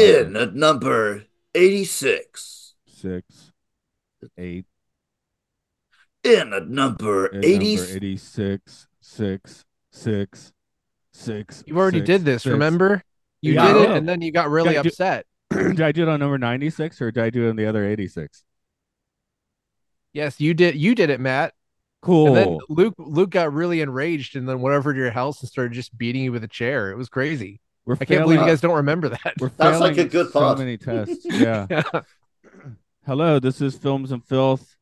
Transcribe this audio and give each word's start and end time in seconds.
In 0.00 0.36
at 0.36 0.54
number 0.54 1.24
86. 1.54 2.74
six, 2.86 3.52
eight, 4.38 4.66
In 6.24 6.52
at 6.52 6.68
number 6.68 7.26
and 7.26 7.44
80. 7.44 7.76
number 7.76 7.90
86, 7.96 8.88
six, 9.00 9.64
six, 9.90 10.52
six. 11.12 11.64
You 11.66 11.76
already 11.78 11.98
six, 11.98 12.06
did 12.06 12.24
this, 12.24 12.42
six. 12.44 12.52
remember? 12.52 13.02
You 13.42 13.54
Yeah, 13.54 13.72
did 13.72 13.82
it, 13.82 13.90
and 13.96 14.08
then 14.08 14.20
you 14.20 14.32
got 14.32 14.50
really 14.50 14.74
Yeah, 14.74 14.80
I 14.80 14.82
do- 14.82 14.88
upset. 14.90 15.26
did 15.50 15.80
I 15.80 15.92
do 15.92 16.02
it 16.02 16.08
on 16.08 16.20
number 16.20 16.38
96 16.38 17.00
or 17.00 17.10
did 17.10 17.22
I 17.24 17.30
do 17.30 17.46
it 17.46 17.50
on 17.50 17.56
the 17.56 17.66
other 17.66 17.84
86? 17.84 18.44
Yes, 20.12 20.40
you 20.40 20.54
did. 20.54 20.74
You 20.76 20.94
did 20.94 21.10
it, 21.10 21.20
Matt. 21.20 21.54
Cool. 22.02 22.28
And 22.28 22.36
then 22.36 22.58
Luke, 22.68 22.94
Luke 22.98 23.30
got 23.30 23.52
really 23.52 23.80
enraged, 23.80 24.34
and 24.36 24.48
then 24.48 24.60
went 24.60 24.74
over 24.74 24.92
to 24.92 24.98
your 24.98 25.10
house 25.10 25.40
and 25.40 25.48
started 25.48 25.72
just 25.72 25.96
beating 25.96 26.22
you 26.24 26.32
with 26.32 26.42
a 26.44 26.48
chair. 26.48 26.90
It 26.90 26.96
was 26.96 27.08
crazy. 27.08 27.60
We're 27.86 27.94
I 28.00 28.04
can't 28.04 28.22
believe 28.22 28.40
you 28.40 28.46
guys 28.46 28.60
don't 28.60 28.76
remember 28.76 29.08
that. 29.10 29.34
We're 29.38 29.50
That's 29.56 29.80
like 29.80 29.98
a 29.98 30.04
good 30.04 30.30
so 30.32 30.40
pod. 30.40 30.58
many 30.58 30.76
tests. 30.78 31.24
Yeah. 31.24 31.66
Yeah. 31.70 31.82
Hello, 33.06 33.38
this 33.38 33.60
is 33.60 33.76
Films 33.76 34.12
and 34.12 34.24
Filth. 34.24 34.76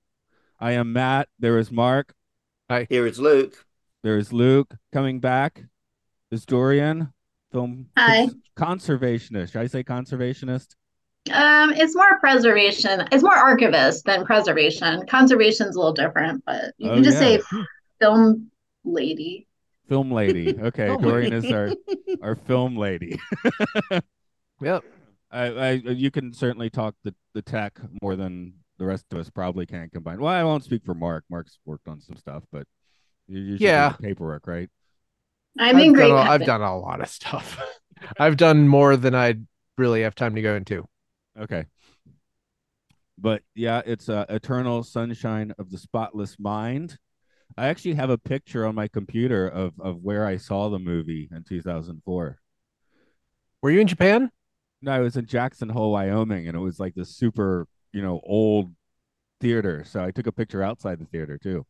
I 0.60 0.72
am 0.72 0.92
Matt. 0.92 1.28
There 1.38 1.58
is 1.58 1.70
Mark. 1.70 2.12
Hi. 2.68 2.86
Here 2.90 3.06
is 3.06 3.18
Luke. 3.18 3.64
There 4.02 4.18
is 4.18 4.32
Luke 4.32 4.74
coming 4.92 5.20
back. 5.20 5.64
Is 6.30 6.44
Dorian 6.44 7.12
film 7.52 7.86
Hi. 7.96 8.28
conservationist? 8.56 9.52
Should 9.52 9.62
I 9.62 9.66
say 9.66 9.82
conservationist? 9.82 10.74
Um, 11.32 11.72
it's 11.72 11.94
more 11.96 12.18
preservation. 12.20 13.06
It's 13.12 13.22
more 13.22 13.34
archivist 13.36 14.04
than 14.04 14.24
preservation. 14.24 15.06
Conservation's 15.06 15.74
a 15.76 15.78
little 15.78 15.92
different, 15.94 16.42
but 16.46 16.74
you 16.78 16.90
Oh, 16.90 16.94
can 16.94 17.04
just 17.04 17.20
yeah. 17.22 17.38
say 17.38 17.42
film 18.00 18.50
lady. 18.84 19.46
Film 19.88 20.10
lady. 20.12 20.56
Okay, 20.60 20.86
Film 20.86 21.02
Dorian 21.02 21.32
is 21.32 21.50
our 21.50 21.70
our 22.22 22.36
film 22.36 22.76
lady. 22.76 23.18
Yep. 24.60 24.82
I, 25.30 25.40
I 25.46 25.70
you 25.72 26.10
can 26.10 26.32
certainly 26.32 26.68
talk 26.68 26.96
the, 27.04 27.14
the 27.32 27.42
tech 27.42 27.78
more 28.02 28.16
than 28.16 28.54
the 28.78 28.86
rest 28.86 29.04
of 29.12 29.18
us 29.18 29.30
probably 29.30 29.66
can 29.66 29.88
combine. 29.88 30.20
Well, 30.20 30.32
I 30.32 30.42
won't 30.42 30.64
speak 30.64 30.84
for 30.84 30.94
Mark. 30.94 31.22
Mark's 31.30 31.58
worked 31.64 31.86
on 31.86 32.00
some 32.00 32.16
stuff, 32.16 32.42
but 32.50 32.66
you 33.28 33.38
usually 33.40 33.68
Yeah. 33.68 33.90
the 33.90 34.02
paperwork, 34.02 34.48
right? 34.48 34.68
I'm 35.60 35.76
I've 35.76 35.82
in 35.84 35.92
great 35.92 36.08
done, 36.08 36.26
a- 36.26 36.30
I've 36.30 36.44
done 36.44 36.60
a 36.62 36.76
lot 36.76 37.00
of 37.00 37.08
stuff. 37.08 37.60
I've 38.18 38.36
done 38.36 38.66
more 38.66 38.96
than 38.96 39.14
I 39.14 39.34
really 39.76 40.02
have 40.02 40.14
time 40.16 40.34
to 40.34 40.42
go 40.42 40.56
into. 40.56 40.84
Okay. 41.38 41.66
But 43.16 43.42
yeah, 43.54 43.82
it's 43.86 44.08
uh, 44.08 44.24
Eternal 44.28 44.82
Sunshine 44.82 45.52
of 45.58 45.70
the 45.70 45.78
Spotless 45.78 46.36
Mind. 46.40 46.98
I 47.56 47.68
actually 47.68 47.94
have 47.94 48.10
a 48.10 48.18
picture 48.18 48.66
on 48.66 48.74
my 48.74 48.88
computer 48.88 49.48
of 49.48 49.72
of 49.80 50.02
where 50.02 50.26
I 50.26 50.36
saw 50.36 50.68
the 50.68 50.78
movie 50.78 51.28
in 51.32 51.44
2004. 51.44 52.38
Were 53.62 53.70
you 53.70 53.80
in 53.80 53.86
Japan? 53.86 54.30
No, 54.82 54.92
I 54.92 55.00
was 55.00 55.16
in 55.16 55.26
Jackson 55.26 55.68
Hole, 55.68 55.90
Wyoming, 55.92 56.46
and 56.46 56.56
it 56.56 56.60
was 56.60 56.78
like 56.78 56.94
this 56.94 57.16
super, 57.16 57.66
you 57.92 58.00
know, 58.00 58.20
old 58.22 58.72
theater. 59.40 59.84
So 59.84 60.04
I 60.04 60.12
took 60.12 60.26
a 60.26 60.32
picture 60.32 60.62
outside 60.62 61.00
the 61.00 61.06
theater 61.06 61.38
too. 61.38 61.66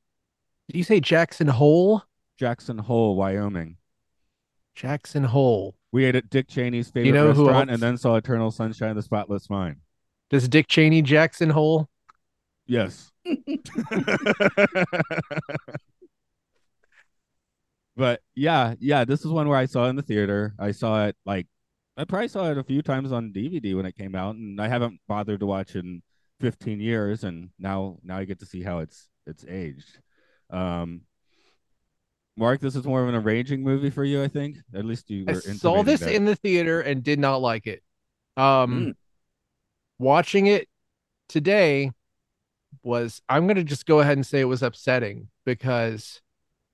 Did 0.69 0.77
you 0.77 0.85
say 0.85 1.01
Jackson 1.01 1.49
Hole? 1.49 2.03
Jackson 2.39 2.79
Hole, 2.79 3.17
Wyoming. 3.17 3.77
Jackson 4.75 5.25
Hole. 5.25 5.75
We 5.91 6.05
ate 6.05 6.15
at 6.15 6.29
Dick 6.29 6.49
Cheney's 6.49 6.91
favorite 6.91 7.07
you 7.07 7.13
know 7.13 7.29
restaurant, 7.29 7.71
and 7.71 7.83
then 7.83 7.97
saw 7.97 8.17
Eternal 8.17 8.51
Sunshine 8.51 8.91
of 8.91 8.97
the 8.97 9.03
Spotless 9.03 9.49
Mind. 9.49 9.77
Does 10.29 10.47
Dick 10.49 10.69
Cheney 10.69 11.01
Jackson 11.01 11.51
Hole? 11.51 11.89
Yes. 12.69 13.11
but 17.97 18.21
yeah, 18.37 18.75
yeah, 18.79 19.05
this 19.05 19.21
is 19.25 19.29
one 19.31 19.49
where 19.49 19.59
I 19.59 19.67
saw 19.67 19.87
it 19.87 19.91
in 19.91 19.97
the 19.97 20.03
theater. 20.03 20.55
I 20.59 20.71
saw 20.73 21.07
it 21.07 21.17
like 21.27 21.47
I 21.97 22.05
probably 22.05 22.29
saw 22.29 22.51
it 22.51 22.59
a 22.59 22.63
few 22.65 22.81
times 22.83 23.11
on 23.11 23.33
DVD 23.33 23.75
when 23.75 23.87
it 23.87 23.97
came 23.97 24.15
out, 24.15 24.37
and 24.37 24.61
I 24.61 24.69
haven't 24.69 25.01
bothered 25.09 25.41
to 25.41 25.47
watch 25.47 25.75
in 25.75 26.03
15 26.41 26.81
years, 26.81 27.25
and 27.25 27.51
now 27.59 27.99
now 28.05 28.19
I 28.19 28.25
get 28.25 28.39
to 28.41 28.47
see 28.47 28.63
how 28.63 28.79
it's 28.81 29.09
it's 29.27 29.45
aged. 29.47 29.99
Um, 30.51 31.03
Mark, 32.37 32.61
this 32.61 32.77
is 32.77 32.85
more 32.87 33.03
of 33.03 33.09
an 33.09 33.17
arranging 33.17 33.63
movie 33.65 33.91
for 33.91 34.05
you, 34.05 34.23
I 34.23 34.29
think. 34.29 34.59
At 34.73 34.85
least 34.85 35.11
you 35.11 35.25
I 35.29 35.33
were. 35.33 35.41
saw 35.41 35.49
intimating 35.81 35.85
this 35.87 36.01
that. 36.01 36.15
in 36.15 36.25
the 36.25 36.37
theater 36.37 36.81
and 36.81 37.03
did 37.03 37.19
not 37.19 37.41
like 37.41 37.67
it. 37.67 37.83
Um, 38.37 38.71
Mm. 38.71 38.95
watching 39.99 40.47
it 40.47 40.69
today 41.29 41.91
was 42.83 43.23
I'm 43.29 43.47
gonna 43.47 43.65
just 43.65 43.87
go 43.87 44.01
ahead 44.01 44.17
and 44.19 44.27
say 44.27 44.41
it 44.41 44.45
was 44.45 44.63
upsetting 44.63 45.29
because 45.45 46.21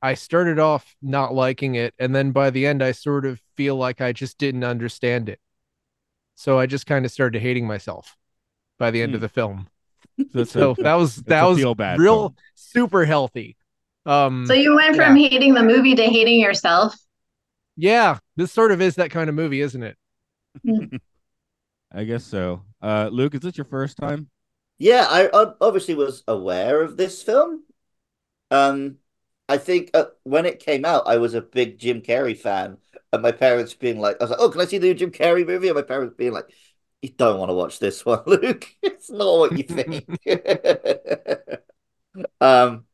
I 0.03 0.15
started 0.15 0.59
off 0.59 0.97
not 1.03 1.35
liking 1.35 1.77
it, 1.77 1.95
and 1.99 2.15
then 2.15 2.33
by 2.33 2.51
the 2.51 2.67
end, 2.67 2.83
I 2.83 2.93
sort 2.93 3.27
of 3.27 3.41
feel 3.57 3.77
like 3.77 4.01
I 4.01 4.13
just 4.13 4.39
didn't 4.39 4.65
understand 4.65 5.29
it. 5.29 5.41
So 6.37 6.59
I 6.59 6.67
just 6.67 6.87
kind 6.87 7.05
of 7.05 7.13
started 7.13 7.41
hating 7.41 7.67
myself 7.67 8.17
by 8.79 8.91
the 8.91 9.03
end 9.03 9.13
Hmm. 9.13 9.17
of 9.17 9.21
the 9.23 9.29
film. 9.29 9.69
So 10.43 10.73
a- 10.73 10.83
that 10.83 10.95
was 10.95 11.17
that 11.25 11.45
was 11.45 11.59
feel-bad 11.59 12.01
real 12.01 12.19
film. 12.29 12.37
super 12.55 13.05
healthy. 13.05 13.57
Um, 14.07 14.47
So 14.47 14.55
you 14.55 14.75
went 14.77 14.97
from 14.97 15.17
hating 15.17 15.55
the 15.55 15.63
movie 15.63 15.95
to 15.95 16.05
hating 16.05 16.41
yourself. 16.41 16.97
yeah, 17.77 18.19
this 18.37 18.53
sort 18.53 18.73
of 18.73 18.81
is 18.81 18.97
that 18.97 19.11
kind 19.11 19.29
of 19.29 19.35
movie, 19.35 19.61
isn't 19.61 19.83
it? 19.83 19.97
I 21.93 22.05
guess 22.05 22.25
so. 22.25 22.63
Uh, 22.83 23.09
Luke, 23.13 23.35
is 23.35 23.41
this 23.41 23.57
your 23.57 23.65
first 23.65 23.97
time? 23.97 24.29
Yeah, 24.79 25.07
I 25.09 25.29
ob- 25.29 25.57
obviously 25.61 25.95
was 25.95 26.25
aware 26.27 26.83
of 26.83 26.97
this 26.97 27.23
film. 27.23 27.65
Um, 28.51 28.99
I 29.49 29.59
think 29.59 29.91
uh, 29.95 30.07
when 30.25 30.47
it 30.47 30.61
came 30.61 30.85
out, 30.85 31.07
I 31.09 31.19
was 31.19 31.35
a 31.35 31.41
big 31.43 31.79
Jim 31.79 32.03
Carrey 32.03 32.37
fan, 32.39 32.79
and 33.13 33.23
my 33.23 33.33
parents 33.33 33.75
being 33.75 34.01
like, 34.01 34.17
"I 34.21 34.25
was 34.25 34.31
like, 34.33 34.41
oh, 34.41 34.51
can 34.51 34.61
I 34.63 34.67
see 34.67 34.79
the 34.79 34.89
new 34.89 34.95
Jim 34.95 35.11
Carrey 35.13 35.47
movie?" 35.47 35.69
And 35.69 35.77
my 35.77 35.83
parents 35.83 36.15
being 36.17 36.33
like, 36.33 36.47
"You 37.03 37.11
don't 37.11 37.39
want 37.41 37.51
to 37.51 37.55
watch 37.55 37.79
this 37.81 38.05
one, 38.07 38.23
Luke. 38.27 38.67
It's 38.83 39.11
not 39.11 39.39
what 39.39 39.59
you 39.59 39.65
think." 39.65 40.07
um, 42.41 42.87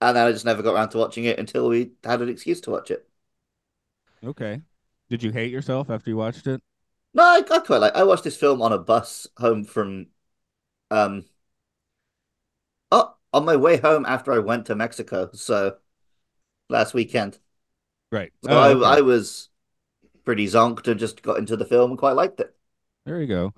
and 0.00 0.16
then 0.16 0.26
I 0.26 0.32
just 0.32 0.44
never 0.44 0.62
got 0.62 0.74
around 0.74 0.90
to 0.90 0.98
watching 0.98 1.24
it 1.24 1.38
until 1.38 1.68
we 1.68 1.92
had 2.04 2.22
an 2.22 2.28
excuse 2.28 2.60
to 2.62 2.70
watch 2.70 2.90
it. 2.90 3.08
Okay. 4.24 4.62
Did 5.10 5.22
you 5.22 5.30
hate 5.32 5.50
yourself 5.52 5.90
after 5.90 6.08
you 6.10 6.16
watched 6.16 6.46
it? 6.46 6.62
No, 7.14 7.22
I, 7.24 7.42
I 7.50 7.58
quite 7.60 7.78
like. 7.80 7.94
I 7.96 8.04
watched 8.04 8.24
this 8.24 8.36
film 8.36 8.62
on 8.62 8.72
a 8.72 8.78
bus 8.78 9.26
home 9.38 9.64
from, 9.64 10.06
um, 10.90 11.24
oh, 12.90 13.14
on 13.32 13.44
my 13.44 13.56
way 13.56 13.76
home 13.78 14.04
after 14.06 14.32
I 14.32 14.38
went 14.38 14.66
to 14.66 14.74
Mexico. 14.74 15.30
So 15.32 15.76
last 16.70 16.94
weekend. 16.94 17.38
Right. 18.12 18.32
So 18.42 18.52
Oh, 18.52 18.58
I, 18.58 18.70
okay. 18.72 18.98
I 18.98 19.00
was 19.02 19.48
pretty 20.24 20.46
zonked 20.46 20.88
and 20.88 21.00
just 21.00 21.22
got 21.22 21.38
into 21.38 21.56
the 21.56 21.66
film 21.66 21.92
and 21.92 21.98
quite 22.00 22.16
liked 22.16 22.40
it. 22.40 22.54
There 23.06 23.20
you 23.20 23.26
go. 23.26 23.54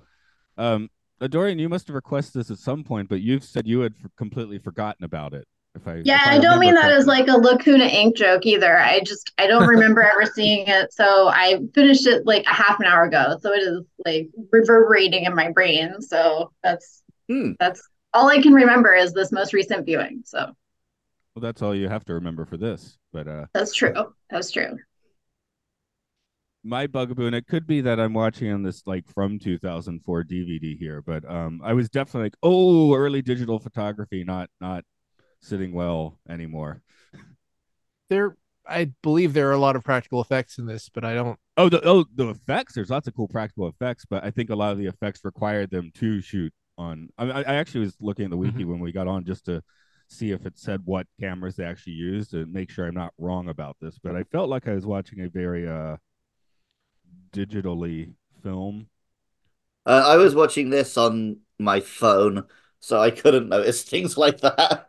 Um, 0.57 0.89
Dorian, 1.21 1.59
you 1.59 1.69
must 1.69 1.87
have 1.87 1.95
requested 1.95 2.41
this 2.41 2.51
at 2.51 2.59
some 2.59 2.83
point, 2.83 3.09
but 3.09 3.21
you've 3.21 3.43
said 3.43 3.67
you 3.67 3.81
had 3.81 3.93
completely 4.17 4.59
forgotten 4.59 5.05
about 5.05 5.33
it. 5.33 5.47
If 5.75 5.87
I 5.87 5.97
Yeah, 6.03 6.19
if 6.19 6.27
I 6.27 6.39
don't 6.39 6.59
mean 6.59 6.73
remember 6.73 6.75
that 6.75 6.91
as 6.91 7.07
like 7.07 7.27
a 7.29 7.37
Lacuna 7.37 7.87
Inc 7.87 8.15
joke 8.17 8.45
either. 8.45 8.77
I 8.77 8.99
just 9.01 9.31
I 9.37 9.47
don't 9.47 9.65
remember 9.65 10.01
ever 10.01 10.25
seeing 10.33 10.67
it. 10.67 10.91
So 10.93 11.29
I 11.29 11.59
finished 11.73 12.07
it 12.07 12.25
like 12.25 12.45
a 12.45 12.53
half 12.53 12.79
an 12.79 12.85
hour 12.85 13.03
ago. 13.05 13.37
So 13.41 13.53
it 13.53 13.61
is 13.63 13.81
like 14.05 14.29
reverberating 14.51 15.23
in 15.25 15.33
my 15.35 15.51
brain. 15.51 16.01
So 16.01 16.51
that's 16.61 17.02
Hmm. 17.29 17.51
that's 17.59 17.81
all 18.13 18.27
I 18.29 18.41
can 18.41 18.53
remember 18.53 18.93
is 18.93 19.13
this 19.13 19.31
most 19.31 19.53
recent 19.53 19.85
viewing. 19.85 20.21
So 20.25 20.51
Well, 21.35 21.41
that's 21.41 21.61
all 21.61 21.75
you 21.75 21.89
have 21.89 22.05
to 22.05 22.13
remember 22.13 22.45
for 22.45 22.57
this. 22.57 22.97
But 23.11 23.27
uh, 23.27 23.45
that's 23.53 23.73
true. 23.73 23.93
That's 24.29 24.51
true. 24.51 24.77
my 26.63 26.87
bugaboo, 26.87 27.27
and 27.27 27.35
it 27.35 27.47
could 27.47 27.67
be 27.67 27.81
that 27.81 27.99
I'm 27.99 28.13
watching 28.13 28.51
on 28.51 28.63
this 28.63 28.83
like 28.85 29.07
from 29.13 29.39
2004 29.39 30.23
DVD 30.23 30.77
here, 30.77 31.01
but 31.01 31.29
um, 31.29 31.61
I 31.63 31.73
was 31.73 31.89
definitely 31.89 32.27
like, 32.27 32.37
oh, 32.41 32.95
early 32.95 33.21
digital 33.21 33.59
photography, 33.59 34.23
not 34.23 34.49
not 34.61 34.83
sitting 35.41 35.73
well 35.73 36.17
anymore. 36.27 36.81
There, 38.09 38.37
I 38.67 38.91
believe 39.01 39.33
there 39.33 39.49
are 39.49 39.53
a 39.53 39.57
lot 39.57 39.75
of 39.75 39.83
practical 39.83 40.21
effects 40.21 40.57
in 40.57 40.65
this, 40.65 40.89
but 40.89 41.03
I 41.03 41.13
don't. 41.13 41.37
Oh, 41.57 41.69
the 41.69 41.81
oh 41.85 42.05
the 42.15 42.29
effects. 42.29 42.73
There's 42.73 42.89
lots 42.89 43.07
of 43.07 43.15
cool 43.15 43.27
practical 43.27 43.67
effects, 43.67 44.05
but 44.09 44.23
I 44.23 44.31
think 44.31 44.49
a 44.49 44.55
lot 44.55 44.71
of 44.71 44.77
the 44.77 44.87
effects 44.87 45.21
required 45.23 45.69
them 45.69 45.91
to 45.95 46.21
shoot 46.21 46.53
on. 46.77 47.09
I, 47.17 47.25
I 47.25 47.41
I 47.41 47.55
actually 47.55 47.81
was 47.81 47.95
looking 47.99 48.25
at 48.25 48.31
the 48.31 48.37
wiki 48.37 48.65
when 48.65 48.79
we 48.79 48.91
got 48.91 49.07
on 49.07 49.25
just 49.25 49.45
to 49.45 49.63
see 50.07 50.31
if 50.31 50.45
it 50.45 50.57
said 50.57 50.81
what 50.85 51.07
cameras 51.19 51.55
they 51.55 51.65
actually 51.65 51.93
used 51.93 52.33
and 52.33 52.51
make 52.53 52.69
sure 52.69 52.87
I'm 52.87 52.93
not 52.95 53.13
wrong 53.17 53.49
about 53.49 53.77
this. 53.81 53.97
But 53.99 54.15
I 54.15 54.23
felt 54.23 54.49
like 54.49 54.67
I 54.67 54.73
was 54.73 54.85
watching 54.85 55.21
a 55.21 55.29
very 55.29 55.67
uh 55.67 55.97
digitally 57.31 58.13
film. 58.41 58.87
Uh, 59.85 60.03
I 60.05 60.17
was 60.17 60.35
watching 60.35 60.69
this 60.69 60.97
on 60.97 61.39
my 61.59 61.79
phone, 61.79 62.45
so 62.79 62.99
I 62.99 63.11
couldn't 63.11 63.49
notice 63.49 63.83
things 63.89 64.17
like 64.17 64.39
that. 64.41 64.87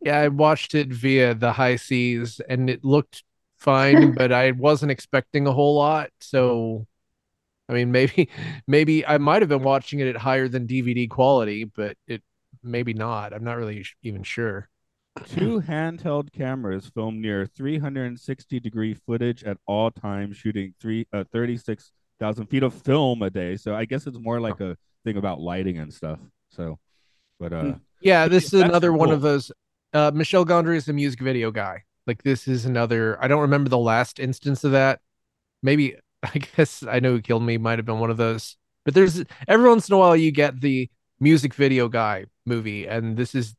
Yeah, 0.00 0.18
I 0.18 0.28
watched 0.28 0.74
it 0.74 0.88
via 0.92 1.34
the 1.34 1.52
high 1.52 1.76
seas 1.76 2.40
and 2.48 2.68
it 2.68 2.84
looked 2.84 3.22
fine, 3.58 4.12
but 4.14 4.32
I 4.32 4.50
wasn't 4.52 4.90
expecting 4.92 5.46
a 5.46 5.52
whole 5.52 5.76
lot. 5.76 6.10
So, 6.20 6.86
I 7.68 7.72
mean, 7.74 7.92
maybe, 7.92 8.28
maybe 8.66 9.06
I 9.06 9.18
might 9.18 9.42
have 9.42 9.48
been 9.48 9.62
watching 9.62 10.00
it 10.00 10.08
at 10.08 10.16
higher 10.16 10.48
than 10.48 10.66
DVD 10.66 11.08
quality, 11.08 11.64
but 11.64 11.96
it 12.06 12.22
maybe 12.62 12.94
not. 12.94 13.32
I'm 13.32 13.44
not 13.44 13.56
really 13.56 13.84
even 14.02 14.22
sure. 14.22 14.68
Two 15.26 15.60
handheld 15.66 16.32
cameras 16.32 16.90
film 16.94 17.20
near 17.20 17.46
360 17.46 18.60
degree 18.60 18.94
footage 18.94 19.44
at 19.44 19.58
all 19.66 19.90
times, 19.90 20.36
shooting 20.36 20.74
three 20.80 21.06
uh, 21.12 21.24
36,000 21.32 22.46
feet 22.46 22.62
of 22.62 22.74
film 22.74 23.22
a 23.22 23.30
day. 23.30 23.56
So 23.56 23.74
I 23.74 23.84
guess 23.84 24.06
it's 24.06 24.18
more 24.18 24.40
like 24.40 24.60
a 24.60 24.76
thing 25.04 25.16
about 25.16 25.40
lighting 25.40 25.78
and 25.78 25.92
stuff. 25.92 26.18
So, 26.50 26.78
but 27.38 27.52
uh, 27.52 27.74
Yeah, 28.00 28.28
this 28.28 28.52
is 28.52 28.62
another 28.62 28.92
one 28.92 29.10
of 29.10 29.20
those. 29.20 29.52
Uh, 29.92 30.10
Michel 30.14 30.46
Gondry 30.46 30.76
is 30.76 30.86
the 30.86 30.92
music 30.92 31.20
video 31.20 31.50
guy. 31.50 31.84
Like 32.06 32.22
this 32.22 32.48
is 32.48 32.64
another. 32.64 33.22
I 33.22 33.28
don't 33.28 33.42
remember 33.42 33.68
the 33.68 33.78
last 33.78 34.18
instance 34.18 34.64
of 34.64 34.72
that. 34.72 35.00
Maybe 35.62 35.96
I 36.34 36.38
guess 36.38 36.82
I 36.82 37.00
know 37.00 37.12
who 37.12 37.20
killed 37.20 37.42
me 37.42 37.58
might 37.58 37.78
have 37.78 37.86
been 37.86 37.98
one 37.98 38.10
of 38.10 38.16
those. 38.16 38.56
But 38.84 38.94
there's 38.94 39.22
every 39.46 39.68
once 39.68 39.88
in 39.88 39.94
a 39.94 39.98
while 39.98 40.16
you 40.16 40.32
get 40.32 40.60
the 40.60 40.90
music 41.20 41.54
video 41.54 41.88
guy 41.88 42.26
movie, 42.46 42.86
and 42.86 43.16
this 43.16 43.34
is 43.34 43.54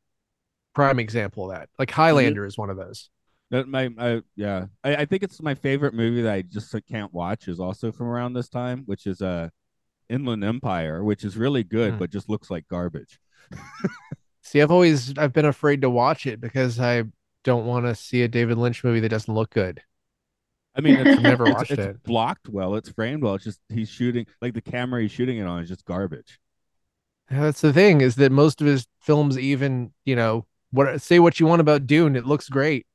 prime 0.74 1.00
example 1.00 1.50
of 1.50 1.58
that. 1.58 1.70
Like 1.80 1.92
Highlander 1.92 2.46
is 2.46 2.58
one 2.58 2.70
of 2.70 2.78
those. 2.78 3.10
That 3.52 3.68
my, 3.68 3.90
my 3.90 4.22
yeah, 4.36 4.66
I, 4.84 4.96
I 4.98 5.06
think 5.06 5.24
it's 5.24 5.42
my 5.42 5.56
favorite 5.56 5.94
movie 5.94 6.24
that 6.24 6.34
I 6.34 6.42
just 6.42 6.76
can't 6.90 7.14
watch 7.14 7.48
is 7.48 7.60
also 7.60 7.92
from 7.92 8.08
around 8.08 8.34
this 8.34 8.50
time, 8.50 8.84
which 8.86 9.06
is 9.08 9.22
uh 9.22 9.50
Inland 10.10 10.44
Empire, 10.44 11.04
which 11.04 11.24
is 11.24 11.38
really 11.38 11.64
good 11.64 11.94
Hmm. 11.94 12.00
but 12.00 12.12
just 12.12 12.30
looks 12.30 12.50
like 12.52 12.68
garbage. 12.68 13.20
See, 14.42 14.62
I've 14.62 14.72
always 14.72 15.18
I've 15.18 15.34
been 15.34 15.46
afraid 15.46 15.82
to 15.82 15.90
watch 15.90 16.26
it 16.26 16.42
because 16.42 16.80
I 16.80 17.04
don't 17.44 17.66
want 17.66 17.86
to 17.86 17.96
see 17.96 18.24
a 18.24 18.28
David 18.28 18.58
Lynch 18.58 18.84
movie 18.84 19.00
that 19.02 19.10
doesn't 19.10 19.34
look 19.34 19.52
good. 19.52 19.82
I 20.76 20.82
mean, 20.82 20.96
it's, 20.98 21.12
I've 21.18 21.22
never 21.22 21.48
it's- 21.48 21.56
watched 21.58 21.72
it's 21.72 21.82
it. 21.82 22.04
blocked 22.04 22.50
well, 22.50 22.76
it's 22.76 22.90
framed 22.90 23.24
well. 23.24 23.36
It's 23.36 23.44
just 23.44 23.60
he's 23.70 23.90
shooting 23.90 24.26
like 24.42 24.54
the 24.54 24.62
camera 24.62 25.02
he's 25.02 25.12
shooting 25.12 25.38
it 25.38 25.46
on 25.48 25.62
is 25.62 25.70
just 25.70 25.86
garbage. 25.86 26.40
Yeah, 27.32 27.42
That's 27.42 27.62
the 27.62 27.74
thing 27.74 28.02
is 28.02 28.16
that 28.16 28.32
most 28.32 28.62
of 28.62 28.68
his 28.68 28.86
films, 29.02 29.38
even 29.38 29.94
you 30.06 30.16
know, 30.16 30.46
what 30.72 31.02
say 31.02 31.20
what 31.20 31.40
you 31.40 31.46
want 31.48 31.62
about 31.62 31.88
Dune, 31.88 32.16
it 32.16 32.26
looks 32.26 32.50
great. 32.50 32.86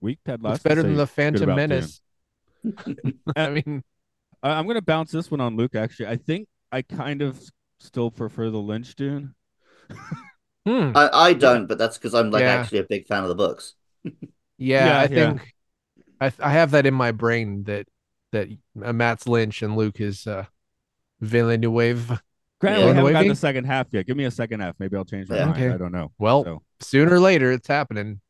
Weak 0.00 0.18
Ted 0.24 0.42
Looks 0.42 0.64
Lasso 0.64 0.68
better 0.68 0.82
than 0.82 0.96
the 0.96 1.06
Phantom 1.06 1.54
Menace. 1.54 2.00
I 3.36 3.50
mean, 3.50 3.82
I- 4.42 4.52
I'm 4.52 4.66
gonna 4.66 4.82
bounce 4.82 5.10
this 5.10 5.30
one 5.30 5.40
on 5.40 5.56
Luke. 5.56 5.74
Actually, 5.74 6.08
I 6.08 6.16
think 6.16 6.48
I 6.70 6.82
kind 6.82 7.22
of 7.22 7.40
still 7.80 8.10
prefer 8.10 8.50
the 8.50 8.58
Lynch 8.58 8.94
Dune. 8.94 9.34
hmm, 10.66 10.92
I, 10.94 11.08
I 11.12 11.32
don't, 11.34 11.66
but 11.66 11.78
that's 11.78 11.98
because 11.98 12.14
I'm 12.14 12.30
like 12.30 12.42
Yeah. 12.42 12.54
actually 12.54 12.78
a 12.78 12.84
big 12.84 13.06
fan 13.06 13.22
of 13.22 13.28
the 13.28 13.34
books. 13.34 13.74
yeah, 14.04 14.10
Yeah, 14.58 14.98
I 14.98 15.02
yeah. 15.02 15.08
think 15.08 15.54
I 16.26 16.32
I 16.40 16.50
have 16.52 16.70
that 16.72 16.86
in 16.86 16.94
my 16.94 17.12
brain 17.12 17.64
that 17.64 17.86
that 18.32 18.48
uh, 18.82 18.92
Matt's 18.92 19.26
Lynch 19.28 19.62
and 19.62 19.76
Luke 19.76 20.00
is 20.00 20.26
uh, 20.26 20.44
Villeneuve. 21.20 22.20
Granted, 22.60 22.80
Yeah. 22.80 22.86
we 22.86 22.94
haven't 22.96 23.12
got 23.12 23.26
the 23.26 23.34
second 23.36 23.64
half 23.64 23.88
yet. 23.92 24.06
Give 24.06 24.16
me 24.16 24.24
a 24.24 24.30
second 24.30 24.60
half. 24.60 24.76
Maybe 24.78 24.96
I'll 24.96 25.04
change 25.04 25.28
my 25.28 25.36
Yeah. 25.36 25.44
mind. 25.46 25.56
Okay. 25.56 25.70
I 25.74 25.76
don't 25.78 25.92
know. 25.92 26.12
Well, 26.18 26.44
So 26.44 26.62
sooner 26.80 27.14
or 27.14 27.20
later, 27.20 27.50
it's 27.52 27.68
happening. 27.68 28.20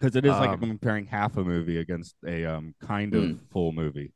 because 0.00 0.16
it 0.16 0.24
is 0.24 0.32
like 0.32 0.50
Um, 0.50 0.58
comparing 0.58 1.06
half 1.06 1.36
a 1.36 1.44
movie 1.44 1.78
against 1.78 2.16
a 2.26 2.44
um 2.44 2.74
kind 2.80 3.14
of 3.14 3.22
Hmm. 3.24 3.36
full 3.52 3.72
movie. 3.72 4.12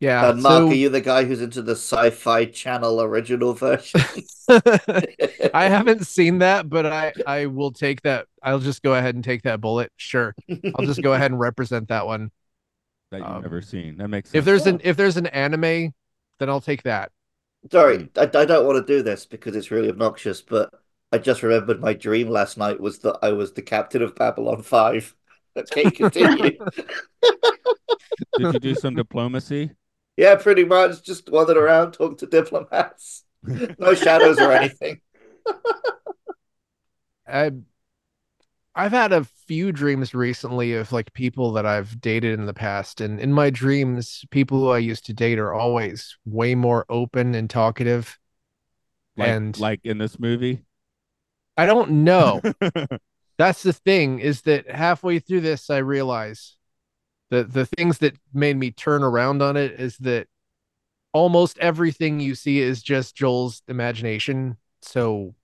Yeah. 0.00 0.26
Uh, 0.28 0.34
Mark, 0.34 0.44
so- 0.62 0.68
are 0.68 0.74
you 0.74 0.88
the 0.90 1.00
guy 1.00 1.24
who's 1.24 1.40
into 1.40 1.62
the 1.62 1.72
Sci-Fi 1.72 2.46
Channel 2.46 3.00
original 3.02 3.54
version? 3.54 4.00
I 5.54 5.64
haven't 5.68 6.06
seen 6.06 6.38
that, 6.38 6.68
but 6.68 6.86
I 6.86 7.12
I 7.26 7.46
will 7.46 7.72
take 7.72 8.02
that. 8.02 8.26
I'll 8.42 8.58
just 8.60 8.82
go 8.82 8.94
ahead 8.94 9.14
and 9.14 9.24
take 9.24 9.42
that 9.42 9.60
bullet. 9.60 9.90
Sure, 9.96 10.34
I'll 10.74 10.84
just 10.86 11.02
go 11.02 11.14
ahead 11.14 11.30
and 11.30 11.40
represent 11.40 11.88
that 11.88 12.06
one. 12.06 12.30
that 13.10 13.18
you've 13.20 13.26
Um, 13.26 13.42
never 13.42 13.62
seen. 13.62 13.96
That 13.96 14.08
makes 14.08 14.30
sense. 14.30 14.38
If 14.38 14.44
there's 14.44 14.66
an 14.66 14.80
if 14.84 14.96
there's 14.96 15.16
an 15.16 15.26
anime, 15.28 15.92
then 16.38 16.48
I'll 16.50 16.60
take 16.60 16.82
that. 16.84 17.10
Sorry, 17.72 18.08
I, 18.16 18.22
I 18.22 18.44
don't 18.44 18.66
want 18.66 18.86
to 18.86 18.92
do 18.96 19.02
this 19.02 19.26
because 19.26 19.56
it's 19.56 19.70
really 19.70 19.88
obnoxious, 19.88 20.40
but 20.42 20.70
I 21.10 21.18
just 21.18 21.42
remembered 21.42 21.80
my 21.80 21.94
dream 21.94 22.28
last 22.28 22.58
night 22.58 22.78
was 22.78 22.98
that 23.00 23.18
I 23.22 23.32
was 23.32 23.52
the 23.54 23.62
captain 23.62 24.02
of 24.02 24.14
Babylon 24.14 24.62
5. 24.62 25.14
Okay, 25.58 25.90
continue. 25.90 26.58
Did 28.38 28.52
you 28.54 28.60
do 28.60 28.74
some 28.74 28.94
diplomacy? 28.94 29.70
Yeah, 30.16 30.36
pretty 30.36 30.64
much. 30.64 31.02
Just 31.02 31.30
wander 31.30 31.58
around, 31.58 31.92
talk 31.92 32.18
to 32.18 32.26
diplomats. 32.26 33.22
No 33.78 33.94
shadows 33.94 34.40
or 34.40 34.50
anything. 34.50 35.00
I 37.28 37.52
I've 38.74 38.92
had 38.92 39.12
a 39.12 39.24
few 39.24 39.72
dreams 39.72 40.14
recently 40.14 40.74
of 40.74 40.92
like 40.92 41.12
people 41.14 41.52
that 41.52 41.64
I've 41.64 41.98
dated 42.00 42.38
in 42.38 42.44
the 42.44 42.52
past, 42.52 43.00
and 43.00 43.18
in 43.18 43.32
my 43.32 43.48
dreams, 43.48 44.24
people 44.30 44.58
who 44.58 44.68
I 44.68 44.78
used 44.78 45.06
to 45.06 45.14
date 45.14 45.38
are 45.38 45.54
always 45.54 46.18
way 46.26 46.54
more 46.54 46.84
open 46.90 47.34
and 47.34 47.48
talkative. 47.48 48.18
Like, 49.16 49.28
and 49.28 49.58
like 49.58 49.80
in 49.84 49.96
this 49.96 50.18
movie? 50.18 50.64
I 51.56 51.64
don't 51.64 52.04
know. 52.04 52.42
That's 53.38 53.62
the 53.62 53.72
thing 53.72 54.18
is 54.18 54.42
that 54.42 54.70
halfway 54.70 55.20
through 55.20 55.40
this, 55.40 55.70
I 55.70 55.78
realize 55.78 56.56
that 57.30 57.52
the 57.52 57.66
things 57.66 57.98
that 57.98 58.16
made 58.32 58.56
me 58.56 58.70
turn 58.70 59.02
around 59.02 59.42
on 59.42 59.56
it 59.56 59.72
is 59.80 59.96
that 59.98 60.28
almost 61.12 61.58
everything 61.58 62.20
you 62.20 62.34
see 62.34 62.60
is 62.60 62.82
just 62.82 63.16
Joel's 63.16 63.62
imagination. 63.68 64.56
So 64.82 65.34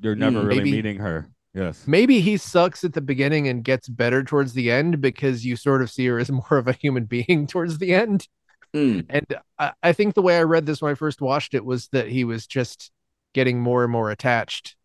You're 0.00 0.14
never 0.14 0.40
Hmm, 0.40 0.46
really 0.46 0.58
maybe- 0.58 0.72
meeting 0.72 0.98
her. 0.98 1.28
Yes. 1.54 1.84
maybe 1.86 2.20
he 2.22 2.38
sucks 2.38 2.82
at 2.82 2.94
the 2.94 3.02
beginning 3.02 3.46
and 3.46 3.62
gets 3.62 3.86
better 3.86 4.24
towards 4.24 4.54
the 4.54 4.70
end 4.70 5.02
because 5.02 5.44
you 5.44 5.54
sort 5.54 5.82
of 5.82 5.90
see 5.90 6.06
her 6.06 6.18
as 6.18 6.30
more 6.50 6.56
of 6.56 6.66
a 6.66 6.72
human 6.72 7.04
being 7.04 7.46
towards 7.46 7.76
the 7.78 7.92
end. 7.92 8.26
Hmm. 8.72 9.00
And 9.10 9.26
I, 9.58 9.72
I 9.82 9.92
think 9.92 10.14
the 10.14 10.22
way 10.22 10.38
I 10.38 10.44
read 10.44 10.64
this 10.64 10.80
when 10.80 10.90
I 10.92 10.94
first 10.94 11.20
watched 11.20 11.52
it 11.52 11.62
was 11.64 11.88
that 11.88 12.08
he 12.08 12.24
was 12.24 12.46
just 12.46 12.90
getting 13.34 13.60
more 13.60 13.82
and 13.84 13.92
more 13.92 14.10
attached 14.10 14.76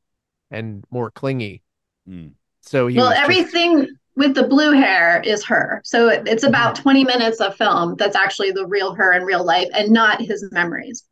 and 0.52 0.84
more 0.92 1.10
clingy. 1.10 1.64
Mm. 2.10 2.32
So 2.62 2.88
he 2.88 2.98
well, 2.98 3.08
was 3.12 3.18
just- 3.18 3.24
everything 3.30 3.88
with 4.18 4.34
the 4.36 4.48
blue 4.48 4.72
hair 4.74 5.22
is 5.24 5.46
her. 5.46 5.82
So 5.86 6.10
it- 6.10 6.28
it's 6.28 6.44
about 6.44 6.74
Mm-hmm. 6.76 6.84
20 6.84 7.04
minutes 7.06 7.40
of 7.40 7.56
film 7.56 7.96
that's 7.98 8.16
actually 8.16 8.52
the 8.52 8.66
real 8.66 8.94
her 8.96 9.14
in 9.14 9.24
real 9.24 9.46
life 9.46 9.70
and 9.74 9.92
not 9.92 10.22
his 10.22 10.44
memories. 10.52 11.04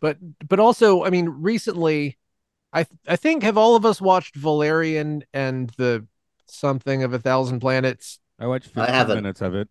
but 0.00 0.16
but 0.48 0.60
also 0.60 1.04
i 1.04 1.10
mean 1.10 1.26
recently 1.28 2.16
i 2.72 2.82
th- 2.84 3.00
i 3.08 3.16
think 3.16 3.42
have 3.42 3.56
all 3.56 3.76
of 3.76 3.84
us 3.86 3.98
watched 4.00 4.36
valerian 4.36 5.24
and 5.32 5.70
the 5.78 6.06
something 6.46 7.02
of 7.02 7.12
a 7.14 7.18
thousand 7.18 7.60
planets 7.60 8.18
I 8.38 8.46
watched 8.46 8.68
I 8.76 8.84
15 8.86 8.94
haven't. 8.94 9.16
minutes 9.22 9.40
of 9.40 9.54
it. 9.54 9.68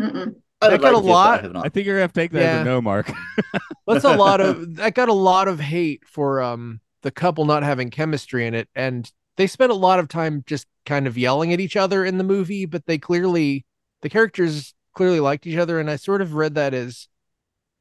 Mm-mm. 0.00 0.34
I 0.60 0.70
That 0.70 0.80
got 0.80 0.92
like 0.94 0.94
a 0.94 0.96
to, 0.96 1.02
but 1.02 1.08
I 1.08 1.46
lot- 1.46 1.66
I 1.66 1.68
think 1.68 1.86
you're 1.86 1.94
gonna 1.94 2.02
have 2.02 2.12
to 2.12 2.20
take 2.20 2.32
that 2.32 2.42
as 2.42 2.60
a 2.62 2.64
no, 2.64 2.80
Mark. 2.82 3.10
that's 3.86 4.04
a 4.04 4.16
lot 4.26 4.40
of 4.40 4.74
that 4.76 4.94
got 4.94 5.08
a 5.08 5.12
lot 5.12 5.46
of 5.48 5.60
hate 5.60 6.02
for 6.06 6.42
um 6.42 6.80
the 7.02 7.10
couple 7.12 7.44
not 7.44 7.62
having 7.62 7.90
chemistry 7.90 8.46
in 8.46 8.54
it 8.54 8.68
and 8.74 9.10
they 9.36 9.46
spent 9.46 9.72
a 9.72 9.76
lot 9.76 9.98
of 9.98 10.08
time 10.08 10.44
just 10.46 10.66
kind 10.86 11.06
of 11.06 11.18
yelling 11.18 11.52
at 11.52 11.60
each 11.60 11.76
other 11.76 12.04
in 12.04 12.18
the 12.18 12.24
movie 12.24 12.66
but 12.66 12.86
they 12.86 12.98
clearly 12.98 13.64
the 14.02 14.08
characters 14.08 14.74
clearly 14.94 15.20
liked 15.20 15.46
each 15.46 15.58
other. 15.58 15.78
And 15.80 15.90
i 15.90 15.96
sort 15.96 16.22
of 16.22 16.34
read 16.34 16.54
that 16.54 16.72
as 16.72 17.08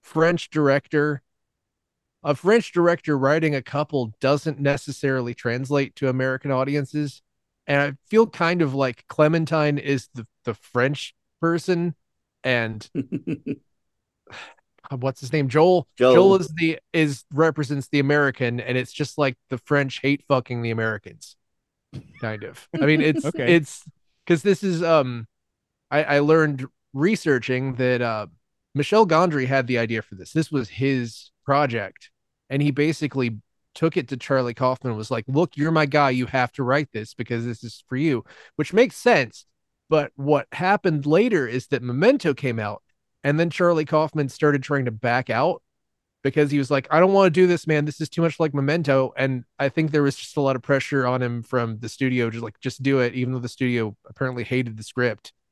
french 0.02 0.50
director 0.50 1.22
a 2.24 2.36
french 2.36 2.72
director 2.72 3.18
writing 3.18 3.54
a 3.56 3.62
couple 3.62 4.14
doesn't 4.20 4.60
necessarily 4.60 5.34
translate 5.34 5.96
to 5.96 6.10
american 6.10 6.52
audiences. 6.52 7.22
And 7.68 7.82
i 7.82 7.94
feel 8.10 8.28
kind 8.28 8.62
of 8.62 8.74
like 8.74 9.06
clementine 9.08 9.78
is 9.78 10.10
the, 10.14 10.26
the 10.44 10.54
french 10.54 11.14
person 11.40 11.96
and 12.44 12.90
what's 14.90 15.22
his 15.22 15.32
name? 15.32 15.48
Joel 15.50 15.88
Joel. 15.98 16.14
joel 16.14 16.36
is 16.36 16.48
the 16.56 16.80
is 16.92 17.24
represents 17.34 17.88
the 17.88 18.00
american 18.00 18.60
and 18.60 18.78
it's 18.78 18.94
just 18.94 19.18
like 19.18 19.38
the 19.50 19.58
french 19.58 20.00
hate 20.02 20.24
fucking 20.28 20.62
the 20.62 20.72
americans 20.72 21.36
kind 22.22 22.44
of. 22.44 22.68
I 22.80 22.86
mean 22.86 23.02
it's 23.02 23.26
Okay. 23.34 23.56
it's 23.56 23.84
because 24.26 24.44
this 24.44 24.64
is 24.64 24.82
um 24.84 25.28
i 25.92 26.04
i 26.04 26.20
learned 26.20 26.66
researching 26.94 27.76
that 27.76 28.02
uh 28.02 28.28
michel 28.76 29.08
gondry 29.08 29.48
had 29.48 29.68
the 29.68 29.78
idea 29.78 30.02
for 30.02 30.16
this. 30.16 30.32
This 30.34 30.52
was 30.52 30.70
his 30.70 31.32
project. 31.46 32.10
And 32.50 32.62
he 32.62 32.72
basically 32.72 33.40
took 33.76 33.98
it 33.98 34.08
to 34.10 34.18
charlie 34.18 34.54
kaufman 34.54 34.92
and 34.92 34.98
was 34.98 35.10
like 35.10 35.26
look 35.28 35.58
you're 35.58 35.72
my 35.72 35.86
guy. 35.86 36.12
You 36.12 36.28
have 36.28 36.52
to 36.54 36.64
write 36.64 36.90
this 36.94 37.14
because 37.14 37.46
this 37.46 37.64
is 37.64 37.84
for 37.88 37.96
you 37.96 38.24
which 38.56 38.74
makes 38.74 38.96
sense. 38.96 39.46
But 39.90 40.12
what 40.16 40.48
happened 40.52 41.06
later 41.06 41.48
is 41.48 41.68
that 41.68 41.84
memento 41.84 42.34
came 42.34 42.60
out 42.60 42.82
and 43.24 43.40
then 43.40 43.50
Charlie 43.50 43.86
Kaufman 43.86 44.30
started 44.30 44.64
trying 44.64 44.86
to 44.86 44.92
back 44.92 45.30
out 45.30 45.63
because 46.24 46.50
he 46.50 46.58
was 46.58 46.72
like, 46.72 46.88
I 46.90 47.00
don't 47.00 47.14
want 47.14 47.28
to 47.28 47.42
do 47.42 47.48
this, 47.48 47.68
man. 47.68 47.86
This 47.86 48.02
is 48.02 48.10
too 48.10 48.22
much 48.22 48.40
like 48.40 48.54
Memento. 48.54 49.14
And 49.18 49.44
I 49.60 49.70
think 49.70 49.92
there 49.92 50.04
was 50.04 50.16
just 50.16 50.38
a 50.38 50.42
lot 50.42 50.56
of 50.56 50.62
pressure 50.62 51.06
on 51.06 51.22
him 51.22 51.44
from 51.44 51.80
the 51.80 51.90
studio, 51.90 52.30
just 52.30 52.44
like, 52.44 52.60
just 52.62 52.82
do 52.82 53.00
it, 53.00 53.14
even 53.14 53.34
though 53.34 53.40
the 53.40 53.50
studio 53.50 53.96
apparently 54.08 54.44
hated 54.44 54.78
the 54.78 54.84
script. 54.84 55.34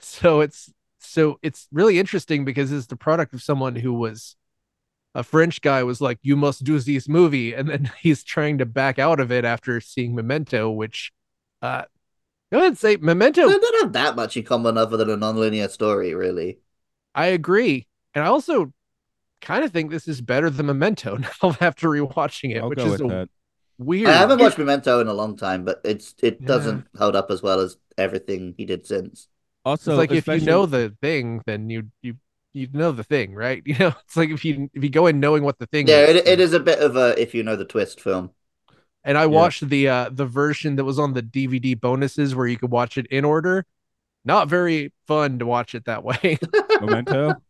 So 0.00 0.40
it's 0.40 0.72
so 1.00 1.38
it's 1.42 1.68
really 1.70 1.98
interesting 1.98 2.46
because 2.46 2.72
it's 2.72 2.86
the 2.86 2.96
product 2.96 3.34
of 3.34 3.42
someone 3.42 3.76
who 3.76 3.92
was 3.92 4.36
a 5.14 5.22
French 5.22 5.60
guy 5.60 5.82
was 5.82 6.00
like, 6.00 6.18
"You 6.22 6.36
must 6.36 6.64
do 6.64 6.78
this 6.78 7.08
movie," 7.08 7.52
and 7.52 7.68
then 7.68 7.90
he's 8.00 8.24
trying 8.24 8.58
to 8.58 8.66
back 8.66 8.98
out 8.98 9.20
of 9.20 9.30
it 9.30 9.44
after 9.44 9.80
seeing 9.80 10.14
Memento, 10.14 10.70
which, 10.70 11.12
uh, 11.60 11.82
go 12.50 12.58
ahead 12.58 12.68
and 12.68 12.78
say 12.78 12.96
Memento. 12.96 13.48
They 13.48 13.58
don't 13.58 13.82
have 13.82 13.92
that 13.92 14.16
much 14.16 14.36
in 14.36 14.44
common 14.44 14.78
other 14.78 14.96
than 14.96 15.10
a 15.10 15.16
non-linear 15.16 15.68
story, 15.68 16.14
really. 16.14 16.60
I 17.14 17.26
agree, 17.26 17.86
and 18.14 18.24
I 18.24 18.28
also 18.28 18.72
kind 19.42 19.64
of 19.64 19.72
think 19.72 19.90
this 19.90 20.08
is 20.08 20.20
better 20.22 20.50
than 20.50 20.66
Memento 20.66 21.16
now 21.42 21.56
after 21.60 21.88
rewatching 21.88 22.56
it, 22.56 22.62
I'll 22.62 22.68
which 22.68 22.86
is 22.86 23.00
a 23.00 23.04
that. 23.06 23.28
weird. 23.78 24.08
I 24.08 24.14
haven't 24.18 24.38
watched 24.40 24.58
Memento 24.58 25.00
in 25.00 25.08
a 25.08 25.14
long 25.14 25.36
time, 25.36 25.64
but 25.64 25.80
it's 25.84 26.14
it 26.22 26.40
Yeah. 26.40 26.46
doesn't 26.46 26.86
hold 26.96 27.16
up 27.16 27.30
as 27.30 27.42
well 27.42 27.60
as 27.60 27.76
everything 27.98 28.54
he 28.56 28.64
did 28.64 28.86
since. 28.86 29.28
Also, 29.64 29.90
it's 29.92 29.98
like 29.98 30.12
if 30.14 30.28
you 30.28 30.40
know 30.40 30.66
the 30.66 30.96
thing, 31.00 31.40
then 31.46 31.70
you 31.70 31.90
you 32.02 32.16
you 32.52 32.68
know 32.72 32.92
the 32.92 33.04
thing, 33.04 33.34
right? 33.34 33.62
You 33.66 33.78
know, 33.78 33.94
it's 34.04 34.16
like 34.16 34.30
if 34.30 34.44
you 34.44 34.68
if 34.74 34.82
you 34.82 34.90
go 34.90 35.06
in 35.06 35.20
knowing 35.20 35.44
what 35.44 35.58
the 35.58 35.66
thing 35.66 35.88
Yeah, 35.88 36.00
is. 36.04 36.10
it, 36.10 36.26
it 36.26 36.40
is 36.40 36.52
a 36.52 36.60
bit 36.60 36.78
of 36.80 36.96
a 36.96 37.20
if 37.20 37.34
you 37.34 37.42
know 37.42 37.56
the 37.56 37.64
twist 37.64 38.00
film. 38.00 38.32
And 39.04 39.18
I 39.18 39.26
watched 39.26 39.68
the 39.68 39.88
uh 39.88 40.10
the 40.12 40.26
version 40.26 40.76
that 40.76 40.84
was 40.84 40.98
on 40.98 41.12
the 41.14 41.22
DVD 41.22 41.74
bonuses 41.74 42.34
where 42.34 42.46
you 42.46 42.56
could 42.56 42.70
watch 42.70 42.96
it 42.98 43.06
in 43.08 43.24
order. 43.24 43.66
Not 44.24 44.48
very 44.48 44.92
fun 45.06 45.38
to 45.40 45.46
watch 45.46 45.74
it 45.74 45.86
that 45.86 46.04
way. 46.04 46.38
Memento. 46.80 47.42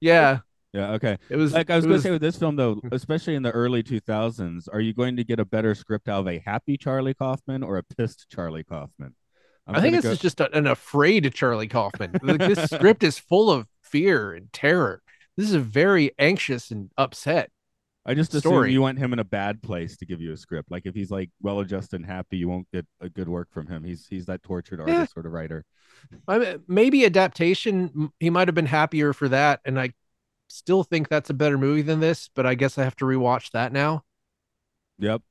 yeah, 0.00 0.40
Yeah. 0.74 0.92
Okay. 0.94 1.16
it 1.30 1.36
was 1.36 1.52
Like 1.52 1.70
I 1.70 1.76
was 1.76 1.84
going 1.86 1.96
to 1.98 2.02
say 2.02 2.10
with 2.10 2.20
this 2.20 2.36
film 2.36 2.56
though, 2.56 2.80
especially 2.92 3.36
in 3.36 3.42
the 3.44 3.52
early 3.52 3.82
2000s, 3.84 4.68
are 4.72 4.80
you 4.80 4.92
going 4.92 5.16
to 5.16 5.24
get 5.24 5.38
a 5.38 5.44
better 5.44 5.74
script 5.74 6.08
out 6.08 6.20
of 6.20 6.28
a 6.28 6.40
happy 6.44 6.76
Charlie 6.76 7.14
Kaufman 7.14 7.62
or 7.62 7.78
a 7.78 7.82
pissed 7.84 8.26
Charlie 8.28 8.64
Kaufman? 8.64 9.14
I'm 9.68 9.76
I 9.76 9.80
think 9.80 9.94
this 9.94 10.02
go- 10.04 10.10
is 10.10 10.18
just 10.18 10.40
a- 10.40 10.54
an 10.54 10.66
afraid 10.66 11.32
Charlie 11.32 11.68
Kaufman. 11.68 12.18
Like, 12.22 12.38
this 12.38 12.64
script 12.70 13.04
is 13.04 13.18
full 13.18 13.50
of 13.50 13.68
fear 13.82 14.34
and 14.34 14.52
terror. 14.52 15.00
This 15.36 15.46
is 15.48 15.54
a 15.54 15.60
very 15.60 16.10
anxious 16.18 16.70
and 16.72 16.90
upset. 16.98 17.50
I 18.04 18.12
just 18.14 18.34
assume 18.34 18.66
you 18.66 18.82
want 18.82 18.98
him 18.98 19.12
in 19.14 19.18
a 19.20 19.24
bad 19.24 19.62
place 19.62 19.96
to 19.98 20.04
give 20.06 20.20
you 20.20 20.32
a 20.32 20.36
script. 20.36 20.70
Like 20.70 20.82
if 20.84 20.94
he's 20.94 21.10
like 21.10 21.30
well 21.40 21.60
adjusted 21.60 21.96
and 22.00 22.04
happy, 22.04 22.36
you 22.36 22.48
won't 22.48 22.66
get 22.72 22.84
a 23.00 23.08
good 23.08 23.28
work 23.30 23.48
from 23.50 23.66
him. 23.66 23.82
He's 23.82 24.06
he's 24.10 24.26
that 24.26 24.42
tortured 24.42 24.80
Yeah. 24.86 24.92
artist 24.96 25.14
sort 25.14 25.24
of 25.24 25.32
writer. 25.32 25.64
I 26.28 26.38
mean, 26.38 26.62
maybe 26.68 27.06
adaptation. 27.06 28.10
He 28.20 28.28
might 28.28 28.48
have 28.48 28.54
been 28.54 28.66
happier 28.66 29.14
for 29.14 29.28
that, 29.30 29.60
and 29.64 29.80
I 29.80 29.92
still 30.48 30.82
think 30.84 31.08
that's 31.08 31.30
a 31.30 31.34
better 31.34 31.58
movie 31.58 31.82
than 31.82 32.00
this. 32.00 32.28
But 32.34 32.46
I 32.46 32.54
guess 32.54 32.78
I 32.78 32.84
have 32.84 32.96
to 32.96 33.04
rewatch 33.04 33.50
that 33.52 33.72
now. 33.72 34.04
Yep. 34.98 35.22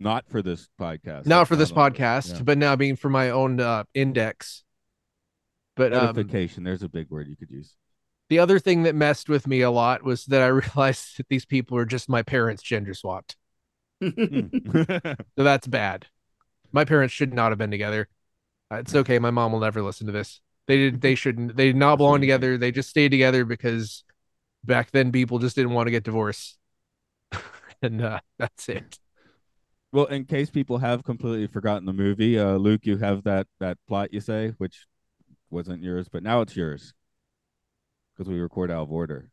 Not 0.00 0.28
for 0.28 0.42
this 0.42 0.68
podcast. 0.80 1.26
Not 1.26 1.38
That's 1.40 1.48
for 1.48 1.56
this 1.56 1.70
podcast, 1.72 2.34
yeah. 2.34 2.42
but 2.42 2.58
now 2.58 2.74
being 2.74 2.96
for 2.96 3.08
my 3.08 3.30
own 3.30 3.60
uh, 3.60 3.84
index. 3.94 4.64
But 5.76 5.92
um, 5.94 6.14
There's 6.14 6.82
a 6.82 6.88
big 6.88 7.10
word 7.10 7.28
you 7.28 7.36
could 7.36 7.50
use. 7.50 7.74
the 8.28 8.40
other 8.40 8.58
thing 8.58 8.82
that 8.82 8.94
messed 8.94 9.28
with 9.28 9.46
me 9.46 9.60
a 9.62 9.70
lot 9.70 10.02
was 10.02 10.26
that 10.26 10.42
I 10.42 10.46
realized 10.48 11.16
that 11.18 11.28
these 11.28 11.46
people 11.46 11.78
are 11.78 11.84
just 11.84 12.08
my 12.08 12.22
parents 12.22 12.62
gender 12.62 12.92
swapped. 12.94 13.36
Hmm. 14.02 14.46
So 14.74 15.14
that's 15.36 15.66
bad. 15.68 16.06
My 16.72 16.84
parents 16.84 17.14
should 17.14 17.32
not 17.32 17.52
have 17.52 17.58
been 17.58 17.70
together. 17.70 18.08
Uh, 18.72 18.76
It's 18.76 18.94
okay. 18.94 19.18
My 19.20 19.30
mom 19.30 19.52
will 19.52 19.60
never 19.60 19.80
listen 19.80 20.06
to 20.08 20.12
this. 20.12 20.40
They 20.66 20.76
did. 20.76 21.00
They 21.00 21.14
shouldn't. 21.14 21.56
They 21.56 21.66
did 21.66 21.76
not 21.76 21.96
belong 21.96 22.20
together. 22.20 22.58
They 22.58 22.72
just 22.72 22.90
stayed 22.90 23.10
together 23.10 23.44
because 23.44 24.02
back 24.64 24.90
then 24.90 25.12
people 25.12 25.38
just 25.38 25.56
didn't 25.56 25.72
want 25.72 25.86
to 25.86 25.90
get 25.90 26.04
divorced, 26.04 26.58
and 27.82 28.02
uh, 28.02 28.20
that's 28.38 28.68
it. 28.68 28.98
well, 29.92 30.06
in 30.06 30.24
case 30.24 30.50
people 30.50 30.78
have 30.78 31.04
completely 31.04 31.46
forgotten 31.46 31.86
the 31.86 31.92
movie, 31.92 32.38
uh, 32.38 32.56
Luke, 32.56 32.86
you 32.86 32.98
have 32.98 33.24
that 33.24 33.46
that 33.60 33.78
plot 33.88 34.12
you 34.12 34.20
say, 34.20 34.54
which 34.58 34.86
wasn't 35.50 35.82
yours, 35.82 36.08
but 36.08 36.22
now 36.22 36.40
it's 36.40 36.56
yours 36.56 36.94
because 38.14 38.30
we 38.30 38.40
record 38.40 38.70
out 38.70 38.82
of 38.82 38.92
order. 38.92 39.30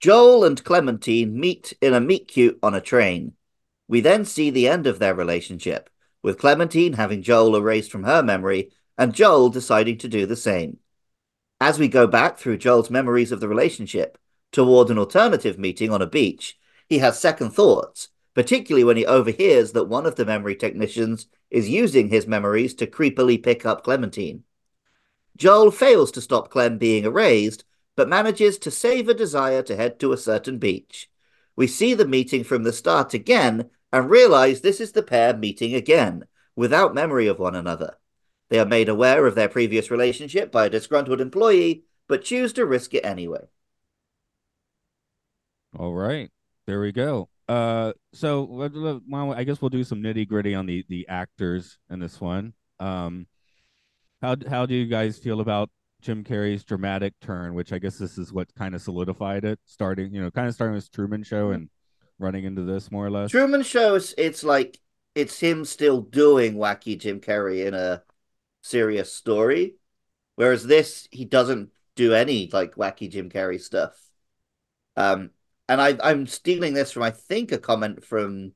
Joel 0.00 0.44
and 0.44 0.62
Clementine 0.62 1.38
meet 1.38 1.74
in 1.80 1.94
a 1.94 2.00
meet 2.00 2.28
cute 2.28 2.58
on 2.62 2.74
a 2.74 2.80
train. 2.80 3.34
We 3.86 4.00
then 4.00 4.24
see 4.24 4.50
the 4.50 4.68
end 4.68 4.86
of 4.86 4.98
their 4.98 5.14
relationship, 5.14 5.90
with 6.22 6.38
Clementine 6.38 6.94
having 6.94 7.22
Joel 7.22 7.56
erased 7.56 7.90
from 7.90 8.04
her 8.04 8.22
memory 8.22 8.72
and 8.98 9.14
Joel 9.14 9.48
deciding 9.50 9.98
to 9.98 10.08
do 10.08 10.26
the 10.26 10.36
same. 10.36 10.78
As 11.64 11.78
we 11.78 11.86
go 11.86 12.08
back 12.08 12.38
through 12.38 12.58
Joel's 12.58 12.90
memories 12.90 13.30
of 13.30 13.38
the 13.38 13.46
relationship 13.46 14.18
toward 14.50 14.90
an 14.90 14.98
alternative 14.98 15.60
meeting 15.60 15.92
on 15.92 16.02
a 16.02 16.08
beach, 16.08 16.58
he 16.88 16.98
has 16.98 17.20
second 17.20 17.50
thoughts, 17.50 18.08
particularly 18.34 18.82
when 18.82 18.96
he 18.96 19.06
overhears 19.06 19.70
that 19.70 19.84
one 19.84 20.04
of 20.04 20.16
the 20.16 20.24
memory 20.24 20.56
technicians 20.56 21.28
is 21.52 21.70
using 21.70 22.08
his 22.08 22.26
memories 22.26 22.74
to 22.74 22.88
creepily 22.88 23.40
pick 23.40 23.64
up 23.64 23.84
Clementine. 23.84 24.42
Joel 25.36 25.70
fails 25.70 26.10
to 26.10 26.20
stop 26.20 26.50
Clem 26.50 26.78
being 26.78 27.04
erased, 27.04 27.64
but 27.94 28.08
manages 28.08 28.58
to 28.58 28.72
save 28.72 29.08
a 29.08 29.14
desire 29.14 29.62
to 29.62 29.76
head 29.76 30.00
to 30.00 30.12
a 30.12 30.18
certain 30.18 30.58
beach. 30.58 31.08
We 31.54 31.68
see 31.68 31.94
the 31.94 32.08
meeting 32.08 32.42
from 32.42 32.64
the 32.64 32.72
start 32.72 33.14
again 33.14 33.70
and 33.92 34.10
realize 34.10 34.62
this 34.62 34.80
is 34.80 34.90
the 34.90 35.02
pair 35.04 35.32
meeting 35.32 35.76
again, 35.76 36.24
without 36.56 36.92
memory 36.92 37.28
of 37.28 37.38
one 37.38 37.54
another. 37.54 37.98
They 38.52 38.58
are 38.58 38.66
made 38.66 38.90
aware 38.90 39.24
of 39.24 39.34
their 39.34 39.48
previous 39.48 39.90
relationship 39.90 40.52
by 40.52 40.66
a 40.66 40.68
disgruntled 40.68 41.22
employee, 41.22 41.84
but 42.06 42.22
choose 42.22 42.52
to 42.52 42.66
risk 42.66 42.92
it 42.92 43.00
anyway. 43.02 43.46
All 45.74 45.94
right, 45.94 46.30
there 46.66 46.78
we 46.78 46.92
go. 46.92 47.30
Uh, 47.48 47.94
so 48.12 48.42
well, 48.42 49.32
I 49.32 49.44
guess 49.44 49.62
we'll 49.62 49.70
do 49.70 49.84
some 49.84 50.02
nitty 50.02 50.28
gritty 50.28 50.54
on 50.54 50.66
the 50.66 50.84
the 50.90 51.08
actors 51.08 51.78
in 51.88 51.98
this 51.98 52.20
one. 52.20 52.52
Um, 52.78 53.26
how 54.20 54.36
how 54.46 54.66
do 54.66 54.74
you 54.74 54.84
guys 54.84 55.16
feel 55.16 55.40
about 55.40 55.70
Jim 56.02 56.22
Carrey's 56.22 56.62
dramatic 56.62 57.14
turn? 57.22 57.54
Which 57.54 57.72
I 57.72 57.78
guess 57.78 57.96
this 57.96 58.18
is 58.18 58.34
what 58.34 58.54
kind 58.54 58.74
of 58.74 58.82
solidified 58.82 59.46
it, 59.46 59.60
starting 59.64 60.14
you 60.14 60.20
know, 60.20 60.30
kind 60.30 60.46
of 60.46 60.52
starting 60.52 60.74
with 60.74 60.92
Truman 60.92 61.22
Show 61.22 61.52
and 61.52 61.70
running 62.18 62.44
into 62.44 62.64
this 62.64 62.90
more 62.90 63.06
or 63.06 63.10
less. 63.10 63.30
Truman 63.30 63.62
shows 63.62 64.14
it's 64.18 64.44
like 64.44 64.78
it's 65.14 65.40
him 65.40 65.64
still 65.64 66.02
doing 66.02 66.56
wacky 66.56 66.98
Jim 66.98 67.18
Carrey 67.18 67.64
in 67.66 67.72
a 67.72 68.02
serious 68.62 69.12
story, 69.12 69.76
whereas 70.36 70.66
this 70.66 71.08
he 71.10 71.24
doesn't 71.24 71.70
do 71.96 72.14
any 72.14 72.48
like 72.52 72.76
wacky 72.76 73.10
Jim 73.10 73.28
Carrey 73.28 73.60
stuff. 73.60 73.94
Um, 74.96 75.30
and 75.68 75.80
I 75.80 75.98
I'm 76.02 76.26
stealing 76.26 76.74
this 76.74 76.92
from 76.92 77.02
I 77.02 77.10
think 77.10 77.52
a 77.52 77.58
comment 77.58 78.04
from 78.04 78.52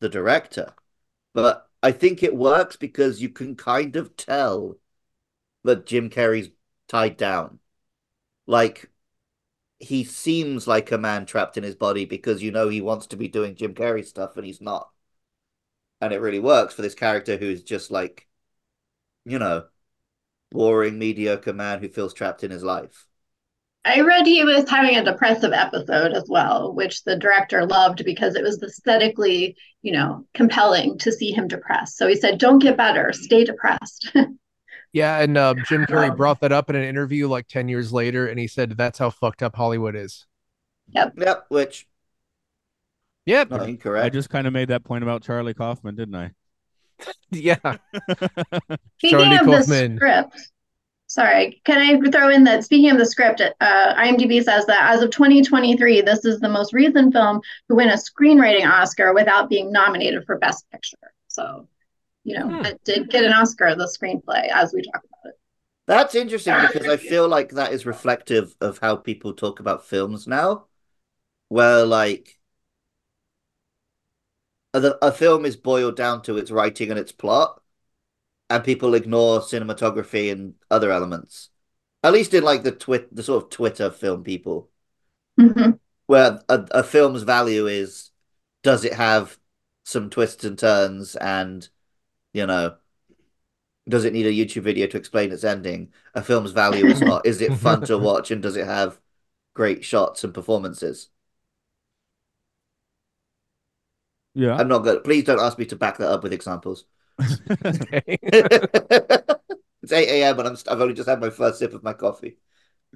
the 0.00 0.08
director, 0.08 0.74
but 1.34 1.68
I 1.82 1.92
think 1.92 2.22
it 2.22 2.34
works 2.34 2.76
because 2.76 3.20
you 3.20 3.28
can 3.28 3.56
kind 3.56 3.96
of 3.96 4.16
tell 4.16 4.76
that 5.64 5.86
Jim 5.86 6.10
Carrey's 6.10 6.50
tied 6.88 7.16
down, 7.16 7.58
like 8.46 8.90
he 9.78 10.04
seems 10.04 10.66
like 10.66 10.90
a 10.92 10.98
man 10.98 11.26
trapped 11.26 11.56
in 11.56 11.64
his 11.64 11.74
body 11.74 12.04
because 12.04 12.42
you 12.42 12.50
know 12.50 12.68
he 12.68 12.80
wants 12.80 13.06
to 13.08 13.16
be 13.16 13.28
doing 13.28 13.54
Jim 13.54 13.74
Carrey 13.74 14.04
stuff 14.04 14.36
and 14.36 14.46
he's 14.46 14.60
not. 14.60 14.90
And 16.00 16.12
it 16.12 16.20
really 16.20 16.40
works 16.40 16.74
for 16.74 16.82
this 16.82 16.94
character 16.94 17.36
who's 17.36 17.62
just 17.62 17.90
like, 17.90 18.26
you 19.24 19.38
know, 19.38 19.66
boring, 20.52 20.98
mediocre 20.98 21.52
man 21.54 21.80
who 21.80 21.88
feels 21.90 22.14
trapped 22.14 22.44
in 22.44 22.50
his 22.52 22.64
life. 22.64 23.06
I 23.86 24.00
read 24.00 24.26
he 24.26 24.44
was 24.44 24.68
having 24.68 24.96
a 24.96 25.04
depressive 25.04 25.52
episode 25.54 26.12
as 26.12 26.24
well, 26.28 26.72
which 26.74 27.04
the 27.04 27.16
director 27.16 27.64
loved 27.66 28.04
because 28.04 28.34
it 28.34 28.42
was 28.42 28.62
aesthetically, 28.62 29.56
you 29.82 29.92
know, 29.92 30.26
compelling 30.34 30.98
to 30.98 31.12
see 31.12 31.32
him 31.32 31.48
depressed. 31.48 31.96
So 31.96 32.06
he 32.06 32.16
said, 32.16 32.38
"Don't 32.38 32.58
get 32.60 32.76
better, 32.76 33.12
stay 33.12 33.44
depressed." 33.44 34.10
Yeah, 34.92 35.20
and 35.20 35.36
uh, 35.36 35.54
Jim 35.54 35.86
Carrey 35.86 36.10
Wow. 36.10 36.14
brought 36.14 36.40
that 36.40 36.52
up 36.52 36.70
in 36.70 36.76
an 36.76 36.84
interview 36.84 37.26
like 37.28 37.48
ten 37.48 37.68
years 37.68 37.92
later, 37.92 38.26
and 38.28 38.38
he 38.38 38.46
said 38.46 38.70
that's 38.76 38.98
how 38.98 39.10
fucked 39.10 39.42
up 39.42 39.56
Hollywood 39.56 39.96
is. 39.96 40.26
Yep, 40.94 41.14
Yep. 41.18 41.46
which 41.48 41.86
Yep. 43.26 43.50
not 43.50 43.70
I 43.96 44.08
just 44.10 44.30
kind 44.30 44.46
of 44.46 44.52
made 44.52 44.68
that 44.68 44.84
point 44.84 45.02
about 45.04 45.22
Charlie 45.22 45.54
Kaufman, 45.54 45.94
didn't 45.94 46.14
I? 46.14 46.32
Yeah. 47.30 47.56
Speaking 48.98 49.18
Charlie 49.20 49.38
of 49.38 49.46
Kaufman. 49.46 49.96
the 49.96 49.98
script, 49.98 50.50
sorry, 51.06 51.60
can 51.64 51.78
I 51.78 52.10
throw 52.10 52.30
in 52.30 52.44
that? 52.44 52.64
Speaking 52.64 52.90
of 52.90 52.98
the 52.98 53.06
script, 53.06 53.40
uh, 53.40 53.94
IMDb 53.94 54.42
says 54.42 54.66
that 54.66 54.92
as 54.94 55.02
of 55.02 55.10
2023, 55.10 56.00
this 56.02 56.24
is 56.24 56.40
the 56.40 56.48
most 56.48 56.72
recent 56.72 57.12
film 57.12 57.40
to 57.68 57.74
win 57.74 57.90
a 57.90 57.94
screenwriting 57.94 58.68
Oscar 58.68 59.12
without 59.14 59.48
being 59.48 59.72
nominated 59.72 60.24
for 60.26 60.38
Best 60.38 60.64
Picture. 60.70 60.96
So, 61.28 61.68
you 62.24 62.38
know, 62.38 62.48
Hmm. 62.50 62.64
it 62.64 62.80
did 62.84 63.10
get 63.10 63.24
an 63.24 63.32
Oscar, 63.32 63.74
the 63.74 63.86
screenplay, 63.86 64.48
as 64.50 64.72
we 64.72 64.82
talk 64.82 65.02
about 65.04 65.30
it. 65.32 65.38
That's 65.86 66.14
interesting 66.14 66.54
because 66.60 66.88
I 66.88 66.96
feel 66.96 67.28
like 67.28 67.50
that 67.50 67.72
is 67.72 67.84
reflective 67.84 68.54
of 68.60 68.78
how 68.78 68.96
people 68.96 69.34
talk 69.34 69.60
about 69.60 69.84
films 69.86 70.26
now, 70.26 70.66
where 71.48 71.84
like 71.84 72.33
a, 74.74 74.98
a 75.02 75.12
film 75.12 75.44
is 75.44 75.56
boiled 75.56 75.96
down 75.96 76.22
to 76.22 76.36
its 76.38 76.50
writing 76.50 76.90
and 76.90 76.98
its 76.98 77.12
plot, 77.12 77.62
and 78.50 78.64
people 78.64 78.94
ignore 78.94 79.40
cinematography 79.40 80.32
and 80.32 80.54
other 80.70 80.92
elements. 80.92 81.50
At 82.04 82.12
least 82.14 82.34
in 82.34 82.44
like 82.44 82.62
the 82.64 82.72
twit, 82.72 83.14
the 83.14 83.22
sort 83.22 83.44
of 83.44 83.50
Twitter 83.50 83.90
film 83.90 84.24
people, 84.24 84.70
Mhm. 85.38 85.78
where 86.06 86.40
a, 86.48 86.66
a 86.70 86.82
film's 86.82 87.22
value 87.22 87.66
is, 87.66 88.10
does 88.62 88.84
it 88.84 88.94
have 88.94 89.38
some 89.84 90.10
twists 90.10 90.44
and 90.44 90.58
turns 90.58 91.16
and, 91.16 91.68
you 92.32 92.46
know, 92.46 92.76
Does 93.88 94.04
it 94.04 94.12
need 94.12 94.26
a 94.26 94.30
YouTube 94.32 94.62
video 94.62 94.86
to 94.86 94.96
explain 94.96 95.30
its 95.32 95.44
ending? 95.44 95.92
A 96.14 96.22
film's 96.22 96.52
value 96.52 96.88
is 96.88 97.02
not. 97.02 97.26
Is 97.26 97.40
it 97.40 97.54
fun 97.54 97.84
to 97.84 97.98
watch 97.98 98.30
and 98.30 98.42
does 98.42 98.56
it 98.56 98.66
have 98.66 99.00
great 99.54 99.84
shots 99.84 100.24
and 100.24 100.34
performances? 100.34 101.10
Yeah. 104.34 104.60
I'm 104.60 104.68
not 104.68 104.80
good. 104.80 105.04
Please 105.04 105.24
don't 105.24 105.40
ask 105.40 105.58
me 105.58 105.66
to 105.66 105.76
back 105.76 105.98
that 105.98 106.10
up 106.10 106.22
with 106.22 106.32
examples. 106.32 106.84
It's 109.82 109.92
8 109.92 110.22
a.m. 110.22 110.38
and 110.38 110.48
I'm, 110.48 110.56
I've 110.68 110.80
only 110.80 110.94
just 110.94 111.08
had 111.08 111.20
my 111.20 111.30
first 111.30 111.58
sip 111.58 111.74
of 111.74 111.82
my 111.82 111.92
coffee. 111.92 112.38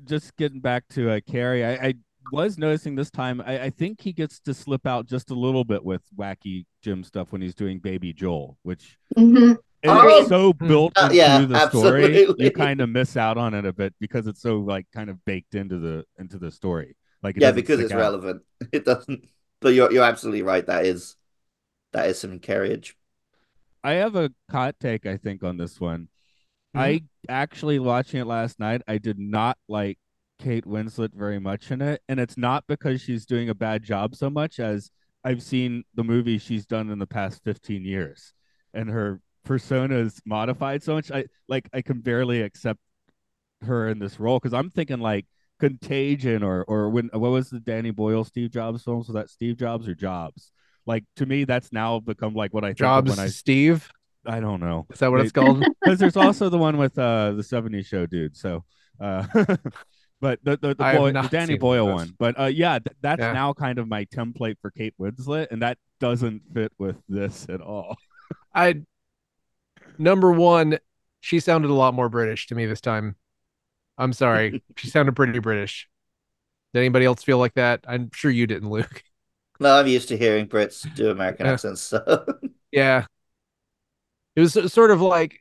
just 0.04 0.36
getting 0.36 0.60
back 0.60 0.84
to 0.90 1.10
uh, 1.10 1.20
Carrie, 1.28 1.64
I, 1.64 1.72
I 1.88 1.94
was 2.30 2.58
noticing 2.58 2.94
this 2.94 3.10
time. 3.10 3.40
I, 3.44 3.64
I 3.64 3.70
think 3.70 4.00
he 4.00 4.12
gets 4.12 4.40
to 4.40 4.54
slip 4.54 4.86
out 4.86 5.06
just 5.06 5.30
a 5.30 5.34
little 5.34 5.64
bit 5.64 5.84
with 5.84 6.02
wacky 6.16 6.66
Jim 6.82 7.02
stuff 7.04 7.32
when 7.32 7.40
he's 7.42 7.54
doing 7.54 7.78
Baby 7.78 8.12
Joel, 8.12 8.56
which 8.62 8.96
hmm 9.16 9.52
is 9.82 10.04
Oh. 10.04 10.26
so 10.28 10.52
built 10.52 10.94
Uh, 10.96 11.10
into 11.10 11.14
yeah, 11.14 11.46
the 11.46 11.60
story. 11.60 12.24
You 12.36 12.50
kind 12.50 12.80
of 12.80 12.90
miss 12.90 13.16
out 13.16 13.38
on 13.38 13.54
it 13.54 13.66
a 13.66 13.72
bit 13.72 13.94
because 14.00 14.26
it's 14.26 14.42
so 14.42 14.58
like 14.60 14.86
kind 14.94 15.10
of 15.10 15.24
baked 15.24 15.54
into 15.54 15.78
the 15.78 16.04
into 16.18 16.38
the 16.38 16.50
story. 16.50 16.96
Like 17.22 17.36
it 17.38 17.44
Yeah, 17.44 17.52
because 17.52 17.80
it's 17.80 17.92
out. 17.92 17.94
relevant. 17.94 18.42
It 18.72 18.84
doesn't. 18.84 19.24
But 19.60 19.70
you're 19.74 19.92
you're 19.92 20.04
absolutely 20.04 20.42
right. 20.42 20.64
That 20.66 20.84
is 20.86 21.16
that 21.92 22.08
is 22.08 22.18
some 22.18 22.38
carriage. 22.38 22.96
I 23.82 23.92
have 23.92 24.16
a 24.16 24.30
hot 24.50 24.76
take, 24.80 25.06
I 25.06 25.16
think, 25.16 25.42
on 25.42 25.56
this 25.56 25.80
one. 25.80 26.08
Hmm? 26.74 26.80
I 26.80 27.02
actually 27.28 27.78
watching 27.78 28.20
it 28.20 28.26
last 28.26 28.58
night. 28.58 28.82
I 28.88 28.98
did 28.98 29.18
not 29.18 29.56
like 29.68 29.98
Kate 30.38 30.66
Winslet 30.66 31.14
very 31.14 31.38
much 31.38 31.70
in 31.70 31.82
it, 31.82 32.02
and 32.08 32.20
it's 32.20 32.36
not 32.36 32.64
because 32.66 33.00
she's 33.00 33.26
doing 33.26 33.48
a 33.48 33.54
bad 33.54 33.82
job 33.82 34.14
so 34.14 34.30
much 34.30 34.60
as 34.60 34.90
I've 35.24 35.42
seen 35.42 35.84
the 35.94 36.04
movies 36.04 36.42
she's 36.42 36.66
done 36.66 36.90
in 36.90 36.98
the 36.98 37.06
past 37.06 37.42
fifteen 37.42 37.84
years, 37.84 38.32
and 38.74 38.88
her 38.88 39.20
persona 39.44 39.96
is 39.96 40.20
modified 40.24 40.82
so 40.82 40.94
much. 40.94 41.10
I 41.10 41.24
like 41.48 41.68
I 41.72 41.82
can 41.82 42.00
barely 42.00 42.42
accept 42.42 42.80
her 43.62 43.88
in 43.88 43.98
this 43.98 44.20
role 44.20 44.38
because 44.38 44.54
I'm 44.54 44.70
thinking 44.70 45.00
like 45.00 45.26
Contagion 45.58 46.42
or 46.42 46.64
or 46.64 46.88
when 46.90 47.10
what 47.12 47.30
was 47.30 47.50
the 47.50 47.60
Danny 47.60 47.90
Boyle 47.90 48.24
Steve 48.24 48.50
Jobs 48.50 48.84
films? 48.84 49.08
Was 49.08 49.14
that 49.14 49.30
Steve 49.30 49.56
Jobs 49.56 49.88
or 49.88 49.94
Jobs? 49.94 50.52
Like 50.88 51.04
to 51.16 51.26
me, 51.26 51.44
that's 51.44 51.70
now 51.72 52.00
become 52.00 52.34
like 52.34 52.52
what 52.54 52.64
I 52.64 52.68
think 52.68 52.78
Jobs 52.78 53.10
when 53.10 53.18
I 53.20 53.26
Jobs, 53.26 53.36
Steve. 53.36 53.88
I 54.26 54.40
don't 54.40 54.60
know 54.60 54.86
Is 54.92 54.98
that 54.98 55.10
what 55.10 55.18
They- 55.18 55.24
it's 55.24 55.32
called? 55.32 55.64
because 55.82 55.98
there's 56.00 56.16
also 56.16 56.48
the 56.48 56.58
one 56.58 56.76
with 56.76 56.98
uh 56.98 57.32
the 57.32 57.42
70s 57.42 57.86
show 57.86 58.04
dude 58.04 58.36
so 58.36 58.64
uh 59.00 59.22
but 60.20 60.40
the 60.42 60.56
the, 60.58 60.74
the, 60.74 61.12
the 61.22 61.28
danny 61.30 61.56
boyle 61.56 61.86
those. 61.86 61.94
one 61.94 62.14
but 62.18 62.38
uh 62.38 62.44
yeah 62.46 62.78
th- 62.80 62.96
that's 63.00 63.20
Yeah. 63.20 63.32
now 63.32 63.52
kind 63.52 63.78
of 63.78 63.86
my 63.88 64.04
template 64.06 64.56
for 64.60 64.70
kate 64.72 64.94
winslet 65.00 65.46
and 65.52 65.62
that 65.62 65.78
doesn't 66.00 66.42
fit 66.52 66.72
with 66.78 66.96
this 67.08 67.46
at 67.48 67.60
all 67.60 67.96
I 68.54 68.82
number 69.98 70.32
one, 70.32 70.78
she 71.20 71.40
sounded 71.40 71.70
a 71.70 71.74
lot 71.74 71.94
more 71.94 72.08
British 72.08 72.46
to 72.48 72.54
me 72.54 72.66
this 72.66 72.80
time. 72.80 73.16
I'm 73.96 74.12
sorry. 74.12 74.62
she 74.76 74.88
sounded 74.88 75.16
pretty 75.16 75.38
British. 75.38 75.88
Did 76.74 76.80
anybody 76.80 77.04
else 77.04 77.22
feel 77.22 77.38
like 77.38 77.54
that? 77.54 77.84
I'm 77.88 78.10
sure 78.12 78.30
you 78.30 78.46
didn't, 78.46 78.70
Luke. 78.70 79.02
No, 79.60 79.74
I'm 79.76 79.86
used 79.86 80.08
to 80.08 80.16
hearing 80.16 80.46
Brits 80.48 80.86
do 80.94 81.10
American 81.10 81.46
Yeah. 81.46 81.46
accents. 81.46 81.80
So 81.82 82.24
Yeah. 82.72 83.06
It 84.36 84.40
was 84.40 84.72
sort 84.72 84.90
of 84.90 85.00
like 85.00 85.40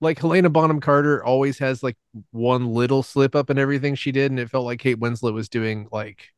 like 0.00 0.18
Helena 0.18 0.50
Bonham 0.50 0.80
Carter 0.80 1.24
always 1.24 1.58
has 1.58 1.82
like 1.82 1.96
one 2.32 2.68
little 2.74 3.02
slip 3.02 3.34
up 3.36 3.50
in 3.50 3.58
everything 3.58 3.94
she 3.96 4.12
did, 4.12 4.32
and 4.32 4.40
it 4.40 4.50
felt 4.50 4.66
like 4.66 4.80
Kate 4.80 5.00
Winslet 5.00 5.34
was 5.34 5.48
doing 5.48 5.88
like 5.92 6.30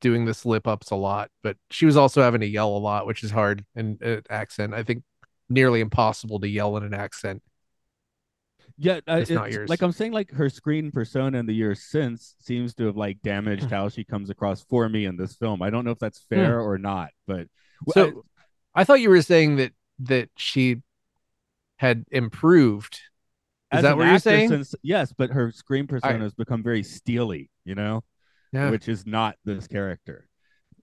doing 0.00 0.26
the 0.26 0.34
slip 0.34 0.68
ups 0.68 0.90
a 0.90 0.96
lot, 0.96 1.30
but 1.42 1.56
she 1.70 1.86
was 1.86 1.96
also 1.96 2.22
having 2.22 2.42
to 2.42 2.48
yell 2.48 2.70
a 2.76 2.78
lot, 2.78 3.06
which 3.06 3.24
is 3.24 3.30
hard 3.32 3.64
in 3.76 3.98
an 4.02 4.22
accent. 4.30 4.74
I 4.74 4.82
think 4.84 5.04
nearly 5.50 5.80
impossible 5.80 6.40
to 6.40 6.48
yell 6.48 6.76
in 6.78 6.84
an 6.84 6.94
accent. 6.94 7.42
Yeah 8.76 9.00
uh, 9.08 9.16
It's 9.16 9.30
not 9.30 9.52
yours. 9.52 9.68
like 9.70 9.82
i'm 9.82 9.92
saying 9.92 10.12
like 10.12 10.30
her 10.32 10.48
screen 10.50 10.90
persona 10.90 11.38
in 11.38 11.46
the 11.46 11.52
years 11.54 11.80
since 11.82 12.34
seems 12.40 12.74
to 12.74 12.86
have 12.86 12.96
like 12.96 13.22
damaged 13.22 13.70
how 13.70 13.88
she 13.88 14.02
comes 14.04 14.30
across 14.30 14.62
for 14.64 14.88
me 14.88 15.04
in 15.04 15.16
this 15.16 15.34
film 15.36 15.62
i 15.62 15.70
don't 15.70 15.84
know 15.84 15.92
if 15.92 15.98
that's 15.98 16.24
fair 16.28 16.60
or 16.60 16.76
not 16.78 17.10
but 17.26 17.46
So 17.92 18.24
I 18.74 18.82
thought 18.84 19.00
you 19.00 19.10
were 19.10 19.22
saying 19.22 19.56
that 19.56 19.72
that 20.00 20.30
she 20.36 20.78
had 21.76 22.04
improved. 22.10 23.00
Is 23.72 23.82
that 23.82 23.96
what 23.96 24.06
you're 24.08 24.18
saying? 24.18 24.48
since- 24.48 24.74
yes 24.82 25.12
but 25.16 25.30
her 25.30 25.52
screen 25.52 25.86
persona 25.86 26.18
has 26.20 26.34
become 26.34 26.62
very 26.62 26.82
steely 26.82 27.50
you 27.64 27.74
know 27.76 28.02
Yeah. 28.52 28.70
which 28.70 28.88
is 28.88 29.06
not 29.06 29.36
this 29.44 29.66
character. 29.68 30.28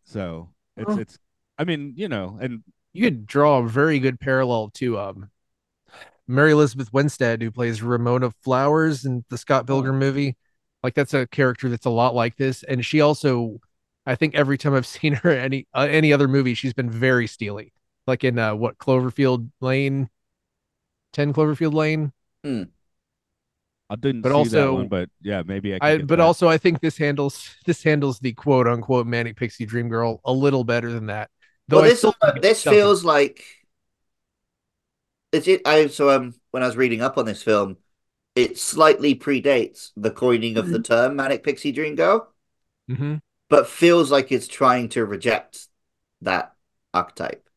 So 0.06 0.50
it's 0.78 0.90
Oh. 0.92 0.98
it's 1.00 1.20
I 1.58 1.64
mean, 1.66 1.94
you 1.96 2.08
know, 2.08 2.38
and 2.42 2.64
you 2.94 3.04
could 3.04 3.26
draw 3.28 3.60
a 3.60 3.68
very 3.68 4.00
good 4.00 4.20
parallel 4.20 4.70
to 4.76 4.98
um 5.00 5.30
Mary 6.32 6.52
Elizabeth 6.52 6.92
Winstead, 6.94 7.42
who 7.42 7.52
plays 7.52 7.82
Ramona 7.82 8.32
Flowers 8.44 9.06
in 9.06 9.24
the 9.30 9.38
Scott 9.38 9.68
Pilgrim 9.68 10.00
movie. 10.00 10.38
Like 10.84 10.96
that's 10.96 11.14
a 11.14 11.28
character 11.28 11.70
that's 11.70 11.86
a 11.86 11.90
lot 11.92 12.16
like 12.16 12.38
this, 12.38 12.64
and 12.64 12.84
she 12.84 13.02
also, 13.02 13.60
I 14.06 14.16
think, 14.16 14.34
every 14.34 14.58
time 14.58 14.74
I've 14.74 14.88
seen 14.98 15.14
her 15.14 15.32
in 15.32 15.40
any 15.40 15.68
uh, 15.74 15.88
any 15.90 16.12
other 16.14 16.28
movie, 16.28 16.54
she's 16.56 16.74
been 16.74 16.90
very 16.90 17.28
steely. 17.28 17.74
Like 18.08 18.24
in 18.24 18.40
uh, 18.40 18.56
what 18.56 18.80
Cloverfield 18.80 19.52
Lane, 19.62 20.10
Ten 21.14 21.34
Cloverfield 21.34 21.74
Lane. 21.74 22.12
I 22.44 23.96
didn't 23.96 24.22
But 24.22 24.30
see 24.30 24.32
that 24.32 24.34
also- 24.34 24.74
one, 24.76 24.88
but 24.88 25.10
yeah, 25.22 25.44
maybe 25.46 25.76
I. 25.76 25.80
Can 25.80 25.88
I 25.88 25.98
but 26.00 26.08
that. 26.16 26.20
also 26.22 26.48
I 26.48 26.58
think 26.58 26.80
this 26.80 26.98
handles 26.98 27.54
this 27.66 27.84
handles 27.84 28.20
the 28.20 28.32
quote 28.34 28.68
unquote 28.68 29.06
manic 29.06 29.36
pixie 29.36 29.66
dream 29.66 29.90
girl 29.90 30.22
a 30.26 30.32
little 30.32 30.64
better 30.64 30.92
than 30.92 31.08
that. 31.08 31.30
Though 31.68 31.78
well, 31.82 31.86
this 31.90 32.00
still 32.00 32.16
uh, 32.22 32.32
this 32.42 32.64
feels 32.64 33.04
like 33.04 33.44
it's 35.32 35.48
it. 35.48 35.62
I 35.68 35.88
so 35.88 36.10
um 36.10 36.36
when 36.52 36.64
I 36.64 36.68
was 36.68 36.78
reading 36.78 37.02
up 37.02 37.18
on 37.18 37.26
this 37.26 37.44
film, 37.44 37.78
it 38.36 38.58
slightly 38.60 39.16
predates 39.16 39.92
the 39.98 40.12
coining 40.12 40.58
of 40.58 40.72
the 40.72 40.80
Mm-hmm. 40.80 40.82
term 40.82 41.16
manic 41.18 41.44
pixie 41.44 41.72
dream 41.74 41.96
girl, 41.96 42.34
Mhm. 42.88 43.20
but 43.50 43.68
feels 43.68 44.12
like 44.12 44.32
it's 44.32 44.48
trying 44.48 44.90
to 44.90 45.06
reject 45.06 45.68
that 46.22 46.56
archetype. 46.94 47.48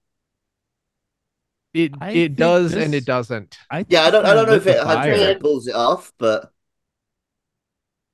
It 1.75 1.93
I 2.01 2.11
it 2.11 2.37
does 2.37 2.77
this- 2.77 2.85
and 2.85 2.95
it 2.95 3.05
doesn't. 3.05 3.57
I 3.71 3.87
Yeah, 3.89 4.05
I 4.05 4.11
don't 4.11 4.27
I 4.27 4.35
don't 4.35 4.47
know 4.47 4.55
if 4.55 4.67
lit 4.67 4.69
it 4.69 4.79
100 4.79 5.41
pulls 5.41 5.67
it 5.69 5.75
off, 5.75 6.13
but 6.19 6.54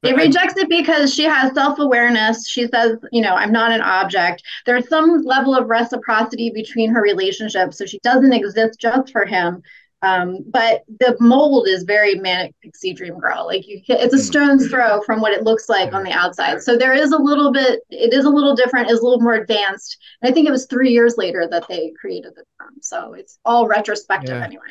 It 0.03 0.17
rejects 0.17 0.57
it 0.57 0.69
because 0.69 1.13
she 1.15 1.25
has 1.25 1.53
self-awareness. 1.53 2.49
She 2.49 2.67
says, 2.69 2.97
you 3.13 3.21
know, 3.21 3.35
I'm 3.35 3.53
not 3.53 3.71
an 3.71 3.83
object. 3.83 4.43
There's 4.65 4.89
some 4.89 5.23
level 5.23 5.55
of 5.55 5.69
reciprocity 5.69 6.51
between 6.51 6.91
her 6.91 7.03
relationships, 7.03 7.77
so 7.77 7.85
she 7.85 7.99
doesn't 8.03 8.33
exist 8.33 8.81
just 8.81 9.13
for 9.13 9.27
him. 9.27 9.63
Um, 10.03 10.39
but 10.47 10.85
the 10.99 11.15
mold 11.21 11.69
is 11.69 11.83
very 11.83 12.15
manic 12.15 12.55
pixie 12.63 12.95
dream 12.95 13.19
girl. 13.19 13.45
Like 13.47 13.69
you, 13.69 13.83
it's 13.87 14.15
a 14.15 14.17
Hmm. 14.17 14.23
stone's 14.23 14.69
throw 14.69 15.03
from 15.03 15.21
what 15.21 15.35
it 15.35 15.45
looks 15.45 15.69
like 15.69 15.93
on 15.93 16.05
the 16.05 16.13
outside. 16.13 16.63
So 16.63 16.79
there 16.79 16.95
is 16.95 17.13
a 17.13 17.19
little 17.19 17.53
bit. 17.53 17.81
It 17.91 18.15
is 18.15 18.25
a 18.25 18.31
little 18.31 18.55
different. 18.57 18.91
It's 18.91 19.01
a 19.01 19.05
little 19.05 19.21
more 19.21 19.35
advanced. 19.35 19.99
And 20.23 20.31
I 20.31 20.33
think 20.33 20.49
it 20.49 20.53
was 20.53 20.65
three 20.65 20.91
years 20.93 21.17
later 21.19 21.47
that 21.51 21.69
they 21.69 21.93
created 22.01 22.33
the 22.35 22.45
term. 22.59 22.77
So 22.81 23.13
it's 23.13 23.39
all 23.45 23.67
retrospective 23.69 24.31
Yeah. 24.37 24.45
anyway. 24.45 24.63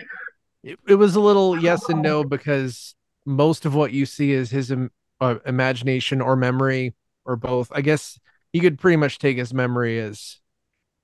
it, 0.63 0.79
it 0.87 0.95
was 0.95 1.15
a 1.15 1.19
little 1.21 1.55
yes 1.61 1.87
and 1.87 2.01
no 2.01 2.23
because 2.23 2.95
most 3.27 3.65
of 3.67 3.75
what 3.75 3.91
you 3.93 4.07
see 4.07 4.31
is 4.31 4.49
his 4.49 4.71
uh, 5.21 5.35
imagination 5.45 6.21
or 6.21 6.35
memory 6.35 6.93
or 7.25 7.35
both. 7.35 7.69
I 7.73 7.81
guess 7.81 8.19
he 8.53 8.59
could 8.59 8.79
pretty 8.79 8.97
much 8.97 9.19
take 9.19 9.37
his 9.37 9.53
memory 9.53 9.99
as 9.99 10.39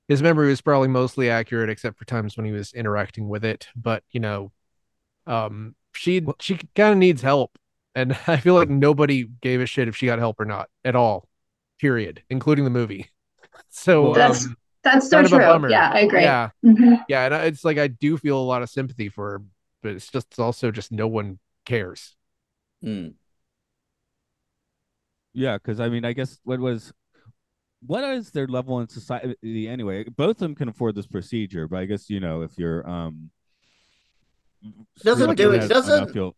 his 0.07 0.21
memory 0.23 0.49
was 0.49 0.61
probably 0.61 0.87
mostly 0.89 1.29
accurate 1.29 1.69
except 1.69 1.97
for 1.97 2.05
times 2.05 2.37
when 2.37 2.45
he 2.45 2.51
was 2.51 2.73
interacting 2.73 3.29
with 3.29 3.45
it. 3.45 3.67
But 3.75 4.03
you 4.11 4.19
know, 4.19 4.51
um, 5.27 5.75
she 5.93 6.25
she 6.39 6.59
kind 6.75 6.91
of 6.93 6.97
needs 6.97 7.21
help, 7.21 7.57
and 7.95 8.17
I 8.27 8.37
feel 8.37 8.55
like 8.55 8.69
nobody 8.69 9.25
gave 9.41 9.61
a 9.61 9.65
shit 9.65 9.87
if 9.87 9.95
she 9.95 10.05
got 10.07 10.19
help 10.19 10.39
or 10.39 10.45
not 10.45 10.69
at 10.83 10.95
all. 10.95 11.27
Period, 11.79 12.23
including 12.29 12.63
the 12.63 12.69
movie. 12.71 13.09
So 13.69 14.13
That's- 14.13 14.45
um, 14.45 14.57
That's 14.83 15.09
so 15.09 15.17
kind 15.17 15.25
of 15.25 15.33
a 15.33 15.37
true. 15.37 15.45
bummer. 15.45 15.69
Yeah, 15.69 15.89
I 15.93 15.99
agree. 16.01 16.21
Yeah, 16.21 16.49
Mhm. 16.63 17.05
yeah, 17.09 17.25
and 17.25 17.33
it's 17.47 17.65
like 17.65 17.77
I 17.77 17.87
do 17.87 18.17
feel 18.17 18.37
a 18.39 18.43
lot 18.43 18.61
of 18.63 18.69
sympathy 18.69 19.09
for 19.09 19.31
her, 19.31 19.41
but 19.83 19.91
it's 19.93 20.09
just 20.09 20.27
it's 20.31 20.39
also 20.39 20.71
just 20.71 20.91
no 20.91 21.07
one 21.07 21.39
cares. 21.65 22.15
hmm. 22.81 23.07
Yeah, 25.35 25.57
because 25.57 25.79
I 25.79 25.89
mean, 25.89 26.05
I 26.05 26.13
guess 26.13 26.39
what 26.43 26.59
was 26.59 26.93
what 27.85 28.03
is 28.03 28.31
their 28.31 28.47
level 28.47 28.79
in 28.79 28.87
society 28.89 29.67
anyway? 29.67 30.05
Both 30.05 30.37
of 30.37 30.37
them 30.39 30.55
can 30.55 30.69
afford 30.69 30.95
this 30.95 31.05
procedure, 31.07 31.67
but 31.67 31.79
I 31.79 31.85
guess 31.85 32.09
you 32.09 32.19
know 32.19 32.41
if 32.41 32.57
you're 32.57 32.87
um 32.89 33.29
Doesn't 35.03 35.35
do 35.35 35.51
it- 35.51 35.67
doesn't- 35.67 36.15
you'll- 36.15 36.35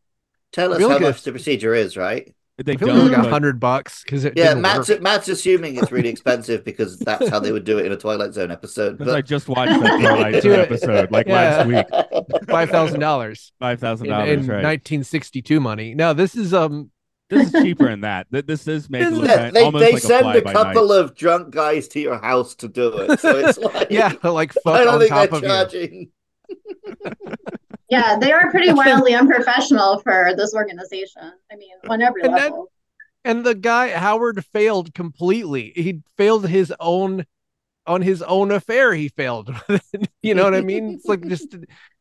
tell 0.51 0.73
us 0.73 0.81
how 0.81 0.87
like 0.89 1.01
much 1.01 1.09
it's- 1.09 1.23
the 1.23 1.31
procedure 1.31 1.73
is, 1.73 1.95
right? 1.95 2.33
they 2.65 2.73
I 2.73 2.77
feel 2.77 2.87
don't. 2.87 3.11
like 3.11 3.17
it's 3.19 3.27
a 3.27 3.29
hundred 3.29 3.59
bucks 3.59 4.01
because 4.03 4.25
it 4.25 4.33
Yeah, 4.35 4.45
didn't 4.55 4.63
Matt's. 4.63 4.89
Matt's 4.99 5.27
assuming 5.29 5.75
it's 5.77 5.91
really 5.91 6.09
expensive 6.15 6.65
because 6.65 6.97
that's 6.97 7.29
how 7.29 7.39
they 7.39 7.51
would 7.51 7.65
do 7.65 7.77
it 7.77 7.85
in 7.85 7.91
a 7.91 7.97
Twilight 7.97 8.33
Zone 8.33 8.49
episode. 8.49 8.97
Because 8.97 9.13
I 9.13 9.21
just 9.21 9.47
watched 9.47 9.79
that 9.79 9.99
Twilight 10.01 10.41
Zone 10.41 10.59
episode 10.61 11.11
like 11.11 11.27
Yeah. 11.27 11.33
last 11.35 11.67
week. 11.67 11.85
five 12.49 12.71
thousand 12.71 12.99
dollars 12.99 13.51
Five 13.59 13.79
thousand 13.79 14.07
in, 14.07 14.11
dollars, 14.11 14.29
in 14.29 14.37
right? 14.47 14.63
1962 14.63 15.59
money. 15.59 15.93
No, 15.93 16.13
this 16.13 16.35
is 16.35 16.51
um 16.51 16.89
This 17.29 17.53
is 17.53 17.61
cheaper 17.61 17.85
than 17.89 18.01
that. 18.01 18.27
This 18.31 18.67
is 18.67 18.89
making 18.89 19.07
Isn't 19.07 19.19
look 19.19 19.27
Yeah, 19.29 19.35
kind- 19.37 19.55
they 19.55 19.63
almost 19.63 19.83
they 19.85 19.91
like 19.93 20.01
send 20.01 20.25
a, 20.27 20.37
a, 20.37 20.41
by 20.41 20.53
couple 20.53 20.87
night. 20.87 20.99
of 20.99 21.15
drunk 21.15 21.53
guys 21.53 21.87
to 21.89 21.99
your 21.99 22.17
house 22.17 22.55
to 22.55 22.67
do 22.69 22.87
it. 22.99 23.19
So 23.19 23.35
it's 23.37 23.57
like 23.73 23.87
yeah, 23.91 24.13
like 24.23 24.53
I 24.65 24.83
don't 24.85 24.93
on 24.93 24.99
think 24.99 25.09
top 25.11 25.29
they're 25.29 25.39
of 25.39 25.43
charging. 25.43 26.11
Yeah, 27.89 28.17
they 28.19 28.31
are 28.33 28.51
pretty 28.51 28.73
wildly 28.73 29.15
unprofessional 29.15 29.99
for 30.01 30.33
this 30.35 30.53
organization. 30.53 31.31
I 31.51 31.55
mean, 31.55 31.69
on 31.89 32.01
every 32.01 32.21
And 32.23 32.33
that- 32.33 32.41
level. 32.51 32.71
and 33.23 33.45
the 33.45 33.55
guy 33.55 33.89
Howard 33.91 34.43
failed 34.45 34.93
completely. 34.93 35.71
He 35.75 36.01
failed 36.17 36.47
his 36.47 36.73
own 36.79 37.25
on 37.85 38.01
his 38.01 38.21
own 38.21 38.51
affair. 38.51 38.93
He 38.93 39.07
failed. 39.07 39.55
you 40.21 40.35
know 40.35 40.43
what 40.43 40.53
I 40.55 40.61
mean? 40.61 40.95
It's 40.95 41.05
like 41.05 41.25
just 41.27 41.55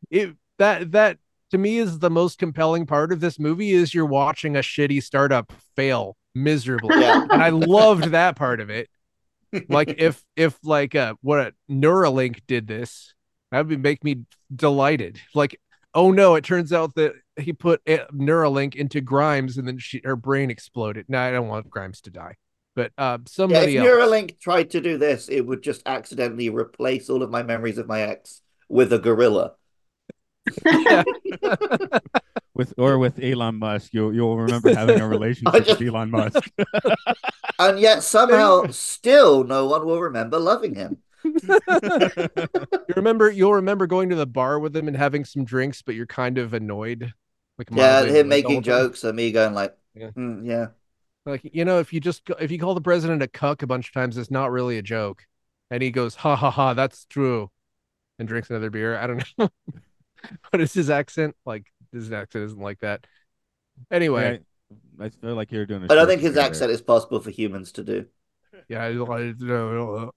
it 0.09 0.35
that 0.57 0.91
that 0.91 1.19
to 1.51 1.57
me 1.57 1.77
is 1.77 1.99
the 1.99 2.09
most 2.09 2.39
compelling 2.39 2.85
part 2.85 3.11
of 3.11 3.19
this 3.19 3.39
movie 3.39 3.71
is 3.71 3.93
you're 3.93 4.05
watching 4.05 4.55
a 4.55 4.59
shitty 4.59 5.01
startup 5.01 5.53
fail 5.75 6.17
miserably. 6.35 6.99
Yeah. 6.99 7.25
And 7.29 7.41
I 7.41 7.49
loved 7.49 8.05
that 8.11 8.35
part 8.35 8.59
of 8.59 8.69
it. 8.69 8.89
Like 9.69 9.95
if 9.97 10.21
if 10.35 10.59
like 10.61 10.93
uh 10.93 11.15
what 11.21 11.53
Neuralink 11.71 12.41
did 12.47 12.67
this, 12.67 13.13
that 13.49 13.65
would 13.65 13.81
make 13.81 14.03
me 14.03 14.25
delighted. 14.53 15.21
Like 15.33 15.57
oh 15.93 16.11
no, 16.11 16.35
it 16.35 16.43
turns 16.43 16.73
out 16.73 16.95
that 16.95 17.13
he 17.39 17.53
put 17.53 17.81
uh, 17.87 18.05
Neuralink 18.13 18.75
into 18.75 18.99
Grimes 18.99 19.57
and 19.57 19.65
then 19.65 19.77
she 19.77 20.01
her 20.03 20.17
brain 20.17 20.51
exploded. 20.51 21.05
No, 21.07 21.19
I 21.19 21.31
don't 21.31 21.47
want 21.47 21.69
Grimes 21.69 22.01
to 22.01 22.11
die. 22.11 22.35
But 22.75 22.91
uh 22.97 23.19
Yeah, 23.19 23.23
if 23.25 23.29
somebody 23.29 23.77
else. 23.77 23.87
Neuralink 23.87 24.37
tried 24.37 24.71
to 24.71 24.81
do 24.81 24.97
this, 24.97 25.29
it 25.29 25.47
would 25.47 25.63
just 25.63 25.81
accidentally 25.85 26.49
replace 26.49 27.09
all 27.09 27.23
of 27.23 27.31
my 27.31 27.41
memories 27.41 27.77
of 27.77 27.87
my 27.87 28.01
ex 28.01 28.41
with 28.67 28.91
a 28.91 28.99
gorilla. 28.99 29.53
with 32.53 32.73
or 32.77 32.97
with 32.97 33.21
Elon 33.21 33.55
Musk, 33.55 33.93
you'll 33.93 34.13
you'll 34.13 34.37
remember 34.37 34.73
having 34.73 34.99
a 34.99 35.07
relationship 35.15 35.65
just- 35.65 35.79
with 35.79 35.89
Elon 35.89 36.11
Musk. 36.11 36.49
And 37.59 37.79
yet 37.79 38.03
somehow 38.03 38.67
still 38.69 39.43
no 39.43 39.65
one 39.65 39.83
will 39.83 39.99
remember 39.99 40.37
loving 40.37 40.75
him. 40.75 40.97
You 41.23 41.33
remember 42.95 43.31
you'll 43.31 43.55
remember 43.55 43.87
going 43.87 44.09
to 44.09 44.15
the 44.15 44.27
bar 44.27 44.59
with 44.59 44.75
him 44.75 44.87
and 44.87 44.95
having 44.95 45.25
some 45.25 45.43
drinks, 45.43 45.81
but 45.81 45.95
you're 45.95 46.05
kind 46.05 46.37
of 46.37 46.53
annoyed. 46.53 47.11
Like 47.57 47.69
Yeah, 47.71 48.03
him 48.03 48.09
annoyed 48.09 48.27
making 48.27 48.61
jokes 48.61 49.03
and 49.03 49.15
me 49.15 49.31
going 49.31 49.55
like, 49.55 49.75
Yeah. 49.95 50.11
"Hmm, 50.11 50.45
yeah. 50.45 50.67
Like 51.25 51.49
you 51.51 51.65
know, 51.65 51.79
if 51.79 51.91
you 51.93 51.99
just 51.99 52.29
if 52.39 52.51
you 52.51 52.59
call 52.59 52.75
the 52.75 52.81
president 52.81 53.23
a 53.23 53.27
cuck 53.27 53.63
a 53.63 53.67
bunch 53.67 53.87
of 53.87 53.93
times, 53.93 54.17
it's 54.17 54.29
not 54.29 54.51
really 54.51 54.77
a 54.77 54.83
joke. 54.83 55.25
And 55.71 55.81
he 55.81 55.89
goes, 55.89 56.13
ha 56.15 56.35
ha 56.35 56.51
ha, 56.51 56.75
that's 56.75 57.05
true, 57.05 57.49
and 58.19 58.27
drinks 58.27 58.49
another 58.51 58.69
beer. 58.69 58.97
I 58.97 59.07
don't 59.07 59.23
know. 59.37 59.49
what 60.49 60.61
is 60.61 60.73
his 60.73 60.89
accent? 60.89 61.35
Like 61.45 61.65
his 61.91 62.11
accent 62.11 62.45
isn't 62.45 62.59
like 62.61 62.79
that. 62.79 63.05
Anyway, 63.91 64.41
Yeah, 64.99 65.05
I 65.05 65.09
feel 65.09 65.35
like 65.35 65.51
you're 65.51 65.65
doing. 65.65 65.83
I 65.83 65.93
I 65.93 65.95
don't 65.95 66.07
think 66.07 66.21
his 66.21 66.37
accent 66.37 66.71
is 66.71 66.81
possible 66.81 67.19
for 67.19 67.29
humans 67.29 67.71
to 67.73 67.83
do. 67.83 68.05
yeah, 68.67 68.83
I 68.83 68.93
don't- 68.93 69.09
I 69.11 69.33
don't- 69.33 70.11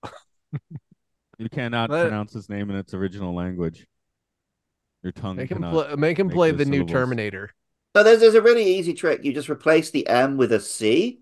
You 1.38 1.48
cannot 1.48 1.90
Let- 1.90 2.02
pronounce 2.08 2.32
his 2.32 2.48
name 2.48 2.70
in 2.70 2.76
its 2.76 2.92
original 2.94 3.34
language. 3.34 3.86
Your 5.02 5.12
tongue 5.12 5.36
make 5.36 5.50
him 5.50 5.62
cannot. 5.62 5.98
make 5.98 6.18
him 6.18 6.26
make 6.26 6.34
play 6.34 6.50
those 6.50 6.58
the 6.58 6.64
new. 6.66 6.84
Terminator. 6.84 7.54
So 7.96 8.02
there's 8.02 8.20
there's 8.20 8.34
a 8.34 8.42
really 8.42 8.64
easy 8.64 8.92
trick. 8.92 9.24
You 9.24 9.32
just 9.32 9.48
replace 9.48 9.90
the 9.90 10.06
M 10.06 10.36
with 10.36 10.52
a 10.52 10.60
C 10.60 11.20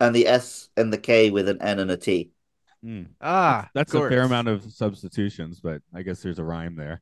and 0.00 0.14
the 0.14 0.26
S 0.26 0.68
and 0.76 0.92
the 0.92 0.98
K 0.98 1.30
with 1.30 1.48
an 1.48 1.62
N 1.62 1.78
and 1.78 1.90
a 1.90 1.96
T. 1.96 2.30
Mm. 2.84 3.06
Ah, 3.20 3.70
That's 3.74 3.94
of 3.94 4.02
a 4.02 4.08
fair 4.08 4.22
amount 4.22 4.48
of 4.48 4.62
substitutions, 4.64 5.60
but 5.60 5.80
I 5.94 6.02
guess 6.02 6.20
there's 6.20 6.40
a 6.40 6.44
rhyme 6.44 6.74
there. 6.76 7.00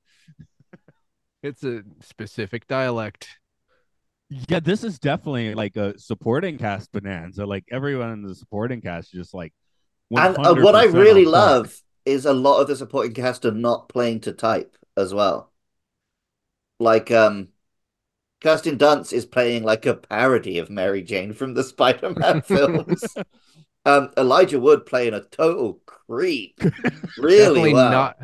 It's 1.43 1.65
a 1.65 1.83
specific 2.01 2.67
dialect. 2.69 3.29
Yeah, 4.49 4.61
this 4.61 4.85
is 4.85 4.99
definitely 4.99 5.55
like 5.55 5.77
a 5.77 5.99
supporting 5.99 6.57
cast 6.57 6.91
bonanza. 6.93 7.45
Like 7.45 7.65
everyone 7.71 8.13
in 8.13 8.23
the 8.23 8.35
supporting 8.35 8.81
cast 8.81 9.09
is 9.09 9.21
just 9.21 9.35
like. 9.35 9.53
And 10.11 10.37
uh, 10.39 10.55
what 10.55 10.75
I 10.75 10.85
really 10.85 11.27
on 11.27 11.33
point. 11.33 11.33
love 11.33 11.83
is 12.05 12.27
a 12.27 12.33
lot 12.33 12.61
of 12.61 12.69
the 12.69 12.77
supporting 12.77 13.15
cast 13.15 13.45
are 13.45 13.53
not 13.53 13.89
playing 13.89 14.21
to 14.21 14.33
type 14.33 14.77
as 14.97 15.13
well. 15.13 15.53
Like 16.81 17.11
um 17.11 17.49
Kirsten 18.41 18.77
Dunst 18.79 19.13
is 19.13 19.25
playing 19.25 19.63
like 19.63 19.87
a 19.87 19.95
parody 19.95 20.59
of 20.59 20.71
Mary 20.71 21.03
Jane 21.03 21.33
from 21.33 21.55
the 21.55 21.65
Spider-Man 21.73 22.43
films. 22.47 23.05
Um 23.85 24.11
Elijah 24.17 24.61
Wood 24.61 24.87
playing 24.87 25.15
a 25.15 25.21
total 25.21 25.81
creep. 25.87 26.61
Really 27.19 27.39
definitely 27.39 27.75
well. 27.75 27.91
not. 27.91 28.17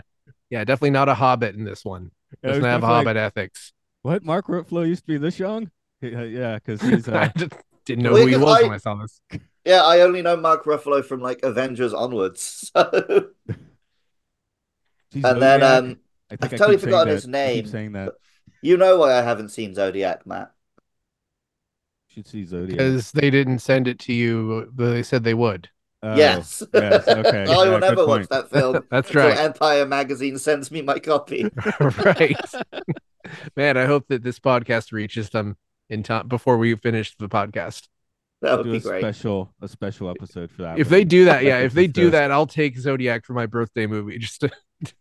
Yeah, 0.51 0.65
definitely 0.65 0.91
not 0.91 1.09
a 1.09 1.15
hobbit 1.15 1.55
in 1.55 1.65
this 1.65 1.85
one. 1.85 2.11
Yeah, 2.43 2.51
I 2.51 2.53
was 2.53 2.59
Doesn't 2.59 2.64
have 2.71 2.81
just 2.81 2.91
like, 2.91 3.07
hobbit 3.07 3.17
ethics. 3.17 3.73
What 4.03 4.25
Mark 4.25 4.47
Ruffalo 4.47 4.87
used 4.87 5.03
to 5.03 5.07
be 5.09 5.19
this 5.19 5.38
young? 5.38 5.71
Yeah, 6.01 6.23
yeah, 6.23 6.55
because 6.57 6.81
he's 6.83 7.09
I 7.09 7.25
uh, 7.25 7.29
just 7.37 7.53
didn't 7.85 8.05
know 8.05 8.12
Well, 8.12 8.23
who 8.23 8.29
he 8.29 8.37
was 8.37 8.61
I- 8.61 8.62
when 8.62 8.73
I 8.73 8.77
saw 8.79 8.95
this. 8.97 9.21
Yeah, 9.64 9.83
I 9.83 10.01
only 10.01 10.23
know 10.23 10.37
Mark 10.37 10.64
Ruffalo 10.64 11.05
from 11.05 11.21
like 11.21 11.41
Avengers 11.43 11.93
onwards. 11.93 12.71
So 15.11 15.19
he's 15.19 15.25
and 15.25 15.43
then 15.43 15.62
um 15.62 15.99
I 16.31 16.37
think 16.37 16.45
I've 16.45 16.55
I 16.55 16.57
totally 16.59 16.77
keep 16.77 16.85
forgotten 16.85 17.14
his 17.14 17.27
name, 17.27 17.62
keep 17.64 17.73
saying 17.73 17.93
that. 17.93 18.14
you 18.62 18.77
know 18.77 18.99
why 18.99 19.14
I 19.19 19.23
haven't 19.23 19.49
seen 19.49 19.75
Zodiac, 19.75 20.27
Matt. 20.27 20.53
Should 22.09 22.27
see 22.27 22.45
Zodiac. 22.45 22.79
Because 22.79 23.12
they 23.12 23.31
didn't 23.31 23.61
send 23.61 23.88
it 23.88 23.99
to 24.01 24.12
you, 24.12 24.71
but 24.73 24.93
they 24.93 25.03
said 25.03 25.25
they 25.25 25.35
would. 25.35 25.71
Oh, 26.03 26.17
yes. 26.17 26.63
yes. 26.73 27.09
Okay. 27.09 27.43
I 27.43 27.45
yeah, 27.45 27.57
will 27.57 27.65
good 27.65 27.81
never 27.81 28.07
watch 28.07 28.29
that 28.29 28.51
film 28.51 28.85
That's 28.91 29.09
until 29.09 29.29
right. 29.29 29.39
Empire 29.39 29.87
magazine 29.87 30.39
sends 30.39 30.71
me 30.71 30.83
my 30.83 30.99
copy. 30.99 31.51
right. 31.81 32.37
Man, 33.57 33.77
I 33.77 33.87
hope 33.87 34.07
that 34.09 34.23
this 34.23 34.39
podcast 34.39 34.93
reaches 34.93 35.31
them 35.31 35.57
in 35.91 36.03
time 36.03 36.29
before 36.29 36.57
we 36.57 36.75
finish 36.77 37.17
the 37.17 37.29
podcast. 37.29 37.89
That 38.43 38.57
would 38.57 38.65
Do 38.65 38.71
be 38.73 38.77
a 38.77 38.81
great. 38.81 39.01
special 39.01 39.53
a 39.61 39.67
special 39.67 40.09
episode 40.11 40.53
for 40.53 40.63
that. 40.63 40.79
If 40.79 40.87
one. 40.87 40.93
they 40.93 41.05
do 41.05 41.25
that, 41.25 41.43
yeah, 41.43 41.59
if 41.59 41.73
they 41.73 41.89
do 41.89 42.11
that, 42.11 42.31
I'll 42.31 42.47
take 42.47 42.79
Zodiac 42.79 43.25
for 43.25 43.33
my 43.33 43.47
birthday 43.47 43.87
movie 43.87 44.19
just 44.19 44.43
to 44.43 44.51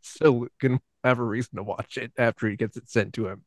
so 0.01 0.31
we 0.31 0.47
can 0.59 0.79
have 1.03 1.19
a 1.19 1.23
reason 1.23 1.57
to 1.57 1.63
watch 1.63 1.97
it 1.97 2.11
after 2.17 2.49
he 2.49 2.55
gets 2.55 2.75
it 2.77 2.89
sent 2.89 3.13
to 3.13 3.27
him. 3.27 3.43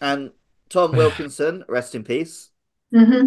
And 0.00 0.30
Tom 0.68 0.92
Wilkinson, 0.92 1.64
rest 1.68 1.96
in 1.96 2.04
peace. 2.04 2.50
hmm 2.94 3.26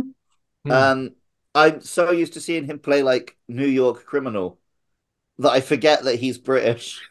Hmm. 0.64 0.72
Um, 0.72 1.12
I'm 1.56 1.82
so 1.82 2.12
used 2.12 2.34
to 2.34 2.42
seeing 2.42 2.66
him 2.66 2.80
play 2.80 3.02
like 3.04 3.38
New 3.48 3.66
York 3.68 4.06
criminal 4.06 4.60
that 5.40 5.52
I 5.52 5.62
forget 5.62 6.04
that 6.04 6.16
he's 6.18 6.38
British. 6.38 7.02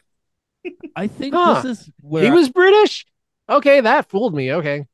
I 0.95 1.07
think 1.07 1.33
Huh. 1.33 1.61
this 1.61 1.79
is 1.79 1.91
where 2.01 2.23
He 2.23 2.29
I- 2.29 2.33
was 2.33 2.49
British. 2.49 3.05
Okay, 3.49 3.81
that 3.81 4.09
fooled 4.09 4.33
me. 4.33 4.53
Okay. 4.53 4.85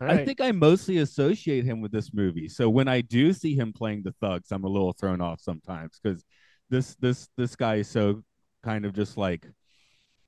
All 0.00 0.08
I 0.08 0.16
right. 0.16 0.26
think 0.26 0.40
I 0.40 0.52
mostly 0.52 0.98
associate 0.98 1.64
him 1.64 1.80
with 1.80 1.92
this 1.92 2.12
movie. 2.12 2.48
So 2.48 2.68
when 2.68 2.88
I 2.88 3.00
do 3.00 3.32
see 3.32 3.54
him 3.54 3.72
playing 3.72 4.02
the 4.02 4.12
thugs, 4.20 4.50
I'm 4.50 4.64
a 4.64 4.68
little 4.68 4.92
thrown 4.92 5.20
off 5.20 5.40
sometimes 5.40 5.98
because 6.02 6.24
this 6.68 6.96
this 6.96 7.28
this 7.36 7.56
guy 7.56 7.76
is 7.76 7.88
so 7.88 8.22
kind 8.62 8.84
of 8.84 8.92
just 8.92 9.16
like, 9.16 9.46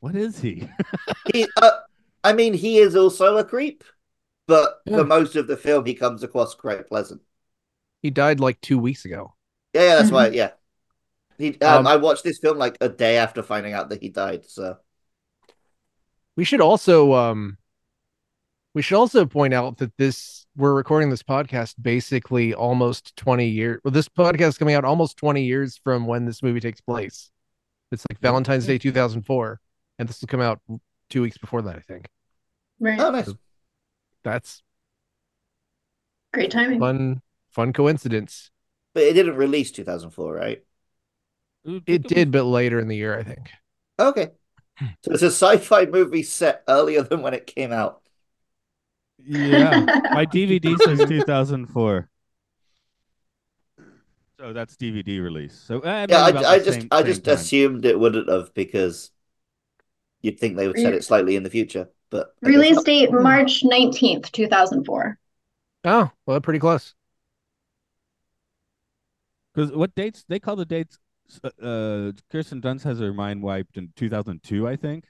what 0.01 0.15
is 0.15 0.39
he? 0.41 0.69
He, 1.35 1.47
uh, 1.61 1.71
I 2.25 2.33
mean, 2.33 2.55
he 2.55 2.79
is 2.79 2.95
also 2.97 3.37
a 3.37 3.45
creep, 3.45 3.85
but 4.47 4.81
Yeah. 4.87 4.99
for 4.99 5.05
most 5.05 5.37
of 5.37 5.47
the 5.49 5.57
film, 5.57 5.85
he 5.85 5.95
comes 5.95 6.23
across 6.23 6.55
quite 6.55 6.89
pleasant. 6.89 7.21
He 8.03 8.11
died 8.11 8.41
like 8.41 8.61
two 8.61 8.79
weeks 8.79 9.05
ago. 9.05 9.35
Yeah, 9.73 9.83
yeah, 9.83 9.95
that's 9.97 10.11
why. 10.11 10.29
Yeah, 10.29 10.51
he. 11.39 11.59
Um, 11.61 11.79
Um, 11.81 11.87
I 11.87 11.97
watched 11.97 12.25
this 12.25 12.39
film 12.39 12.59
like 12.59 12.77
a 12.81 12.89
day 12.89 13.17
after 13.19 13.43
finding 13.43 13.73
out 13.73 13.91
that 13.91 14.03
he 14.03 14.09
died. 14.09 14.47
So 14.47 14.79
We 16.37 16.45
should 16.45 16.61
also 16.61 17.13
um 17.15 17.59
we 18.75 18.83
should 18.83 18.97
also 18.99 19.25
point 19.25 19.55
out 19.55 19.79
that 19.79 19.97
this 19.97 20.47
we're 20.57 20.75
recording 20.75 21.11
this 21.11 21.23
podcast 21.23 21.75
basically 21.81 22.55
almost 22.55 23.15
20 23.17 23.47
years. 23.47 23.81
Well, 23.85 23.93
this 23.93 24.09
podcast 24.09 24.49
is 24.49 24.59
coming 24.59 24.75
out 24.75 24.85
almost 24.85 25.17
20 25.19 25.43
years 25.43 25.79
from 25.83 26.07
when 26.07 26.25
this 26.25 26.43
movie 26.43 26.61
takes 26.61 26.81
place. 26.81 27.31
It's 27.93 28.05
like 28.11 28.19
Valentine's 28.21 28.67
Day 28.67 28.79
2004, 28.79 29.61
and 29.99 30.09
this 30.09 30.21
will 30.21 30.29
come 30.29 30.41
out 30.41 30.61
two 31.09 31.23
weeks 31.23 31.39
before 31.39 31.63
that, 31.63 31.77
I 31.77 31.81
think. 31.81 32.09
Right. 32.81 32.99
oh, 32.99 33.11
nice. 33.11 33.33
That's 34.25 34.63
Great 36.35 36.51
timing. 36.51 36.81
fun, 36.81 37.23
fun 37.57 37.73
coincidence. 37.73 38.51
But 38.92 39.05
it 39.05 39.14
didn't 39.14 39.37
release 39.37 39.73
2004, 39.73 40.35
right? 40.35 40.62
It 41.64 42.05
did, 42.05 42.31
but 42.31 42.45
later 42.45 42.79
in 42.79 42.87
the 42.87 42.97
year, 42.97 43.19
I 43.19 43.23
think. 43.25 43.51
Okay. 43.99 44.29
So 45.03 45.12
it's 45.12 45.23
a 45.23 45.27
sci-fi 45.31 45.87
movie 45.87 46.23
set 46.23 46.62
earlier 46.69 47.03
than 47.03 47.23
when 47.23 47.33
it 47.33 47.47
came 47.47 47.73
out. 47.73 48.03
Yeah, 49.25 49.81
my 50.12 50.27
DVD 50.27 50.77
says 50.77 51.09
2004. 51.09 52.09
So 54.38 54.53
that's 54.53 54.77
DVD 54.77 55.23
release. 55.23 55.55
So 55.59 55.81
eh, 55.81 56.07
Yeah, 56.11 56.19
I, 56.19 56.29
I 56.29 56.59
just 56.59 56.81
same- 56.81 56.88
I 56.90 57.03
just 57.03 57.25
time. 57.25 57.35
assumed 57.35 57.87
it 57.87 57.99
wouldn't 57.99 58.29
have 58.29 58.53
because 58.53 59.11
you'd 60.21 60.38
think 60.38 60.57
they 60.57 60.66
would 60.69 60.79
set 60.79 60.92
it 60.92 61.05
slightly 61.05 61.37
in 61.37 61.42
the 61.42 61.51
future. 61.51 61.88
But 62.11 62.35
Release 62.42 62.83
date 62.83 63.11
March 63.12 63.64
19th, 63.64 64.31
2004. 64.31 65.19
Oh, 65.85 66.11
well, 66.27 66.40
pretty 66.40 66.59
close. 66.59 66.95
Because 69.57 69.73
what 69.73 69.95
dates 69.95 70.25
they 70.29 70.38
call 70.38 70.55
the 70.57 70.66
dates? 70.66 70.99
Uh, 71.42 72.12
Kirsten 72.31 72.61
Dunst 72.61 72.85
has 72.85 73.01
her 73.01 73.12
mind 73.12 73.42
wiped 73.42 73.77
in 73.79 73.92
2002, 73.97 74.69
I 74.69 74.77
think. 74.77 75.05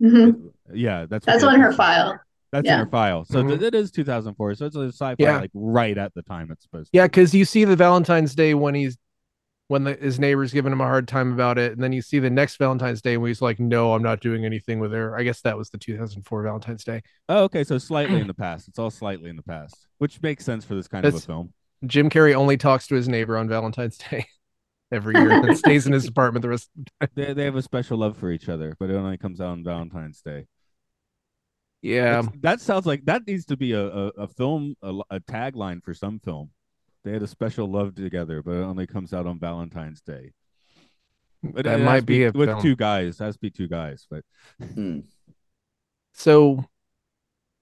hmm 0.00 0.30
Yeah, 0.72 1.06
that's 1.08 1.26
That's 1.26 1.42
on 1.42 1.58
her 1.58 1.72
file. 1.72 2.20
That's 2.52 2.66
Yeah. 2.66 2.74
in 2.74 2.84
her 2.84 2.90
file. 2.90 3.24
So 3.24 3.42
Mhm. 3.42 3.48
th- 3.48 3.62
it 3.62 3.74
is 3.74 3.90
2004. 3.90 4.54
So 4.54 4.66
it's 4.66 4.76
a 4.76 4.88
sci-fi 4.92 5.16
Yeah. 5.18 5.38
like 5.40 5.50
right 5.54 5.98
at 5.98 6.14
the 6.14 6.22
time 6.22 6.50
it's 6.52 6.62
supposed. 6.62 6.92
to 6.92 6.96
Yeah, 6.98 7.06
because 7.06 7.34
you 7.34 7.44
see 7.44 7.64
the 7.64 7.74
Valentine's 7.76 8.34
Day 8.34 8.54
when 8.54 8.74
he's 8.74 8.96
when 9.66 9.84
the, 9.84 9.92
his 9.96 10.18
neighbor's 10.18 10.50
giving 10.50 10.72
him 10.72 10.80
a 10.80 10.84
hard 10.86 11.06
time 11.06 11.30
about 11.30 11.58
it, 11.58 11.72
and 11.72 11.82
then 11.82 11.92
you 11.92 12.00
see 12.00 12.18
the 12.18 12.30
next 12.30 12.56
Valentine's 12.56 13.02
Day 13.02 13.18
when 13.18 13.28
he's 13.28 13.42
like, 13.42 13.60
"No, 13.60 13.92
I'm 13.92 14.02
not 14.02 14.20
doing 14.20 14.46
anything 14.46 14.78
with 14.80 14.92
her." 14.92 15.14
I 15.14 15.24
guess 15.24 15.42
that 15.42 15.58
was 15.58 15.68
the 15.68 15.76
2004 15.76 16.42
Valentine's 16.42 16.84
Day. 16.84 17.02
Oh, 17.28 17.44
okay, 17.44 17.64
so 17.64 17.76
slightly 17.76 18.18
in 18.18 18.26
the 18.28 18.32
past. 18.34 18.66
It's 18.68 18.78
all 18.78 18.90
slightly 18.90 19.28
in 19.28 19.36
the 19.36 19.42
past, 19.42 19.74
which 19.98 20.22
makes 20.22 20.42
sense 20.46 20.64
for 20.64 20.74
this 20.74 20.88
kind 20.88 21.04
of 21.04 21.14
a 21.14 21.20
film. 21.20 21.52
Jim 21.86 22.10
Carrey 22.10 22.34
only 22.34 22.56
talks 22.56 22.86
to 22.88 22.94
his 22.94 23.08
neighbor 23.08 23.36
on 23.36 23.48
Valentine's 23.48 23.96
Day 24.10 24.26
every 24.90 25.14
year 25.14 25.30
and 25.30 25.56
stays 25.56 25.86
in 25.86 25.92
his 25.92 26.06
apartment 26.08 26.42
the 26.42 26.48
rest. 26.48 26.70
They 27.14 27.32
they 27.32 27.44
have 27.44 27.56
a 27.56 27.62
special 27.62 27.98
love 27.98 28.16
for 28.16 28.30
each 28.30 28.48
other, 28.48 28.74
but 28.78 28.90
it 28.90 28.94
only 28.94 29.16
comes 29.18 29.40
out 29.40 29.48
on 29.50 29.64
Valentine's 29.64 30.20
Day. 30.22 30.46
Yeah, 31.82 32.22
That's- 32.22 32.32
that 32.40 32.60
sounds 32.60 32.86
like 32.86 33.04
that 33.04 33.26
needs 33.26 33.44
to 33.46 33.56
be 33.56 33.72
a 33.72 33.86
a, 33.86 34.06
a 34.08 34.26
film 34.28 34.74
a, 34.82 34.94
a 35.10 35.20
tagline 35.20 35.82
for 35.82 35.94
some 35.94 36.18
film. 36.18 36.50
They 37.04 37.12
had 37.12 37.22
a 37.22 37.28
special 37.28 37.70
love 37.70 37.94
together, 37.94 38.42
but 38.42 38.52
it 38.52 38.62
only 38.64 38.86
comes 38.86 39.14
out 39.14 39.26
on 39.26 39.38
Valentine's 39.38 40.00
Day. 40.00 40.32
But 41.42 41.64
That 41.66 41.78
it 41.80 41.84
might 41.84 42.00
to 42.00 42.06
be 42.06 42.24
a 42.24 42.32
with 42.32 42.48
film. 42.48 42.60
two 42.62 42.74
guys. 42.74 43.20
It 43.20 43.24
has 43.24 43.34
to 43.36 43.40
be 43.40 43.50
two 43.50 43.68
guys, 43.68 44.06
but 44.10 44.24
Hmm. 44.60 45.00
So 46.14 46.64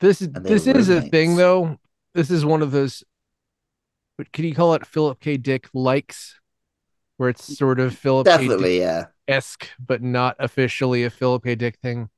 this 0.00 0.20
they 0.20 0.26
this 0.40 0.66
were 0.66 0.78
is 0.78 0.88
a 0.88 1.02
thing 1.02 1.36
though. 1.36 1.78
This 2.14 2.30
is 2.30 2.44
one 2.46 2.62
of 2.62 2.70
those 2.70 3.04
what 4.16 4.32
can 4.32 4.44
you 4.44 4.54
call 4.54 4.74
it 4.74 4.86
Philip 4.86 5.20
K. 5.20 5.36
Dick 5.36 5.68
likes 5.74 6.40
where 7.16 7.28
it's 7.28 7.56
sort 7.56 7.80
of 7.80 7.96
Philip 7.96 8.26
K. 8.26 8.32
Definitely, 8.32 8.80
yeah. 8.80 9.06
esque, 9.26 9.68
but 9.78 10.02
not 10.02 10.36
officially 10.38 11.04
a 11.04 11.10
Philip 11.10 11.44
K. 11.44 11.54
Dick 11.54 11.78
thing. 11.78 12.10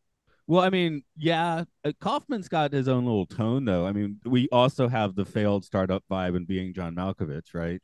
Well, 0.47 0.63
I 0.63 0.71
mean, 0.71 1.03
yeah, 1.17 1.65
uh, 1.85 1.93
Kaufman's 2.01 2.49
got 2.49 2.73
his 2.73 2.89
own 2.89 3.05
little 3.05 3.27
tone, 3.27 3.65
though. 3.67 3.87
I 3.87 3.93
mean, 3.93 4.19
we 4.25 4.49
also 4.51 4.89
have 4.89 5.15
the 5.15 5.27
failed 5.27 5.65
startup 5.65 6.03
vibe 6.11 6.37
and 6.37 6.47
being 6.47 6.73
John 6.73 6.95
Malkovich, 6.95 7.55
right? 7.55 7.83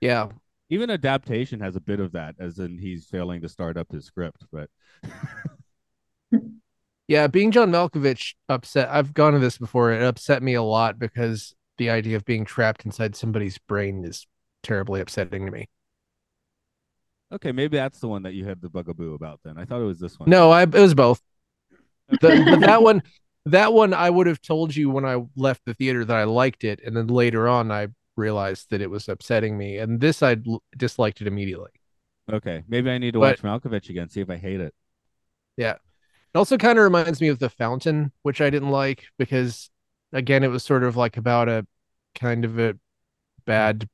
Yeah. 0.00 0.28
Even 0.70 0.90
adaptation 0.90 1.60
has 1.60 1.74
a 1.74 1.80
bit 1.80 1.98
of 1.98 2.12
that, 2.12 2.36
as 2.38 2.58
in 2.60 2.78
he's 2.78 3.06
failing 3.06 3.40
to 3.40 3.48
start 3.48 3.76
up 3.76 3.90
his 3.90 4.04
script. 4.04 4.44
But 4.52 4.70
Yeah, 7.08 7.26
being 7.26 7.50
John 7.52 7.72
Malkovich 7.72 8.34
upset 8.50 8.90
I've 8.90 9.14
gone 9.14 9.32
to 9.32 9.38
this 9.38 9.56
before. 9.56 9.92
It 9.92 10.02
upset 10.02 10.42
me 10.42 10.54
a 10.54 10.62
lot 10.62 10.98
because 10.98 11.54
the 11.78 11.90
idea 11.90 12.16
of 12.16 12.24
being 12.24 12.44
trapped 12.44 12.84
inside 12.84 13.16
somebody's 13.16 13.58
brain 13.58 14.04
is 14.04 14.26
terribly 14.62 15.00
upsetting 15.00 15.46
to 15.46 15.52
me. 15.52 15.68
okay, 17.32 17.52
maybe 17.52 17.76
that's 17.76 18.00
the 18.00 18.08
one 18.08 18.22
that 18.24 18.34
you 18.34 18.44
had 18.44 18.60
the 18.60 18.68
bugaboo 18.68 19.14
about. 19.14 19.40
Then 19.44 19.58
I 19.58 19.64
thought 19.64 19.80
it 19.80 19.84
was 19.86 20.00
this 20.00 20.18
one. 20.18 20.28
No, 20.30 20.50
I 20.50 20.62
it 20.62 20.72
was 20.74 20.94
both. 20.94 21.20
The, 22.10 22.42
but 22.50 22.60
that 22.60 22.82
one 22.82 23.02
that 23.46 23.72
one 23.72 23.92
I 23.94 24.08
would 24.10 24.26
have 24.26 24.40
told 24.40 24.74
you 24.74 24.90
when 24.90 25.04
I 25.04 25.22
left 25.36 25.62
the 25.64 25.74
theater 25.74 26.04
that 26.04 26.16
I 26.16 26.24
liked 26.24 26.64
it, 26.64 26.80
and 26.84 26.96
then 26.96 27.06
later 27.08 27.48
on 27.48 27.70
I 27.70 27.88
realized 28.16 28.70
that 28.70 28.80
it 28.80 28.90
was 28.90 29.08
upsetting 29.08 29.56
me. 29.56 29.78
And 29.78 30.00
this 30.00 30.22
I 30.22 30.36
disliked 30.76 31.20
it 31.20 31.26
immediately. 31.26 31.70
Okay, 32.30 32.62
maybe 32.68 32.90
I 32.90 32.98
need 32.98 33.12
to 33.12 33.20
But- 33.20 33.42
watch 33.42 33.62
Malkovich 33.62 33.88
again, 33.90 34.08
see 34.08 34.20
if 34.20 34.28
I 34.30 34.36
hate 34.36 34.60
it. 34.60 34.74
Yeah, 35.56 35.72
it 35.74 36.36
also 36.36 36.56
kind 36.58 36.78
of 36.78 36.84
reminds 36.84 37.20
me 37.20 37.28
of 37.28 37.38
The 37.38 37.48
Fountain, 37.50 38.12
which 38.22 38.40
I 38.40 38.50
didn't 38.50 38.70
like 38.70 39.04
because 39.18 39.70
again 40.12 40.44
it 40.44 40.48
was 40.48 40.62
sort 40.64 40.84
of 40.84 40.96
like 40.96 41.16
about 41.16 41.48
a 41.48 41.66
kind 42.14 42.44
of 42.44 42.58
a 42.58 42.74
bad 43.44 43.88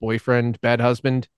boyfriend, 0.00 0.60
bad 0.60 0.80
husband. 0.80 1.28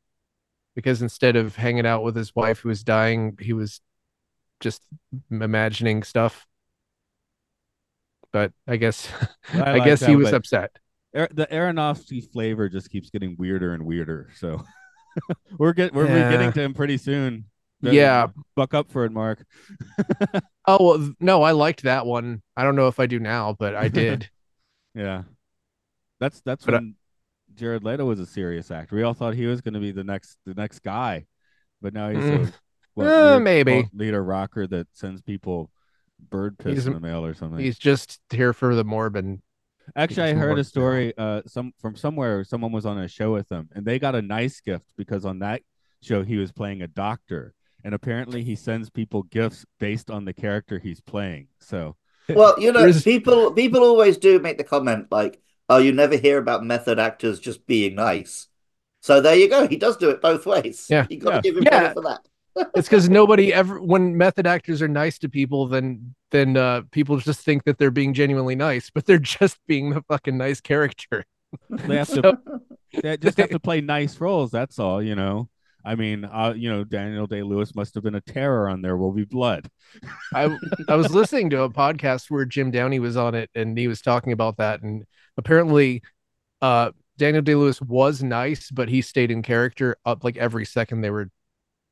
Because 0.74 1.02
instead 1.02 1.34
of 1.34 1.56
hanging 1.56 1.86
out 1.86 2.04
with 2.04 2.14
his 2.14 2.36
wife 2.36 2.60
who 2.60 2.68
was 2.68 2.84
dying, 2.84 3.36
he 3.40 3.52
was 3.52 3.80
just 4.60 4.82
imagining 5.30 6.04
stuff. 6.04 6.46
But 8.32 8.52
I 8.66 8.76
guess 8.76 9.08
I 9.54 9.60
I, 9.60 9.72
like 9.72 9.84
guess 9.84 10.04
he 10.04 10.14
was 10.14 10.32
upset. 10.32 10.70
Ar- 11.16 11.30
the 11.32 11.46
Aronofsky 11.46 12.30
flavor 12.30 12.68
just 12.68 12.90
keeps 12.90 13.10
getting 13.10 13.34
weirder 13.38 13.74
and 13.74 13.84
weirder. 13.84 14.30
So 14.36 14.62
we're 15.58 15.72
get 15.72 15.92
we're 15.94 16.06
Yeah. 16.06 16.30
getting 16.30 16.52
to 16.52 16.60
him 16.62 16.74
pretty 16.74 16.98
soon. 16.98 17.46
Yeah. 17.80 18.28
buck 18.56 18.74
up 18.74 18.90
for 18.90 19.04
it, 19.04 19.12
Mark. 19.12 19.44
Oh 20.70 20.84
well, 20.98 21.14
no, 21.18 21.42
I 21.42 21.52
liked 21.52 21.84
that 21.84 22.04
one. 22.04 22.42
I 22.54 22.62
don't 22.62 22.76
know 22.76 22.88
if 22.88 23.00
I 23.00 23.06
do 23.06 23.18
now, 23.18 23.56
but 23.58 23.74
I 23.74 23.88
did. 24.02 24.28
Yeah, 24.94 25.22
that's 26.20 26.42
that's 26.42 26.64
But 26.64 26.74
I- 26.74 26.78
when 26.78 26.94
Jared 27.54 27.84
Leto 27.84 28.04
was 28.04 28.20
a 28.20 28.26
serious 28.26 28.70
actor. 28.70 28.94
We 28.96 29.02
all 29.02 29.14
thought 29.14 29.34
he 29.34 29.46
was 29.46 29.62
going 29.62 29.74
to 29.74 29.80
be 29.80 29.92
the 29.92 30.04
next 30.04 30.36
the 30.44 30.52
next 30.54 30.80
guy, 30.80 31.26
but 31.80 31.94
now 31.94 32.10
he's 32.10 32.18
Mm. 32.22 32.48
a 32.48 32.52
what, 32.94 33.06
Eh, 33.06 33.30
weird 33.30 33.42
maybe. 33.42 33.88
leader 33.94 34.22
rocker 34.22 34.66
that 34.66 34.88
sends 34.92 35.22
people 35.22 35.70
bird 36.30 36.58
piss 36.58 36.74
He's 36.74 36.86
in 36.86 36.92
the 36.94 37.00
mail 37.00 37.24
or 37.24 37.32
something. 37.32 37.60
He's 37.60 37.78
just 37.78 38.20
here 38.30 38.52
for 38.52 38.74
the 38.74 38.84
morbid. 38.84 39.40
Actually, 39.96 40.30
I 40.30 40.34
heard 40.34 40.58
a 40.58 40.64
story 40.64 41.14
uh 41.16 41.40
some 41.46 41.72
from 41.80 41.96
somewhere 41.96 42.44
someone 42.44 42.72
was 42.72 42.84
on 42.84 42.98
a 42.98 43.08
show 43.08 43.32
with 43.32 43.50
him 43.50 43.70
and 43.74 43.86
they 43.86 43.98
got 43.98 44.14
a 44.14 44.20
nice 44.20 44.60
gift 44.60 44.84
because 44.98 45.24
on 45.24 45.38
that 45.38 45.62
show 46.02 46.22
he 46.24 46.36
was 46.36 46.52
playing 46.52 46.82
a 46.82 46.88
doctor 46.88 47.54
and 47.84 47.94
apparently 47.94 48.42
he 48.42 48.54
sends 48.56 48.90
people 48.90 49.22
gifts 49.24 49.64
based 49.78 50.10
on 50.10 50.24
the 50.24 50.32
character 50.32 50.78
he's 50.78 51.00
playing. 51.00 51.48
So 51.60 51.96
Well, 52.28 52.54
you 52.60 52.72
know, 52.72 52.80
There's- 52.80 53.02
people 53.04 53.52
people 53.52 53.82
always 53.82 54.18
do 54.18 54.38
make 54.38 54.58
the 54.58 54.64
comment 54.64 55.06
like, 55.10 55.40
"Oh, 55.68 55.78
you 55.78 55.92
never 55.92 56.16
hear 56.16 56.36
about 56.38 56.62
method 56.64 56.98
actors 56.98 57.40
just 57.40 57.66
being 57.66 57.94
nice." 57.94 58.48
So 59.00 59.20
there 59.20 59.36
you 59.36 59.48
go. 59.48 59.66
He 59.68 59.76
does 59.76 59.96
do 59.96 60.10
it 60.10 60.20
both 60.20 60.44
ways. 60.44 60.86
Yeah. 60.90 61.06
you 61.08 61.18
got 61.18 61.30
to 61.30 61.36
Yeah. 61.36 61.40
give 61.40 61.56
him 61.56 61.62
Yeah. 61.64 61.70
credit 61.70 61.94
for 61.94 62.02
that. 62.02 62.20
It's 62.74 62.88
because 62.88 63.08
nobody 63.08 63.54
ever 63.54 63.80
when 63.80 64.16
method 64.16 64.46
actors 64.46 64.82
are 64.82 64.88
nice 64.88 65.18
to 65.20 65.28
people, 65.28 65.68
then 65.68 66.14
then 66.30 66.56
uh 66.56 66.82
people 66.90 67.16
just 67.18 67.40
think 67.44 67.64
that 67.64 67.78
they're 67.78 67.90
being 67.92 68.12
genuinely 68.12 68.56
nice, 68.56 68.90
but 68.90 69.06
they're 69.06 69.18
just 69.18 69.56
being 69.66 69.90
the 69.90 70.02
fucking 70.02 70.36
nice 70.36 70.60
character. 70.60 71.24
they 71.70 71.96
have 71.96 72.08
So- 72.16 72.20
to 72.22 72.38
they 73.02 73.16
just 73.16 73.38
have 73.38 73.50
to 73.50 73.60
play 73.60 73.80
nice 73.80 74.20
roles, 74.20 74.50
that's 74.50 74.78
all, 74.78 75.00
you 75.02 75.14
know. 75.14 75.48
I 75.84 75.94
mean, 75.94 76.24
uh, 76.24 76.54
you 76.56 76.68
know, 76.70 76.84
Daniel 76.84 77.26
Day 77.26 77.42
Lewis 77.42 77.74
must 77.74 77.94
have 77.94 78.04
been 78.04 78.14
a 78.14 78.20
terror 78.20 78.68
on 78.68 78.82
There 78.82 78.96
Will 78.96 79.12
Be 79.12 79.24
Blood. 79.24 79.68
I 80.34 80.58
I 80.88 80.96
was 80.96 81.10
listening 81.14 81.50
to 81.50 81.62
a 81.62 81.70
podcast 81.70 82.30
where 82.30 82.44
Jim 82.44 82.70
Downey 82.70 82.98
was 82.98 83.16
on 83.16 83.34
it 83.34 83.50
and 83.54 83.78
he 83.78 83.88
was 83.88 84.02
talking 84.02 84.32
about 84.32 84.58
that 84.58 84.82
and 84.82 85.04
apparently 85.36 86.02
uh 86.60 86.90
Daniel 87.16 87.42
Day 87.42 87.54
Lewis 87.54 87.80
was 87.80 88.22
nice, 88.22 88.70
but 88.70 88.88
he 88.88 89.02
stayed 89.02 89.30
in 89.30 89.42
character 89.42 89.96
up 90.04 90.24
like 90.24 90.36
every 90.36 90.64
second 90.64 91.00
they 91.00 91.10
were 91.10 91.30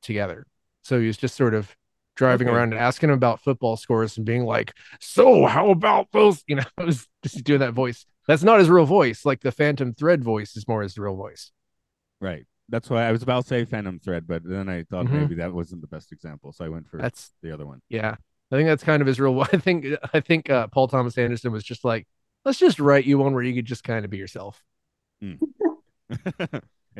together. 0.02 0.46
So 0.82 1.00
he 1.00 1.06
was 1.06 1.16
just 1.16 1.34
sort 1.36 1.54
of 1.54 1.74
driving 2.14 2.48
Okay. 2.48 2.56
around 2.56 2.72
and 2.72 2.80
asking 2.80 3.10
him 3.10 3.16
about 3.16 3.40
football 3.40 3.76
scores 3.76 4.16
and 4.16 4.26
being 4.26 4.44
like, 4.44 4.72
"So 5.00 5.46
how 5.46 5.70
about 5.70 6.08
those?" 6.12 6.42
You 6.46 6.56
know, 6.56 6.64
it 6.78 6.86
was 6.86 7.06
just 7.22 7.42
doing 7.44 7.60
that 7.60 7.72
voice. 7.74 8.06
That's 8.28 8.42
not 8.42 8.58
his 8.60 8.70
real 8.70 8.86
voice. 8.86 9.24
Like 9.24 9.40
the 9.40 9.52
Phantom 9.52 9.94
Thread 9.94 10.22
voice 10.24 10.56
is 10.56 10.68
more 10.68 10.82
his 10.82 10.98
real 10.98 11.16
voice. 11.16 11.50
Right. 12.20 12.46
That's 12.68 12.90
why 12.90 13.04
I 13.06 13.12
was 13.12 13.22
about 13.22 13.42
to 13.42 13.48
say 13.48 13.64
Phantom 13.64 13.98
Thread, 14.00 14.26
but 14.26 14.42
then 14.44 14.68
I 14.68 14.82
thought 14.84 15.06
Mhm. 15.06 15.12
maybe 15.12 15.34
that 15.36 15.52
wasn't 15.52 15.80
the 15.82 15.86
best 15.86 16.10
example, 16.12 16.52
so 16.52 16.64
I 16.64 16.68
went 16.68 16.88
for 16.88 16.96
That's 16.98 17.30
the 17.42 17.52
other 17.52 17.66
one. 17.66 17.80
yeah. 17.88 18.16
I 18.52 18.54
think 18.56 18.68
that's 18.68 18.84
kind 18.84 19.00
of 19.00 19.06
his 19.08 19.18
real. 19.18 19.40
I 19.52 19.56
think 19.58 19.86
I 20.14 20.20
think 20.20 20.48
uh, 20.50 20.68
Paul 20.68 20.86
Thomas 20.88 21.18
Anderson 21.18 21.50
was 21.52 21.64
just 21.64 21.84
like, 21.84 22.06
let's 22.44 22.58
just 22.58 22.78
write 22.78 23.04
you 23.04 23.18
one 23.18 23.34
where 23.34 23.42
you 23.42 23.54
could 23.54 23.64
just 23.64 23.82
kind 23.82 24.04
of 24.04 24.10
be 24.10 24.18
yourself. 24.18 24.62
and 25.20 25.40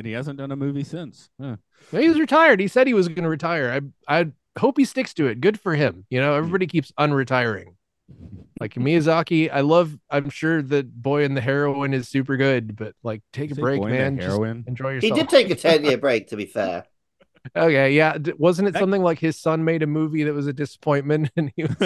he 0.04 0.12
hasn't 0.12 0.38
done 0.38 0.50
a 0.52 0.56
movie 0.56 0.82
since. 0.84 1.30
Huh. 1.40 1.56
He 1.92 2.08
was 2.08 2.18
retired. 2.18 2.58
He 2.60 2.68
said 2.68 2.86
he 2.88 2.94
was 2.94 3.06
going 3.08 3.22
to 3.22 3.28
retire. 3.28 3.80
I 4.08 4.20
I 4.22 4.32
hope 4.58 4.76
he 4.76 4.84
sticks 4.84 5.14
to 5.14 5.26
it. 5.26 5.40
Good 5.40 5.60
for 5.60 5.74
him. 5.76 6.04
You 6.10 6.20
know, 6.20 6.34
everybody 6.34 6.66
keeps 6.66 6.90
unretiring. 6.98 7.75
Like 8.60 8.74
Miyazaki, 8.74 9.50
I 9.52 9.60
love. 9.60 9.96
I'm 10.10 10.30
sure 10.30 10.62
that 10.62 10.90
Boy 11.02 11.24
and 11.24 11.36
the 11.36 11.40
Heron 11.40 11.92
is 11.92 12.08
super 12.08 12.36
good, 12.36 12.74
but 12.76 12.94
like, 13.02 13.22
take 13.32 13.50
a 13.50 13.54
Say 13.54 13.60
break, 13.60 13.80
Boy 13.80 13.88
and 13.88 13.94
the 13.94 13.98
man. 13.98 14.16
Just 14.16 14.28
Heroine. 14.28 14.64
enjoy 14.66 15.00
He 15.00 15.08
yourself. 15.08 15.18
did 15.20 15.28
take 15.28 15.50
a 15.50 15.54
ten 15.54 15.84
year 15.84 15.98
break, 15.98 16.28
to 16.28 16.36
be 16.36 16.46
fair. 16.46 16.84
Okay, 17.54 17.92
yeah. 17.94 18.18
D- 18.18 18.32
Wasn't 18.38 18.66
it 18.66 18.72
That- 18.72 18.80
something 18.80 19.02
like 19.04 19.20
his 19.20 19.38
son 19.38 19.64
made 19.64 19.84
a 19.84 19.86
movie 19.86 20.24
that 20.24 20.34
was 20.34 20.48
a 20.48 20.52
disappointment, 20.52 21.30
and 21.36 21.52
he 21.54 21.62
was 21.62 21.76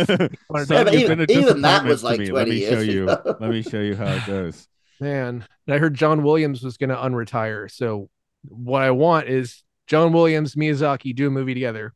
wanted 0.48 0.68
Son, 0.68 0.76
Yeah, 0.78 0.84
but 0.84 0.92
you've 0.94 1.02
even- 1.02 1.18
been 1.18 1.36
a 1.36 1.38
even 1.38 1.60
that 1.60 1.84
was 1.84 2.00
disappointment 2.00 2.00
to 2.00 2.04
like 2.06 2.18
me. 2.20 2.30
Let 2.30 2.44
20 2.46 2.50
me 2.50 2.60
show 2.64 2.70
years 2.80 2.86
you. 2.86 3.02
ago. 3.10 3.36
Let 3.40 3.50
me 3.50 3.62
show 3.62 3.80
you 3.80 3.94
how 3.94 4.06
it 4.06 4.26
goes. 4.26 4.68
man. 5.00 5.44
And 5.66 5.74
I 5.74 5.78
heard 5.78 5.92
John 5.94 6.22
Williams 6.22 6.62
was 6.62 6.78
going 6.78 6.88
to 6.88 6.96
unretire. 6.96 7.70
So 7.70 8.08
what 8.48 8.80
I 8.82 8.90
want 8.92 9.28
is 9.28 9.62
John 9.86 10.14
Williams, 10.14 10.54
Miyazaki 10.54 11.14
do 11.14 11.26
a 11.26 11.30
movie 11.30 11.52
together. 11.52 11.92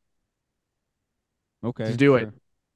Okay. 1.65 1.87
Just 1.87 1.99
do 1.99 2.17
it. 2.17 2.21
sure. 2.21 2.35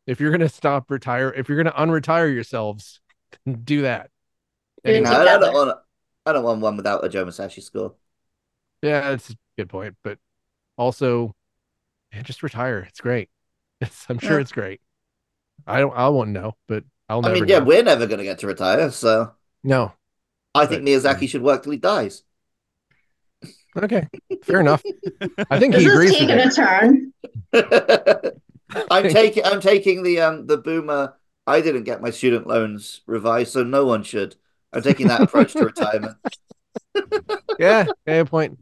If 0.09 0.21
you're 0.21 0.31
going 0.33 0.41
to 0.41 0.49
stop 0.49 0.91
retire, 0.91 1.31
if 1.33 1.49
you're 1.49 1.63
going 1.63 1.73
to 1.73 1.81
unretire 1.81 2.35
yourselves, 2.35 3.01
do 3.65 3.83
that. 3.83 4.11
Anyway, 4.85 5.11
No, 5.11 5.13
I 5.13 5.25
don't 5.25 5.41
together. 5.41 5.53
want. 5.53 5.79
I 6.27 6.33
don't 6.33 6.45
want 6.45 6.61
one 6.61 6.77
without 6.77 7.05
a 7.05 7.09
Joe 7.09 7.25
Hisaishi 7.27 7.63
score. 7.63 7.95
yeah, 8.83 9.11
that's 9.11 9.31
a 9.31 9.35
good 9.57 9.69
point. 9.69 9.97
But 10.05 10.19
also, 10.77 11.35
yeah, 12.13 12.23
just 12.23 12.43
retire. 12.43 12.81
It's 12.89 13.01
great. 13.01 13.31
It's, 13.81 14.07
I'm 14.09 14.19
sure 14.19 14.39
Yeah. 14.39 14.41
it's 14.41 14.53
great. 14.53 14.81
I 15.67 15.81
don't. 15.81 15.95
I 15.97 16.09
won't 16.09 16.31
know, 16.31 16.55
but 16.69 16.85
I'll 17.09 17.25
I 17.25 17.33
mean, 17.33 17.47
yeah, 17.49 17.61
know. 17.61 17.65
we're 17.67 17.83
never 17.85 18.07
going 18.09 18.19
to 18.19 18.25
get 18.25 18.41
to 18.41 18.49
retire, 18.49 18.91
so 18.91 19.35
no. 19.63 19.93
I 20.55 20.67
think 20.67 20.83
Miyazaki 20.83 21.21
mm. 21.25 21.29
should 21.29 21.43
work 21.43 21.63
till 21.63 21.73
he 21.73 21.79
dies. 21.79 22.25
Okay, 23.77 24.09
fair 24.43 24.61
enough. 24.61 24.83
I 25.51 25.59
think 25.61 25.75
This 25.75 25.83
he 25.83 25.89
is 25.89 25.93
agrees 25.95 26.11
with 26.21 26.29
taking 26.29 26.39
a 26.41 26.51
turn. 26.51 27.13
I'm 28.91 29.09
taking 29.11 29.45
I'm 29.45 29.61
taking 29.61 30.03
the 30.03 30.21
um 30.21 30.47
the 30.47 30.59
boomer. 30.59 31.15
I 31.47 31.61
didn't 31.63 31.85
get 31.85 32.03
my 32.03 32.11
student 32.11 32.47
loans 32.47 33.01
revised, 33.07 33.53
so 33.53 33.65
no 33.65 33.87
one 33.87 34.03
should. 34.03 34.37
I'm 34.73 34.83
taking 34.83 35.09
that 35.09 35.23
approach 35.23 35.53
to 35.55 35.65
retirement. 35.65 36.17
Yeah, 37.59 37.87
yeah, 38.07 38.23
point. 38.25 38.59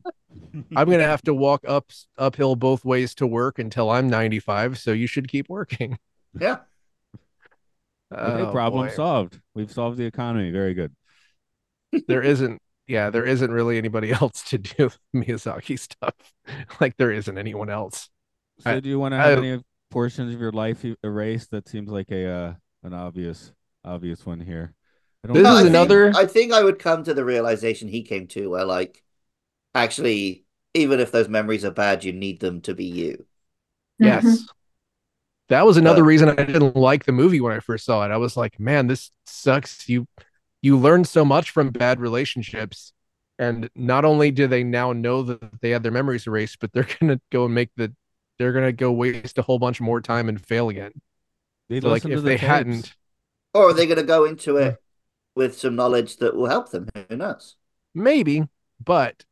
I'm 0.74 0.88
gonna 0.90 1.02
have 1.04 1.22
to 1.22 1.34
walk 1.34 1.64
up 1.68 1.90
uphill 2.16 2.56
both 2.56 2.84
ways 2.84 3.14
to 3.16 3.26
work 3.26 3.58
until 3.58 3.90
I'm 3.90 4.08
95. 4.08 4.78
So 4.78 4.92
you 4.92 5.06
should 5.06 5.28
keep 5.28 5.48
working. 5.48 5.98
Yeah. 6.38 6.58
Okay, 8.12 8.42
Oh, 8.42 8.52
problem 8.52 8.86
boy. 8.86 8.94
solved. 8.94 9.40
We've 9.54 9.70
solved 9.70 9.98
the 9.98 10.04
economy. 10.04 10.52
Very 10.52 10.74
good. 10.74 10.94
There 12.06 12.22
isn't. 12.22 12.62
Yeah, 12.86 13.10
there 13.10 13.24
isn't 13.24 13.50
really 13.50 13.78
anybody 13.78 14.12
else 14.12 14.44
to 14.50 14.58
do 14.58 14.90
Miyazaki 15.14 15.76
stuff. 15.78 16.14
Like 16.80 16.96
there 16.98 17.10
isn't 17.10 17.36
anyone 17.36 17.68
else. 17.68 18.08
So, 18.60 18.70
I- 18.70 18.80
do 18.80 18.88
you 18.88 18.98
want 19.00 19.12
to 19.12 19.16
have 19.18 19.38
I- 19.38 19.42
any 19.46 19.62
portions 19.90 20.34
of 20.34 20.40
your 20.40 20.52
life 20.52 20.84
erased? 21.04 21.50
That 21.50 21.68
seems 21.68 21.90
like 21.90 22.10
a 22.10 22.28
uh, 22.28 22.54
an 22.82 22.94
obvious 22.94 23.52
obvious 23.84 24.24
one 24.26 24.40
here. 24.40 24.74
I 25.24 25.28
don't 25.28 25.34
This 25.34 25.44
know. 25.44 25.50
is 25.52 25.56
I 25.58 25.62
think- 25.62 25.70
another- 25.70 26.12
I 26.16 26.26
think 26.26 26.52
I 26.52 26.62
would 26.62 26.78
come 26.78 27.04
to 27.04 27.14
the 27.14 27.24
realization 27.24 27.88
he 27.88 28.02
came 28.02 28.26
to, 28.28 28.50
where 28.50 28.64
like, 28.64 29.02
actually, 29.74 30.44
even 30.74 31.00
if 31.00 31.12
those 31.12 31.28
memories 31.28 31.64
are 31.64 31.70
bad, 31.70 32.04
you 32.04 32.12
need 32.12 32.40
them 32.40 32.60
to 32.62 32.74
be 32.74 32.84
you. 32.84 33.26
Yes. 33.98 34.24
Mhm. 34.24 34.46
That 35.48 35.64
was 35.64 35.76
another 35.76 36.02
Uh, 36.02 36.06
reason 36.06 36.28
I 36.28 36.34
didn't 36.44 36.74
like 36.76 37.04
the 37.04 37.12
movie 37.12 37.40
when 37.40 37.52
I 37.52 37.60
first 37.60 37.84
saw 37.84 38.04
it. 38.04 38.10
I 38.10 38.16
was 38.16 38.36
like, 38.36 38.58
man, 38.58 38.88
this 38.88 39.10
sucks. 39.26 39.88
You 39.88 40.06
you 40.62 40.76
learn 40.76 41.04
so 41.04 41.24
much 41.24 41.50
from 41.50 41.70
bad 41.70 42.00
relationships. 42.00 42.92
And 43.38 43.70
not 43.76 44.04
only 44.04 44.30
do 44.32 44.46
they 44.48 44.64
now 44.64 44.92
know 44.92 45.22
that 45.22 45.60
they 45.60 45.70
had 45.70 45.82
their 45.82 45.92
memories 45.92 46.26
erased, 46.26 46.58
but 46.58 46.72
they're 46.72 46.88
gonna 47.00 47.20
go 47.30 47.44
and 47.44 47.54
make 47.54 47.70
the 47.76 47.94
they're 48.38 48.52
gonna 48.52 48.72
go 48.72 48.92
waste 48.92 49.38
a 49.38 49.42
whole 49.42 49.58
bunch 49.58 49.80
more 49.80 50.00
time 50.00 50.28
and 50.28 50.44
fail 50.44 50.68
again. 50.68 50.92
They 51.68 51.80
So, 51.82 51.90
like 51.90 52.08
if 52.08 52.22
the 52.22 52.22
they 52.24 52.36
tapes. 52.36 52.38
hadn't 52.38 52.96
Or 53.54 53.70
are 53.70 53.74
they 53.74 53.86
going 53.86 53.98
to 53.98 54.04
go 54.04 54.24
into 54.26 54.58
it 54.58 54.82
with 55.36 55.58
some 55.58 55.76
knowledge 55.76 56.18
that 56.18 56.36
will 56.36 56.48
help 56.48 56.70
them? 56.70 56.88
Who 57.10 57.16
knows? 57.16 57.56
maybe, 57.94 58.48
but 58.80 59.24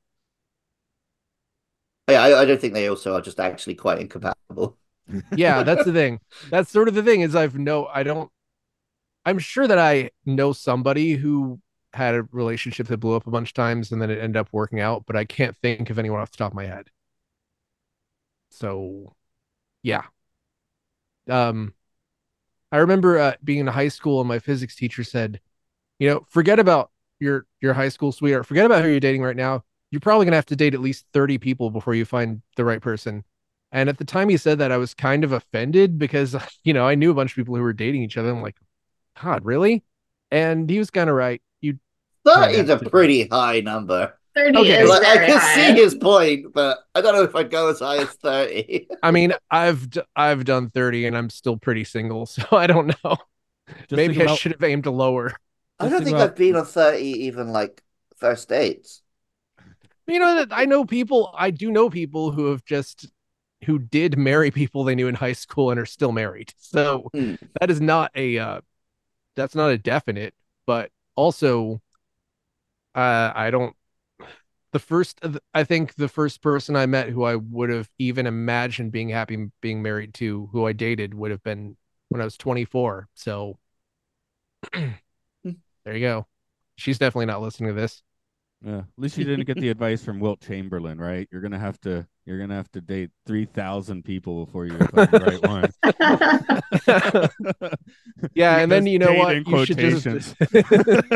Yeah, 2.09 2.23
I, 2.23 2.43
I 2.43 2.45
don't 2.45 2.61
think 2.61 2.75
they 2.75 2.89
also 2.89 3.15
are 3.15 3.21
just 3.23 3.41
actually 3.41 3.75
quite 3.77 3.99
incompatible. 3.99 4.79
yeah, 5.35 5.63
that's 5.63 5.85
the 5.85 5.93
thing. 5.93 6.21
That's 6.51 6.71
sort 6.71 6.89
of 6.89 6.95
the 6.95 7.03
thing 7.03 7.21
is 7.23 7.35
I've 7.35 7.59
no 7.59 7.87
I 7.87 8.03
don't 8.03 8.31
I'm 9.25 9.39
sure 9.39 9.69
that 9.69 9.79
I 9.79 10.11
know 10.27 10.53
somebody 10.53 11.15
who 11.15 11.61
had 11.95 12.15
a 12.15 12.25
relationship 12.33 12.89
that 12.89 12.99
blew 12.99 13.15
up 13.17 13.27
a 13.27 13.31
bunch 13.31 13.51
of 13.51 13.55
times 13.55 13.93
and 13.93 14.03
then 14.03 14.11
it 14.11 14.19
ended 14.21 14.39
up 14.39 14.49
working 14.53 14.81
out, 14.81 15.05
but 15.07 15.17
I 15.17 15.25
can't 15.25 15.57
think 15.63 15.91
of 15.91 15.99
anyone 15.99 16.21
off 16.21 16.31
the 16.33 16.39
top 16.39 16.53
of 16.53 16.57
my 16.57 16.67
head. 16.67 16.91
So 18.55 19.15
yeah. 19.83 20.05
Um 21.29 21.75
I 22.73 22.79
remember 22.79 23.19
uh, 23.19 23.35
being 23.45 23.61
in 23.61 23.67
high 23.69 23.89
school 23.89 24.21
and 24.21 24.29
my 24.29 24.41
physics 24.41 24.75
teacher 24.75 25.05
said, 25.05 25.41
you 25.99 26.09
know, 26.09 26.27
forget 26.29 26.59
about 26.59 26.91
your 27.21 27.47
your 27.61 27.75
high 27.75 27.89
school 27.89 28.13
sweetheart. 28.13 28.47
Forget 28.47 28.67
about 28.67 28.83
who 28.83 28.91
you're 28.91 29.01
dating 29.01 29.23
right 29.23 29.37
now. 29.37 29.65
You're 29.91 30.01
probably 30.01 30.27
gonna 30.27 30.37
have 30.37 30.47
to 30.47 30.57
date 30.57 30.75
at 30.75 30.81
least 30.81 31.07
30 31.13 31.39
people 31.39 31.71
before 31.71 31.95
you 31.95 32.05
find 32.05 32.43
the 32.57 32.65
right 32.65 32.81
person. 32.81 33.25
And 33.73 33.89
at 33.89 33.99
the 33.99 34.05
time 34.05 34.29
he 34.29 34.37
said 34.37 34.59
that, 34.59 34.73
I 34.73 34.77
was 34.77 34.95
kind 34.95 35.25
of 35.25 35.33
offended 35.33 35.99
because, 35.99 36.37
you 36.65 36.73
know, 36.73 36.87
I 36.87 36.95
knew 36.95 37.11
a 37.11 37.15
bunch 37.15 37.33
of 37.33 37.37
people 37.37 37.57
who 37.57 37.63
were 37.63 37.73
dating 37.73 38.03
each 38.03 38.17
other. 38.17 38.31
I'm 38.31 38.43
like, 38.43 38.57
God, 39.23 39.45
really? 39.45 39.85
And 40.31 40.69
he 40.69 40.79
was 40.79 40.91
kind 40.91 41.09
of 41.09 41.17
right. 41.17 41.43
You, 41.61 41.79
Thirty 42.25 42.57
Yeah, 42.57 42.75
a 42.75 42.79
pretty 42.79 43.29
high 43.29 43.61
number. 43.61 44.15
30 44.35 44.59
Okay. 44.59 44.83
is 44.83 44.89
Like, 44.91 45.07
I 45.07 45.17
can 45.27 45.39
high. 45.39 45.55
see 45.55 45.73
his 45.81 45.95
point, 45.95 46.53
but 46.53 46.79
I 46.95 47.01
don't 47.01 47.15
know 47.15 47.23
if 47.23 47.35
I'd 47.37 47.51
go 47.51 47.69
as 47.71 47.81
high 47.81 47.99
as 47.99 48.09
thirty. 48.15 48.89
I 49.03 49.11
mean, 49.11 49.33
I've 49.51 49.91
d- 49.91 50.03
I've 50.17 50.45
done 50.45 50.71
30 50.71 51.07
and 51.07 51.17
I'm 51.17 51.31
still 51.31 51.57
pretty 51.57 51.85
single, 51.85 52.27
so 52.27 52.43
I 52.53 52.67
don't 52.67 52.89
know. 52.89 53.17
Just 53.69 53.93
Maybe 53.93 54.15
think 54.15 54.23
I 54.23 54.25
about- 54.25 54.39
should 54.39 54.53
have 54.53 54.63
aimed 54.65 54.87
lower. 54.87 55.33
I 55.81 55.85
don't 55.85 55.93
think 55.93 56.05
think 56.05 56.17
about- 56.17 56.31
I've 56.31 56.37
been 56.37 56.57
on 56.57 56.65
thirty 56.67 57.25
even 57.27 57.49
like 57.49 57.83
first 58.17 58.49
dates. 58.49 59.03
You 60.07 60.19
know 60.19 60.37
that 60.37 60.49
I 60.51 60.67
know 60.67 60.85
people. 60.85 61.33
I 61.37 61.51
do 61.51 61.71
know 61.71 61.89
people 61.89 62.31
who 62.31 62.47
have 62.51 62.65
just 62.65 63.09
who 63.65 63.79
did 63.79 64.19
marry 64.19 64.51
people 64.51 64.85
they 64.85 64.95
knew 64.95 65.09
in 65.09 65.15
high 65.15 65.33
school 65.33 65.71
and 65.71 65.81
are 65.81 65.87
still 65.87 66.13
married. 66.13 66.53
So 66.59 67.09
Hmm. 67.15 67.35
that 67.61 67.71
is 67.71 67.81
not 67.81 68.11
a 68.15 68.39
uh, 68.39 68.61
that's 69.37 69.55
not 69.55 69.71
a 69.71 69.79
definite. 69.79 70.35
But 70.67 70.91
also, 71.17 71.81
uh, 72.95 73.33
I 73.35 73.51
don't. 73.51 73.75
The 74.75 74.81
first, 74.81 75.21
uh, 75.23 75.39
I 75.55 75.63
think 75.63 75.95
the 75.95 76.09
first 76.09 76.43
person 76.43 76.75
I 76.75 76.87
met 76.87 77.09
who 77.09 77.23
I 77.23 77.37
would 77.37 77.71
have 77.71 77.89
even 77.99 78.27
imagined 78.27 78.91
being 78.91 79.09
happy 79.09 79.53
being 79.61 79.83
married 79.83 80.15
to, 80.15 80.49
who 80.51 80.67
I 80.67 80.73
dated, 80.73 81.15
would 81.15 81.31
have 81.31 81.45
been 81.45 81.77
when 82.09 82.21
I 82.21 82.25
was 82.25 82.37
24. 82.37 83.09
So 83.15 83.57
mm. 84.75 84.95
there 85.85 85.95
you 85.95 86.01
go. 86.01 86.27
She's 86.75 86.99
definitely 86.99 87.27
not 87.27 87.41
listening 87.41 87.69
to 87.69 87.81
this. 87.81 88.03
Yeah, 88.65 88.79
at 88.79 88.85
least 88.97 89.17
you 89.17 89.23
didn't 89.25 89.45
get 89.45 89.61
the 89.61 89.69
advice 89.69 90.03
from 90.03 90.19
Wilt 90.19 90.41
Chamberlain, 90.41 90.99
right? 90.99 91.29
You're 91.31 91.43
gonna 91.43 91.59
have 91.59 91.79
to 91.83 92.09
you're 92.25 92.41
gonna 92.41 92.55
have 92.55 92.73
to 92.73 92.81
date 92.81 93.11
three 93.27 93.45
thousand 93.45 94.05
people 94.05 94.45
before 94.45 94.67
you 94.67 94.77
find 94.79 95.09
the 95.11 95.21
right 95.21 95.47
one. 95.47 95.71
Yeah, 98.35 98.59
and 98.59 98.73
then 98.73 98.87
you 98.87 98.99
know 98.99 99.15
what? 99.15 99.37
in 99.37 99.45
You 99.45 99.67
should 99.67 99.79
just 99.79 100.35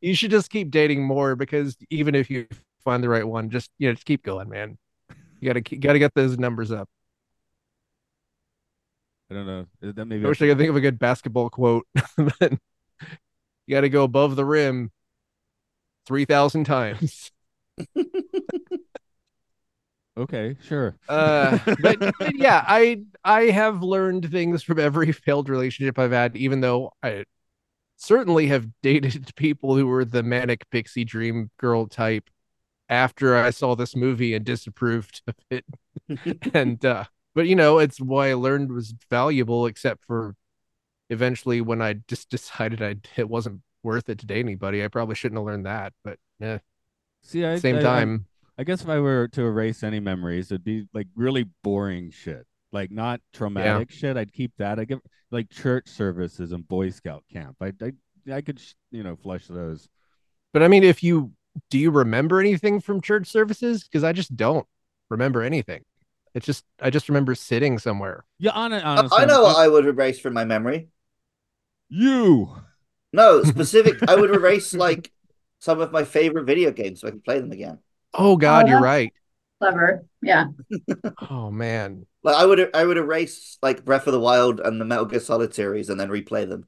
you 0.00 0.14
should 0.14 0.30
just 0.30 0.50
keep 0.50 0.70
dating 0.70 1.02
more 1.02 1.34
because 1.34 1.76
even 1.90 2.14
if 2.14 2.30
you 2.30 2.46
find 2.86 3.02
the 3.02 3.08
right 3.08 3.26
one, 3.26 3.50
just 3.50 3.70
you 3.78 3.88
know, 3.88 3.94
just 3.94 4.06
keep 4.06 4.22
going, 4.22 4.48
man. 4.48 4.78
You 5.40 5.48
gotta 5.48 5.60
keep, 5.60 5.80
gotta 5.80 5.98
get 5.98 6.14
those 6.14 6.38
numbers 6.38 6.70
up. 6.70 6.88
I 9.30 9.34
don't 9.34 9.46
know. 9.46 9.66
That 9.82 10.06
maybe 10.06 10.24
I 10.24 10.28
wish 10.28 10.40
I 10.40 10.46
could 10.46 10.56
think 10.56 10.70
of 10.70 10.76
a 10.76 10.80
good 10.80 10.98
basketball 10.98 11.50
quote. 11.50 11.86
you 12.40 12.58
gotta 13.68 13.88
go 13.88 14.04
above 14.04 14.36
the 14.36 14.44
rim 14.44 14.92
three 16.06 16.24
thousand 16.24 16.64
times. 16.64 17.32
okay, 20.16 20.56
sure. 20.62 20.96
Uh, 21.08 21.58
but, 21.80 21.98
but 22.18 22.36
yeah, 22.36 22.64
I 22.66 23.02
I 23.24 23.46
have 23.46 23.82
learned 23.82 24.30
things 24.30 24.62
from 24.62 24.78
every 24.78 25.10
failed 25.12 25.48
relationship 25.48 25.98
I've 25.98 26.12
had, 26.12 26.36
even 26.36 26.60
though 26.60 26.92
I 27.02 27.24
certainly 27.96 28.46
have 28.46 28.68
dated 28.82 29.32
people 29.34 29.74
who 29.74 29.88
were 29.88 30.04
the 30.04 30.22
manic 30.22 30.70
pixie 30.70 31.04
dream 31.04 31.50
girl 31.58 31.88
type 31.88 32.30
after 32.88 33.36
I 33.36 33.50
saw 33.50 33.74
this 33.74 33.96
movie 33.96 34.34
and 34.34 34.44
disapproved 34.44 35.22
of 35.26 35.34
it. 35.50 35.64
and 36.54 36.84
uh 36.84 37.04
but 37.34 37.46
you 37.46 37.54
know, 37.56 37.78
it's 37.78 38.00
why 38.00 38.30
I 38.30 38.34
learned 38.34 38.72
was 38.72 38.94
valuable, 39.10 39.66
except 39.66 40.04
for 40.06 40.34
eventually 41.10 41.60
when 41.60 41.82
I 41.82 41.94
just 42.08 42.28
decided 42.36 42.82
I 42.82 42.96
it 43.16 43.28
wasn't 43.28 43.60
worth 43.82 44.08
it 44.08 44.18
to 44.20 44.26
date 44.26 44.40
anybody. 44.40 44.84
I 44.84 44.88
probably 44.88 45.14
shouldn't 45.14 45.38
have 45.38 45.46
learned 45.46 45.66
that, 45.66 45.92
but 46.04 46.18
yeah, 46.40 46.58
See, 47.22 47.44
I, 47.44 47.56
same 47.58 47.76
I- 47.76 47.80
I- 47.80 47.82
time. 47.82 48.26
I 48.58 48.64
guess 48.64 48.80
if 48.80 48.88
I 48.88 48.98
were 49.00 49.28
to 49.32 49.42
erase 49.42 49.82
any 49.82 50.00
memories, 50.00 50.50
it'd 50.50 50.64
be 50.64 50.86
like 50.94 51.08
really 51.14 51.44
boring 51.62 52.10
shit, 52.10 52.46
like 52.72 52.90
not 52.90 53.20
traumatic 53.34 53.90
shit. 53.90 54.16
I'd 54.16 54.32
keep 54.32 54.52
that. 54.56 54.78
I 54.78 54.86
give 54.86 55.00
like 55.30 55.50
church 55.50 55.88
services 55.88 56.52
and 56.52 56.66
Boy 56.66 56.88
Scout 56.88 57.22
camp. 57.30 57.56
I 57.60 57.72
I 57.82 57.92
I 58.32 58.40
could 58.40 58.58
you 58.90 59.02
know 59.02 59.14
flush 59.14 59.46
those. 59.46 59.90
But 60.54 60.62
I 60.62 60.68
mean, 60.68 60.84
if 60.84 61.02
you 61.02 61.32
do 61.70 61.78
you 61.78 61.90
remember 61.90 62.40
anything 62.40 62.80
from 62.80 63.00
church 63.00 63.28
services? 63.28 63.84
Because 63.84 64.04
I 64.04 64.12
just 64.12 64.36
don't 64.36 64.66
remember 65.10 65.42
anything. 65.42 65.84
It's 66.34 66.44
just 66.46 66.64
I 66.80 66.90
just 66.90 67.08
remember 67.08 67.34
sitting 67.34 67.78
somewhere. 67.78 68.24
Yeah, 68.38 68.50
on 68.52 68.72
I- 68.72 68.82
honestly, 68.82 69.18
I 69.18 69.24
know 69.24 69.44
I'm- 69.44 69.54
what 69.54 69.56
I 69.58 69.68
would 69.68 69.86
erase 69.86 70.18
from 70.20 70.34
my 70.34 70.44
memory. 70.44 70.88
you. 71.88 72.54
No, 73.12 73.42
specific. 73.44 73.96
I 74.08 74.14
would 74.16 74.30
erase 74.30 74.74
like 74.74 75.10
some 75.60 75.80
of 75.80 75.92
my 75.92 76.04
favorite 76.04 76.44
video 76.44 76.70
games 76.70 77.00
so 77.00 77.08
I 77.08 77.10
can 77.12 77.20
play 77.20 77.40
them 77.40 77.52
again. 77.52 77.78
Oh 78.12 78.36
God, 78.36 78.66
Oh, 78.66 78.68
you're 78.68 78.80
right. 78.80 79.12
Clever. 79.60 80.04
Yeah. 80.22 80.46
Oh 81.30 81.50
man. 81.50 82.06
Like 82.22 82.36
I 82.36 82.44
would, 82.44 82.70
I 82.74 82.84
would 82.84 82.98
erase 82.98 83.56
like 83.62 83.84
Breath 83.84 84.06
of 84.06 84.12
the 84.12 84.20
Wild 84.20 84.60
and 84.60 84.80
the 84.80 84.84
Metal 84.84 85.04
Gear 85.06 85.20
Solid 85.20 85.54
series 85.54 85.88
and 85.88 85.98
then 85.98 86.08
replay 86.10 86.46
them. 86.48 86.66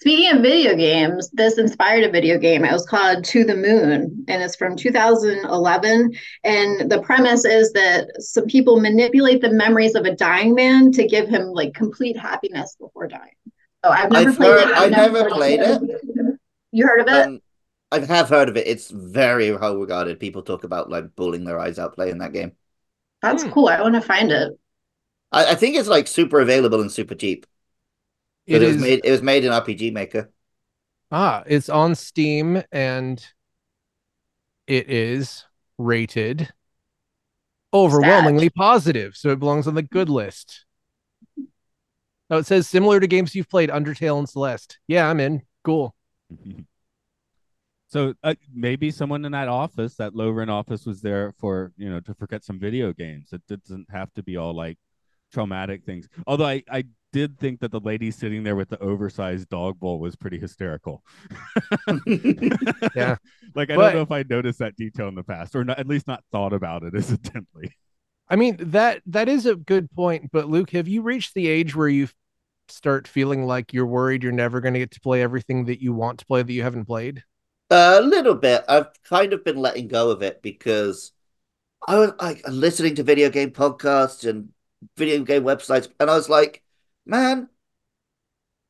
Speaking 0.00 0.30
of 0.36 0.42
video 0.42 0.76
games, 0.76 1.28
this 1.32 1.58
inspired 1.58 2.04
a 2.04 2.10
video 2.12 2.38
game. 2.38 2.64
It 2.64 2.70
was 2.70 2.86
called 2.86 3.24
To 3.24 3.42
the 3.42 3.56
Moon, 3.56 4.24
and 4.28 4.40
it's 4.42 4.54
from 4.54 4.76
2011. 4.76 6.12
And 6.44 6.88
the 6.88 7.00
premise 7.02 7.44
is 7.44 7.72
that 7.72 8.06
some 8.20 8.46
people 8.46 8.78
manipulate 8.78 9.40
the 9.40 9.50
memories 9.50 9.96
of 9.96 10.04
a 10.04 10.14
dying 10.14 10.54
man 10.54 10.92
to 10.92 11.04
give 11.04 11.28
him 11.28 11.46
like 11.48 11.74
complete 11.74 12.16
happiness 12.16 12.76
before 12.78 13.08
dying. 13.08 13.32
So 13.84 13.90
I've 13.90 14.12
never 14.12 14.30
I've 14.30 14.36
played 14.36 14.50
heard- 14.50 14.70
it. 14.70 14.76
I've 14.76 14.90
never 14.92 15.30
played 15.30 15.60
it. 15.60 15.82
You 16.70 16.86
heard 16.86 17.00
of 17.00 17.08
it? 17.08 17.26
Um, 17.26 17.40
I 17.90 17.98
have 17.98 18.28
heard 18.28 18.48
of 18.48 18.56
it. 18.56 18.68
It's 18.68 18.92
very 18.92 19.50
well 19.50 19.76
regarded. 19.78 20.20
People 20.20 20.42
talk 20.42 20.62
about 20.62 20.90
like 20.90 21.16
bawling 21.16 21.42
their 21.44 21.58
eyes 21.58 21.80
out 21.80 21.96
playing 21.96 22.18
that 22.18 22.32
game. 22.32 22.52
That's 23.20 23.42
Hmm. 23.42 23.50
cool. 23.50 23.66
I 23.66 23.80
want 23.80 23.96
to 23.96 24.00
find 24.00 24.30
it. 24.30 24.52
I, 25.32 25.46
I 25.46 25.54
think 25.56 25.74
it's 25.74 25.88
like 25.88 26.06
super 26.06 26.38
available 26.38 26.80
and 26.80 26.92
super 26.92 27.16
cheap. 27.16 27.46
It 28.48 28.62
It, 28.62 28.66
was 28.66 28.76
made. 28.78 29.00
It 29.04 29.10
was 29.10 29.22
made 29.22 29.44
in 29.44 29.52
RPG 29.52 29.90
Maker. 29.90 30.30
ah, 31.10 31.42
it's 31.46 31.68
on 31.68 31.94
Steam 31.94 32.62
and 32.72 33.24
it 34.66 34.88
is 34.90 35.44
rated 35.78 36.52
overwhelmingly 37.72 38.50
positive, 38.50 39.16
so 39.16 39.30
it 39.30 39.38
belongs 39.38 39.66
on 39.66 39.74
the 39.74 39.82
good 39.82 40.08
list. 40.08 40.64
Oh, 42.30 42.38
it 42.38 42.46
says 42.46 42.68
similar 42.68 43.00
to 43.00 43.06
games 43.06 43.34
you've 43.34 43.48
played, 43.48 43.70
Undertale 43.70 44.18
and 44.18 44.28
Celeste. 44.28 44.78
Yeah, 44.86 45.08
I'm 45.08 45.20
in. 45.20 45.42
Cool. 45.64 45.94
So 47.88 48.12
uh, 48.22 48.34
maybe 48.52 48.90
someone 48.90 49.24
in 49.24 49.32
that 49.32 49.48
office, 49.48 49.94
that 49.96 50.14
low 50.14 50.30
rent 50.30 50.50
office, 50.50 50.84
was 50.84 51.00
there 51.00 51.32
for 51.38 51.72
you 51.76 51.88
know 51.88 52.00
to 52.00 52.14
forget 52.14 52.44
some 52.44 52.58
video 52.58 52.92
games. 52.92 53.32
It 53.32 53.42
doesn't 53.46 53.90
have 53.90 54.12
to 54.14 54.22
be 54.22 54.36
all 54.36 54.54
like 54.54 54.78
traumatic 55.32 55.84
things. 55.84 56.06
Although 56.26 56.46
I, 56.46 56.62
I 56.70 56.84
did 57.12 57.38
think 57.38 57.60
that 57.60 57.70
the 57.70 57.80
lady 57.80 58.10
sitting 58.10 58.42
there 58.44 58.56
with 58.56 58.68
the 58.68 58.78
oversized 58.80 59.48
dog 59.48 59.78
bowl 59.80 59.98
was 59.98 60.16
pretty 60.16 60.38
hysterical. 60.38 61.02
Yeah. 62.94 63.16
like 63.54 63.70
I 63.70 63.76
But- 63.76 63.90
don't 63.90 63.94
know 63.94 64.02
if 64.02 64.12
I 64.12 64.24
noticed 64.28 64.58
that 64.60 64.76
detail 64.76 65.08
in 65.08 65.14
the 65.14 65.22
past, 65.22 65.54
or 65.56 65.64
not, 65.64 65.78
at 65.78 65.86
least 65.86 66.06
not 66.06 66.24
thought 66.32 66.52
about 66.52 66.82
it 66.82 66.94
as 66.96 67.10
intently. 67.10 67.72
I 68.28 68.36
mean 68.36 68.56
that 68.60 69.00
that 69.06 69.28
is 69.28 69.46
a 69.46 69.56
good 69.56 69.90
point, 69.92 70.30
but 70.32 70.48
Luke, 70.48 70.70
have 70.70 70.86
you 70.88 71.00
reached 71.02 71.34
the 71.34 71.48
age 71.48 71.74
where 71.74 71.88
you 71.88 72.08
start 72.68 73.08
feeling 73.08 73.46
like 73.46 73.72
you're 73.72 73.86
worried 73.86 74.22
you're 74.22 74.32
never 74.32 74.60
going 74.60 74.74
to 74.74 74.80
get 74.80 74.90
to 74.90 75.00
play 75.00 75.22
everything 75.22 75.64
that 75.64 75.80
you 75.80 75.94
want 75.94 76.18
to 76.18 76.26
play 76.26 76.42
that 76.42 76.52
you 76.52 76.62
haven't 76.62 76.84
played? 76.84 77.22
A 77.70 78.00
little 78.02 78.34
bit. 78.34 78.64
I've 78.68 78.88
kind 79.04 79.32
of 79.32 79.44
been 79.44 79.56
letting 79.56 79.88
go 79.88 80.10
of 80.10 80.22
it 80.22 80.42
because 80.42 81.12
I 81.86 81.98
was 81.98 82.12
like 82.20 82.46
listening 82.48 82.94
to 82.96 83.02
video 83.02 83.30
game 83.30 83.50
podcasts 83.50 84.28
and 84.28 84.50
video 84.96 85.22
game 85.24 85.44
websites, 85.44 85.88
and 86.00 86.10
I 86.10 86.14
was 86.16 86.28
like, 86.28 86.62
man, 87.08 87.48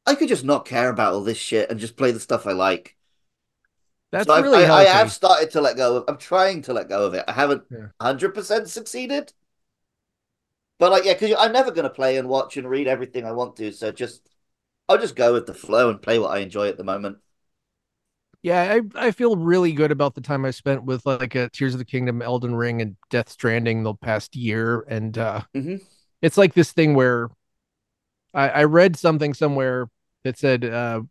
I 0.07 0.15
could 0.17 0.29
just 0.29 0.43
not 0.45 0.65
care 0.67 0.89
about 0.91 1.13
all 1.15 1.23
this 1.23 1.39
shit 1.39 1.71
and 1.71 1.79
just 1.79 1.97
play 1.97 2.11
the 2.11 2.19
stuff 2.21 2.47
I 2.49 2.53
like. 2.53 2.97
That's 4.11 4.37
So 4.37 4.37
really 4.37 4.67
I, 4.67 4.83
I 4.83 4.85
have 4.85 5.11
started 5.13 5.51
to 5.53 5.61
let 5.61 5.77
go 5.77 5.97
of. 5.99 6.05
I'm 6.09 6.19
trying 6.19 6.63
to 6.63 6.73
let 6.73 6.89
go 6.89 7.07
of 7.07 7.15
it. 7.15 7.25
I 7.29 7.33
haven't 7.33 7.65
Yeah. 7.71 7.89
hundred 8.01 8.35
percent 8.35 8.69
succeeded, 8.69 9.33
but 10.79 10.91
like, 10.93 11.05
yeah, 11.05 11.15
because 11.15 11.35
I'm 11.39 11.53
never 11.53 11.71
gonna 11.71 11.91
play 11.91 12.17
and 12.17 12.29
watch 12.29 12.57
and 12.57 12.69
read 12.69 12.87
everything 12.87 13.25
I 13.25 13.33
want 13.33 13.57
to. 13.57 13.73
So 13.73 13.91
just, 13.93 14.29
I'll 14.89 14.99
just 14.99 15.17
go 15.17 15.33
with 15.33 15.47
the 15.47 15.55
flow 15.55 15.91
and 15.91 16.03
play 16.03 16.19
what 16.19 16.31
I 16.33 16.39
enjoy 16.41 16.69
at 16.69 16.77
the 16.79 16.85
moment. 16.85 17.19
Yeah, 18.43 18.81
I, 18.97 19.07
I 19.09 19.11
feel 19.11 19.37
really 19.37 19.73
good 19.73 19.91
about 19.91 20.15
the 20.15 20.21
time 20.21 20.45
I 20.45 20.53
spent 20.53 20.85
with 20.85 21.05
like 21.07 21.35
a 21.35 21.51
Tears 21.51 21.75
of 21.75 21.79
the 21.79 21.85
Kingdom, 21.85 22.23
Elden 22.23 22.55
Ring, 22.55 22.81
and 22.81 22.97
Death 23.11 23.29
Stranding 23.29 23.83
the 23.83 23.95
past 23.95 24.37
year. 24.37 24.85
And 24.89 25.17
uh 25.19 25.43
Mhm. 25.55 25.79
it's 26.23 26.39
like 26.39 26.55
this 26.55 26.73
thing 26.73 26.95
where 26.95 27.31
I, 28.35 28.49
I 28.51 28.65
read 28.65 28.97
something 28.97 29.35
somewhere 29.35 29.89
that 30.25 30.39
said 30.39 30.65
uh 30.65 31.03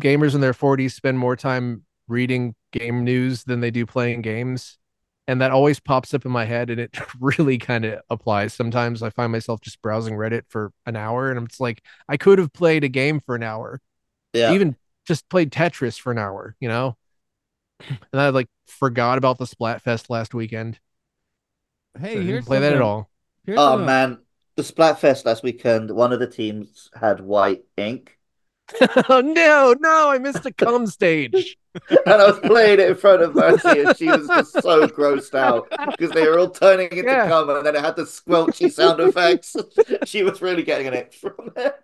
gamers 0.00 0.34
in 0.34 0.40
their 0.40 0.54
40s 0.54 0.94
spend 0.94 1.18
more 1.18 1.36
time 1.36 1.84
reading 2.08 2.54
game 2.72 3.04
news 3.04 3.44
than 3.44 3.60
they 3.60 3.70
do 3.70 3.86
playing 3.86 4.22
games. 4.22 4.78
And 5.26 5.40
that 5.42 5.50
always 5.50 5.78
pops 5.80 6.14
up 6.14 6.24
in 6.24 6.32
my 6.32 6.46
head 6.46 6.70
and 6.70 6.80
it 6.80 6.98
really 7.20 7.58
kind 7.58 7.84
of 7.84 8.00
applies. 8.10 8.54
Sometimes 8.54 9.02
I 9.02 9.10
find 9.10 9.30
myself 9.32 9.60
just 9.60 9.82
browsing 9.82 10.14
Reddit 10.14 10.42
for 10.48 10.72
an 10.86 10.96
hour 10.96 11.30
and 11.30 11.46
it's 11.46 11.60
like 11.60 11.82
I 12.08 12.16
could 12.16 12.38
have 12.38 12.52
played 12.52 12.84
a 12.84 12.88
game 12.88 13.20
for 13.20 13.34
an 13.36 13.42
hour 13.42 13.80
Yeah, 14.32 14.52
even 14.54 14.76
just 15.06 15.28
played 15.28 15.52
Tetris 15.52 15.98
for 16.00 16.12
an 16.12 16.18
hour, 16.18 16.56
you 16.60 16.68
know? 16.68 16.96
And 18.12 18.20
I 18.20 18.30
like 18.30 18.48
forgot 18.66 19.18
about 19.18 19.38
the 19.38 19.44
Splatfest 19.46 20.10
last 20.10 20.34
weekend. 20.34 20.78
Hey, 21.98 22.14
So 22.14 22.20
I 22.20 22.22
here's 22.22 22.26
didn't 22.26 22.46
play 22.46 22.60
that 22.60 22.72
at 22.74 22.80
all. 22.82 23.10
here's 23.44 23.58
Oh 23.58 23.70
something- 23.70 23.86
man, 23.86 24.18
the 24.58 24.64
Splatfest 24.64 25.24
last 25.24 25.42
weekend, 25.44 25.90
one 25.90 26.12
of 26.12 26.20
the 26.20 26.28
teams 26.28 26.90
had 27.00 27.20
white 27.22 27.64
ink, 27.78 28.18
oh 29.08 29.22
no, 29.22 29.74
no, 29.80 30.10
I 30.10 30.18
missed 30.18 30.44
a 30.44 30.52
cum 30.52 30.86
stage. 30.86 31.56
and 31.90 32.00
I 32.06 32.26
was 32.30 32.38
playing 32.40 32.80
it 32.80 32.90
in 32.90 32.96
front 32.96 33.22
of 33.22 33.34
Mercy, 33.34 33.80
and 33.82 33.96
she 33.96 34.06
was 34.06 34.26
just 34.28 34.52
so 34.62 34.86
grossed 34.88 35.34
out 35.34 35.68
because 35.96 36.10
they 36.10 36.26
were 36.28 36.38
all 36.38 36.50
turning 36.50 36.90
into 36.90 37.04
Yeah. 37.04 37.28
cum, 37.28 37.48
and 37.48 37.64
then 37.64 37.76
it 37.76 37.80
had 37.80 37.96
the 37.96 38.02
squelchy 38.02 38.70
sound 38.70 39.00
effects. 39.00 39.56
she 40.04 40.22
was 40.22 40.42
really 40.42 40.64
getting 40.64 40.86
an 40.88 40.94
ick 40.94 41.14
from 41.14 41.52
it. 41.56 41.76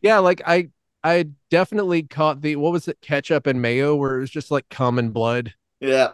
Yeah, 0.00 0.18
like 0.18 0.42
I 0.46 0.70
I 1.02 1.30
definitely 1.50 2.04
caught 2.04 2.40
the 2.40 2.56
what 2.56 2.72
was 2.72 2.88
it, 2.88 3.00
ketchup 3.00 3.46
and 3.46 3.60
mayo, 3.60 3.96
where 3.96 4.18
it 4.18 4.20
was 4.20 4.30
just 4.30 4.50
like 4.50 4.68
cum 4.68 4.98
and 4.98 5.12
blood. 5.12 5.54
Yeah, 5.80 6.12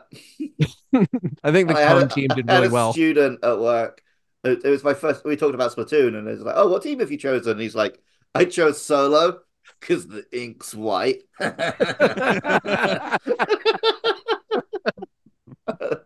I 1.45 1.53
think 1.53 1.69
the 1.69 1.77
I 1.77 1.85
cum 1.87 2.03
a- 2.05 2.09
team 2.09 2.29
did 2.29 2.49
really 2.49 2.69
a 2.69 2.71
well. 2.71 2.93
Student 2.93 3.45
at 3.45 3.59
work. 3.59 4.03
It, 4.45 4.65
it 4.65 4.71
was 4.71 4.83
my 4.83 4.95
first. 4.95 5.25
We 5.25 5.37
talked 5.37 5.55
about 5.55 5.73
Splatoon, 5.73 6.17
and 6.17 6.27
it 6.27 6.33
was 6.33 6.41
like, 6.43 6.57
"Oh, 6.57 6.69
what 6.69 6.83
team 6.83 7.01
have 7.01 7.11
you 7.11 7.19
chosen?" 7.19 7.53
And 7.53 7.61
he's 7.61 7.75
like, 7.75 8.01
"I 8.35 8.45
chose 8.45 8.81
solo 8.81 9.41
because 9.81 10.09
the 10.09 10.25
ink's 10.33 10.75
white." 10.75 11.23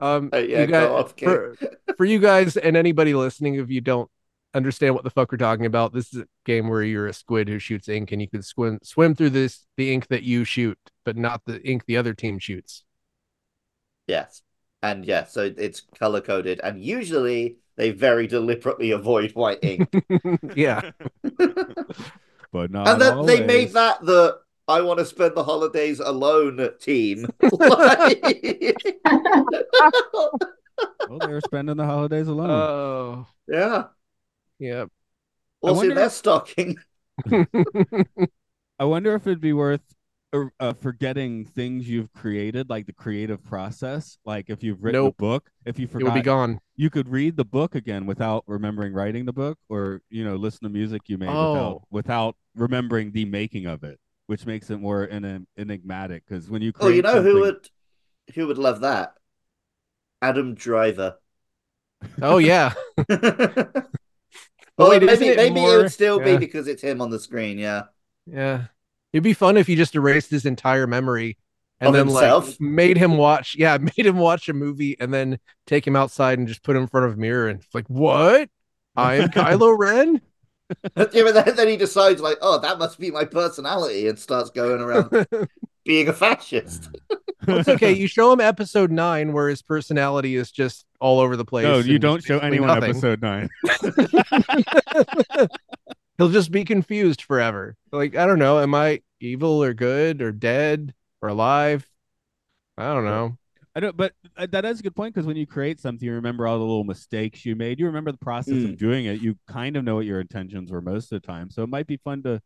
um 0.00 0.30
Uh, 0.32 0.38
yeah, 0.38 0.66
guys, 0.66 0.88
off, 0.88 1.14
for, 1.18 1.56
for 1.96 2.04
you 2.04 2.18
guys 2.18 2.56
and 2.56 2.76
anybody 2.76 3.14
listening, 3.14 3.54
if 3.54 3.70
you 3.70 3.80
don't 3.80 4.10
understand 4.54 4.94
what 4.94 5.04
the 5.04 5.10
fuck 5.10 5.32
we're 5.32 5.38
talking 5.38 5.66
about, 5.66 5.92
this 5.92 6.12
is 6.12 6.20
a 6.20 6.26
game 6.44 6.68
where 6.68 6.82
you're 6.82 7.06
a 7.06 7.12
squid 7.12 7.48
who 7.48 7.58
shoots 7.58 7.88
ink 7.88 8.12
and 8.12 8.20
you 8.20 8.28
can 8.28 8.42
swim 8.42 8.78
swim 8.82 9.14
through 9.14 9.30
this 9.30 9.66
the 9.76 9.92
ink 9.92 10.08
that 10.08 10.22
you 10.22 10.44
shoot, 10.44 10.78
but 11.04 11.16
not 11.16 11.42
the 11.46 11.62
ink 11.66 11.84
the 11.86 11.96
other 11.96 12.12
team 12.14 12.38
shoots. 12.38 12.84
Yes. 14.06 14.42
And 14.82 15.04
yeah, 15.04 15.24
so 15.24 15.52
it's 15.56 15.82
color 15.98 16.20
coded, 16.20 16.60
and 16.62 16.82
usually 16.82 17.56
they 17.76 17.90
very 17.90 18.26
deliberately 18.26 18.90
avoid 18.92 19.32
white 19.32 19.58
ink. 19.62 19.88
yeah. 20.54 20.90
but 22.52 22.70
not 22.70 22.88
and 22.88 23.00
then 23.00 23.26
they 23.26 23.44
made 23.44 23.72
that 23.72 24.04
the 24.04 24.38
I 24.68 24.80
want 24.82 24.98
to 24.98 25.04
spend 25.04 25.34
the 25.36 25.44
holidays 25.44 26.00
alone 26.00 26.68
team. 26.80 27.26
Like- 27.52 28.76
Well, 31.08 31.18
they 31.20 31.28
were 31.28 31.40
spending 31.40 31.76
the 31.76 31.84
holidays 31.86 32.26
alone. 32.28 32.50
Oh. 32.50 33.26
yeah. 33.48 33.84
yeah. 34.58 34.86
What's 35.60 35.72
in 35.74 35.76
wonder 35.88 35.94
their 35.94 36.06
if- 36.06 36.12
stocking? 36.12 36.76
I 38.78 38.84
wonder 38.84 39.14
if 39.14 39.26
it'd 39.26 39.40
be 39.40 39.52
worth 39.54 39.80
uh, 40.32 40.44
uh, 40.60 40.72
forgetting 40.74 41.44
things 41.44 41.88
you've 41.88 42.12
created, 42.12 42.68
like 42.68 42.86
the 42.86 42.92
creative 42.92 43.42
process. 43.44 44.18
Like 44.24 44.50
if 44.50 44.62
you've 44.62 44.82
written 44.82 45.02
Nope. 45.02 45.14
a 45.18 45.22
book, 45.22 45.50
if 45.64 45.78
you 45.78 45.86
it 45.86 45.94
would 45.94 46.00
forgot, 46.02 46.14
be 46.14 46.22
gone. 46.22 46.60
you 46.76 46.90
could 46.90 47.08
read 47.08 47.36
the 47.36 47.44
book 47.44 47.74
again 47.74 48.06
without 48.06 48.44
remembering 48.46 48.92
writing 48.92 49.24
the 49.24 49.32
book, 49.32 49.58
or 49.68 50.02
you 50.10 50.24
know, 50.24 50.36
listen 50.36 50.62
to 50.64 50.68
music 50.68 51.02
you 51.06 51.18
made 51.18 51.28
without 51.28 51.36
Oh. 51.56 51.82
without 51.90 52.36
remembering 52.54 53.12
the 53.12 53.24
making 53.24 53.66
of 53.66 53.84
it, 53.84 53.98
which 54.26 54.46
makes 54.46 54.70
it 54.70 54.78
more 54.78 55.08
en- 55.08 55.46
enigmatic. 55.56 56.24
Because 56.26 56.48
when 56.50 56.62
you 56.62 56.72
Oh, 56.80 56.88
you 56.88 57.02
create 57.02 57.04
know 57.04 57.22
who 57.22 57.40
would 57.40 57.68
who 58.34 58.46
would 58.48 58.58
love 58.58 58.80
that? 58.80 59.14
Adam 60.22 60.54
Driver. 60.54 61.18
Oh 62.20 62.38
yeah. 62.38 62.72
Well, 64.78 64.90
wait, 64.90 65.02
isn't 65.02 65.20
maybe 65.20 65.28
it 65.28 65.36
maybe 65.36 65.60
it 65.60 65.76
would 65.78 65.92
still 65.92 66.18
yeah. 66.20 66.32
be 66.32 66.36
because 66.36 66.66
it's 66.68 66.82
him 66.82 67.00
on 67.00 67.08
the 67.10 67.18
screen, 67.18 67.58
yeah. 67.58 67.84
Yeah. 68.26 68.66
It'd 69.12 69.24
be 69.24 69.32
fun 69.32 69.56
if 69.56 69.68
you 69.68 69.76
just 69.76 69.94
erased 69.94 70.30
his 70.30 70.44
entire 70.46 70.86
memory 70.86 71.38
and 71.80 71.88
Of 71.88 71.94
then 71.94 72.06
himself? 72.08 72.48
like 72.48 72.60
made 72.60 72.96
him 72.96 73.16
watch 73.16 73.54
yeah, 73.58 73.78
made 73.80 74.06
him 74.06 74.16
watch 74.18 74.48
a 74.48 74.52
movie 74.52 74.96
and 75.00 75.12
then 75.12 75.38
take 75.66 75.86
him 75.86 75.96
outside 75.96 76.38
and 76.38 76.48
just 76.48 76.62
put 76.62 76.76
him 76.76 76.82
in 76.82 76.88
front 76.88 77.06
of 77.06 77.12
a 77.14 77.16
mirror 77.16 77.48
and 77.48 77.62
like, 77.74 77.86
what? 77.88 78.48
I 78.96 79.14
am 79.16 79.28
Kylo 79.28 79.76
Ren? 79.78 80.20
yeah, 80.84 80.94
but 81.22 81.32
then, 81.44 81.54
then 81.56 81.68
he 81.68 81.76
decides 81.76 82.20
like, 82.20 82.38
oh, 82.42 82.58
that 82.60 82.78
must 82.78 82.98
be 82.98 83.10
my 83.10 83.24
personality, 83.24 84.08
and 84.08 84.18
starts 84.18 84.50
going 84.50 84.80
around 84.80 85.26
being 85.84 86.08
a 86.08 86.12
fascist. 86.12 86.88
It's 87.46 87.68
okay. 87.68 87.92
You 87.92 88.08
show 88.08 88.32
him 88.32 88.40
episode 88.40 88.90
nine 88.90 89.32
where 89.32 89.48
his 89.48 89.62
personality 89.62 90.34
is 90.34 90.50
just 90.50 90.84
all 90.98 91.20
over 91.20 91.36
the 91.36 91.44
place. 91.44 91.64
no, 91.64 91.78
you 91.78 91.98
don't 92.00 92.24
show 92.24 92.38
anyone 92.40 92.66
nothing. 92.68 92.90
episode 92.90 93.22
nine. 93.22 93.48
He'll 96.18 96.30
just 96.30 96.50
be 96.50 96.64
confused 96.64 97.22
forever. 97.22 97.76
Like, 97.92 98.16
I 98.16 98.26
don't 98.26 98.38
know, 98.38 98.58
am 98.58 98.74
I 98.74 99.02
evil 99.20 99.62
or 99.62 99.74
good 99.74 100.22
or 100.22 100.32
dead 100.32 100.94
or 101.20 101.28
alive? 101.28 101.88
I 102.78 102.92
don't 102.94 103.04
know. 103.04 103.36
I 103.74 103.80
don't, 103.80 103.96
but 103.96 104.12
uh, 104.36 104.46
that 104.52 104.64
is 104.64 104.80
a 104.80 104.82
good 104.82 104.96
point 104.96 105.14
because 105.14 105.26
when 105.26 105.36
you 105.36 105.46
create 105.46 105.80
something, 105.80 106.06
you 106.06 106.14
remember 106.14 106.46
all 106.46 106.58
the 106.58 106.64
little 106.64 106.84
mistakes 106.84 107.44
you 107.44 107.54
made. 107.54 107.78
You 107.78 107.86
remember 107.86 108.10
the 108.12 108.18
process 108.18 108.52
Mm. 108.52 108.72
of 108.72 108.78
doing 108.78 109.04
it. 109.04 109.20
You 109.20 109.38
kind 109.46 109.76
of 109.76 109.84
know 109.84 109.96
what 109.96 110.06
your 110.06 110.20
intentions 110.20 110.72
were 110.72 110.80
most 110.80 111.12
of 111.12 111.20
the 111.20 111.26
time. 111.26 111.50
So 111.50 111.62
it 111.62 111.68
might 111.68 111.86
be 111.86 111.98
fun 111.98 112.22
to 112.22 112.40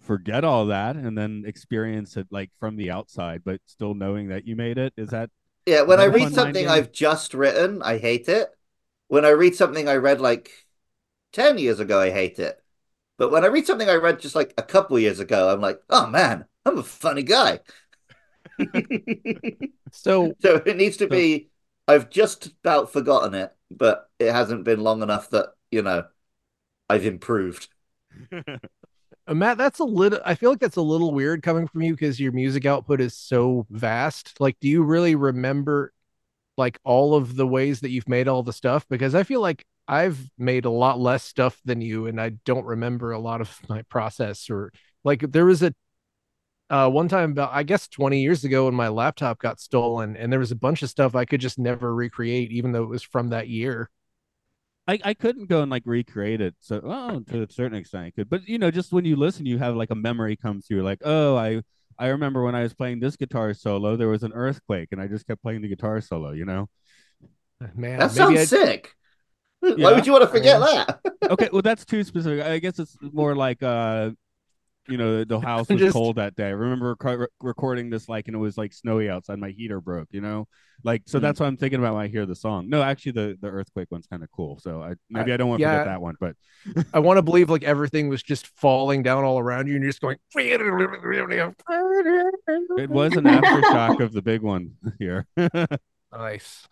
forget 0.00 0.44
all 0.44 0.66
that 0.66 0.94
and 0.94 1.18
then 1.18 1.42
experience 1.46 2.16
it 2.16 2.28
like 2.30 2.50
from 2.60 2.76
the 2.76 2.90
outside, 2.92 3.42
but 3.44 3.60
still 3.66 3.94
knowing 3.94 4.28
that 4.28 4.46
you 4.46 4.54
made 4.54 4.78
it. 4.78 4.92
Is 4.96 5.08
that 5.08 5.30
Yeah, 5.66 5.82
when 5.82 5.98
I 6.00 6.04
read 6.06 6.32
something 6.32 6.62
game. 6.62 6.68
I've 6.68 6.92
just 6.92 7.34
written, 7.34 7.82
I 7.82 7.98
hate 7.98 8.28
it. 8.28 8.56
When 9.08 9.24
I 9.24 9.30
read 9.30 9.56
something 9.56 9.88
I 9.88 9.96
read 9.96 10.20
like 10.20 10.50
10 11.32 11.58
years 11.58 11.80
ago, 11.80 12.00
I 12.00 12.10
hate 12.10 12.38
it. 12.38 12.62
But 13.18 13.30
when 13.30 13.44
I 13.44 13.48
read 13.48 13.66
something 13.66 13.88
I 13.88 13.94
read 13.94 14.20
just 14.20 14.34
like 14.34 14.52
a 14.58 14.62
couple 14.62 14.98
years 14.98 15.20
ago, 15.20 15.52
I'm 15.52 15.60
like, 15.60 15.80
oh 15.90 16.06
man, 16.06 16.46
I'm 16.64 16.78
a 16.78 16.82
funny 16.82 17.22
guy. 17.22 17.60
So 19.92 20.34
So 20.40 20.62
it 20.64 20.76
needs 20.76 20.98
to 20.98 21.08
be, 21.08 21.50
I've 21.88 22.10
just 22.10 22.46
about 22.46 22.92
forgotten 22.92 23.34
it, 23.34 23.54
but 23.70 24.10
it 24.18 24.32
hasn't 24.32 24.64
been 24.64 24.80
long 24.80 25.02
enough 25.02 25.30
that, 25.30 25.52
you 25.70 25.82
know, 25.82 26.04
I've 26.90 27.06
improved. 27.06 27.68
Uh, 29.26 29.34
Matt, 29.34 29.58
that's 29.58 29.80
a 29.80 29.84
little. 29.84 30.20
I 30.24 30.34
feel 30.34 30.50
like 30.50 30.60
that's 30.60 30.76
a 30.76 30.82
little 30.82 31.12
weird 31.12 31.42
coming 31.42 31.66
from 31.66 31.82
you 31.82 31.94
because 31.94 32.20
your 32.20 32.32
music 32.32 32.64
output 32.64 33.00
is 33.00 33.14
so 33.16 33.66
vast. 33.70 34.40
Like, 34.40 34.58
do 34.60 34.68
you 34.68 34.82
really 34.82 35.14
remember 35.14 35.92
like 36.56 36.78
all 36.84 37.14
of 37.14 37.36
the 37.36 37.46
ways 37.46 37.80
that 37.80 37.90
you've 37.90 38.08
made 38.08 38.28
all 38.28 38.42
the 38.42 38.52
stuff? 38.52 38.86
Because 38.88 39.14
I 39.14 39.24
feel 39.24 39.40
like 39.40 39.66
I've 39.88 40.18
made 40.38 40.64
a 40.64 40.70
lot 40.70 40.98
less 40.98 41.22
stuff 41.22 41.58
than 41.64 41.80
you, 41.80 42.06
and 42.06 42.20
I 42.20 42.30
don't 42.44 42.64
remember 42.66 43.12
a 43.12 43.18
lot 43.18 43.40
of 43.40 43.56
my 43.68 43.82
process. 43.82 44.50
Or 44.50 44.72
like, 45.04 45.20
there 45.32 45.46
was 45.46 45.62
a 45.62 45.72
uh, 46.68 46.90
one 46.90 47.06
time 47.08 47.30
about 47.30 47.50
I 47.52 47.62
guess 47.62 47.86
20 47.86 48.20
years 48.20 48.42
ago 48.42 48.64
when 48.64 48.74
my 48.74 48.88
laptop 48.88 49.38
got 49.38 49.60
stolen, 49.60 50.16
and 50.16 50.32
there 50.32 50.40
was 50.40 50.50
a 50.52 50.56
bunch 50.56 50.82
of 50.82 50.90
stuff 50.90 51.14
I 51.14 51.24
could 51.24 51.40
just 51.40 51.58
never 51.58 51.94
recreate, 51.94 52.50
even 52.52 52.72
though 52.72 52.82
it 52.82 52.88
was 52.88 53.02
from 53.02 53.28
that 53.28 53.48
year. 53.48 53.88
I, 54.88 54.98
I 55.04 55.14
couldn't 55.14 55.46
go 55.48 55.62
and 55.62 55.70
like 55.70 55.82
recreate 55.84 56.40
it. 56.40 56.54
So 56.60 56.80
well, 56.82 57.20
to 57.20 57.42
a 57.42 57.50
certain 57.50 57.76
extent 57.78 58.04
I 58.06 58.10
could. 58.10 58.28
But 58.30 58.46
you 58.48 58.58
know, 58.58 58.70
just 58.70 58.92
when 58.92 59.04
you 59.04 59.16
listen, 59.16 59.46
you 59.46 59.58
have 59.58 59.74
like 59.76 59.90
a 59.90 59.96
memory 59.96 60.36
come 60.36 60.60
through, 60.60 60.82
like, 60.82 61.00
oh, 61.04 61.36
I 61.36 61.62
I 61.98 62.08
remember 62.08 62.42
when 62.44 62.54
I 62.54 62.62
was 62.62 62.74
playing 62.74 63.00
this 63.00 63.16
guitar 63.16 63.54
solo, 63.54 63.96
there 63.96 64.08
was 64.08 64.22
an 64.22 64.32
earthquake 64.32 64.88
and 64.92 65.00
I 65.00 65.06
just 65.06 65.26
kept 65.26 65.42
playing 65.42 65.62
the 65.62 65.68
guitar 65.68 66.00
solo, 66.00 66.32
you 66.32 66.44
know? 66.44 66.68
Man, 67.74 67.98
That 67.98 68.14
maybe 68.14 68.36
sounds 68.36 68.38
I'd- 68.38 68.46
sick. 68.46 68.95
Why 69.78 69.92
would 69.92 70.06
you 70.06 70.12
want 70.12 70.22
to 70.24 70.28
forget 70.28 70.60
that? 70.60 71.00
Okay, 71.30 71.48
well 71.52 71.62
that's 71.62 71.84
too 71.84 72.04
specific. 72.04 72.44
I 72.44 72.58
guess 72.60 72.78
it's 72.78 72.96
more 73.00 73.34
like 73.34 73.60
uh 73.62 74.10
you 74.88 74.96
know, 74.96 75.24
the 75.24 75.40
house 75.40 75.68
was 75.68 75.80
Just- 75.80 75.92
cold 75.94 76.14
that 76.16 76.36
day. 76.36 76.46
I 76.46 76.50
remember 76.50 76.94
reco- 76.94 77.26
recording 77.40 77.90
this 77.90 78.08
like 78.08 78.28
and 78.28 78.36
it 78.36 78.38
was 78.38 78.56
like 78.56 78.72
snowy 78.72 79.10
outside, 79.10 79.40
my 79.40 79.50
heater 79.50 79.80
broke, 79.80 80.06
you 80.12 80.20
know? 80.20 80.46
Like 80.84 81.02
so 81.06 81.18
Mm. 81.18 81.22
that's 81.22 81.40
what 81.40 81.46
I'm 81.46 81.56
thinking 81.56 81.80
about 81.80 81.94
when 81.94 82.04
I 82.04 82.08
hear 82.08 82.24
the 82.26 82.36
song. 82.36 82.68
No, 82.68 82.82
actually 82.82 83.12
the 83.12 83.36
the 83.40 83.48
earthquake 83.48 83.88
one's 83.90 84.06
kind 84.06 84.22
of 84.22 84.30
cool. 84.30 84.60
So 84.60 84.80
I 84.82 84.94
maybe 85.10 85.32
I 85.32 85.36
don't 85.36 85.48
want 85.48 85.58
to 85.60 85.66
yeah. 85.66 85.72
forget 85.80 85.86
that 85.86 86.00
one, 86.00 86.14
but 86.20 86.36
I 86.94 87.00
want 87.00 87.16
to 87.18 87.22
believe 87.22 87.50
like 87.50 87.64
everything 87.64 88.08
was 88.08 88.22
just 88.22 88.46
falling 88.46 89.02
down 89.02 89.24
all 89.24 89.40
around 89.40 89.66
you, 89.66 89.74
and 89.74 89.82
you're 89.82 89.90
just 89.90 90.00
going. 90.02 90.18
it 90.36 90.50
was 92.90 93.16
an 93.16 93.24
aftershock 93.24 94.00
of 94.00 94.12
the 94.12 94.22
big 94.22 94.42
one 94.42 94.72
here. 94.98 95.26
nice. 96.12 96.68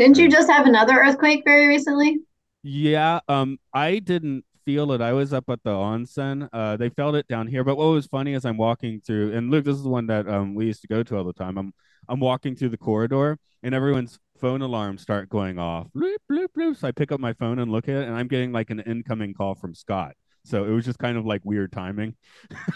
Didn't 0.00 0.16
you 0.16 0.30
just 0.30 0.48
have 0.48 0.66
another 0.66 0.94
earthquake 0.94 1.42
very 1.44 1.68
recently? 1.68 2.20
Yeah, 2.62 3.20
um, 3.28 3.58
I 3.74 3.98
didn't 3.98 4.46
feel 4.64 4.92
it. 4.92 5.02
I 5.02 5.12
was 5.12 5.34
up 5.34 5.50
at 5.50 5.62
the 5.62 5.72
onsen. 5.72 6.48
Uh, 6.54 6.78
they 6.78 6.88
felt 6.88 7.16
it 7.16 7.28
down 7.28 7.46
here. 7.46 7.64
But 7.64 7.76
what 7.76 7.84
was 7.84 8.06
funny 8.06 8.32
is 8.32 8.46
I'm 8.46 8.56
walking 8.56 9.02
through, 9.02 9.34
and 9.34 9.50
look, 9.50 9.66
this 9.66 9.76
is 9.76 9.82
the 9.82 9.90
one 9.90 10.06
that 10.06 10.26
um 10.26 10.54
we 10.54 10.64
used 10.64 10.80
to 10.80 10.88
go 10.88 11.02
to 11.02 11.18
all 11.18 11.24
the 11.24 11.34
time. 11.34 11.58
I'm 11.58 11.74
I'm 12.08 12.18
walking 12.18 12.56
through 12.56 12.70
the 12.70 12.78
corridor, 12.78 13.38
and 13.62 13.74
everyone's 13.74 14.18
phone 14.40 14.62
alarms 14.62 15.02
start 15.02 15.28
going 15.28 15.58
off. 15.58 15.88
Bloop, 15.94 16.16
bloop, 16.32 16.46
bloop. 16.56 16.78
So 16.78 16.88
I 16.88 16.92
pick 16.92 17.12
up 17.12 17.20
my 17.20 17.34
phone 17.34 17.58
and 17.58 17.70
look 17.70 17.86
at 17.86 17.96
it, 17.96 18.08
and 18.08 18.16
I'm 18.16 18.26
getting 18.26 18.52
like 18.52 18.70
an 18.70 18.80
incoming 18.80 19.34
call 19.34 19.54
from 19.54 19.74
Scott. 19.74 20.14
So 20.46 20.64
it 20.64 20.70
was 20.70 20.86
just 20.86 20.98
kind 20.98 21.18
of 21.18 21.26
like 21.26 21.42
weird 21.44 21.72
timing. 21.72 22.14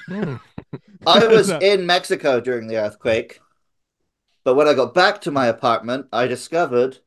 Hmm. 0.08 0.34
I 1.06 1.26
was 1.26 1.48
in 1.48 1.86
Mexico 1.86 2.42
during 2.42 2.66
the 2.66 2.76
earthquake, 2.76 3.40
but 4.44 4.56
when 4.56 4.68
I 4.68 4.74
got 4.74 4.92
back 4.92 5.22
to 5.22 5.30
my 5.30 5.46
apartment, 5.46 6.08
I 6.12 6.26
discovered, 6.26 6.98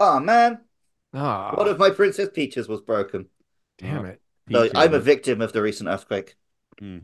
oh 0.00 0.20
man, 0.20 0.60
Ah, 1.14 1.54
one 1.54 1.68
of 1.68 1.78
my 1.78 1.90
Princess 1.90 2.28
Peaches 2.32 2.68
was 2.68 2.80
broken. 2.80 3.26
damn 3.78 4.04
it. 4.06 4.20
So 4.50 4.68
I'm 4.74 4.94
a 4.94 4.98
victim 5.00 5.40
of 5.42 5.52
the 5.52 5.60
recent 5.62 5.88
earthquake. 5.88 6.36
Mm. 6.80 7.02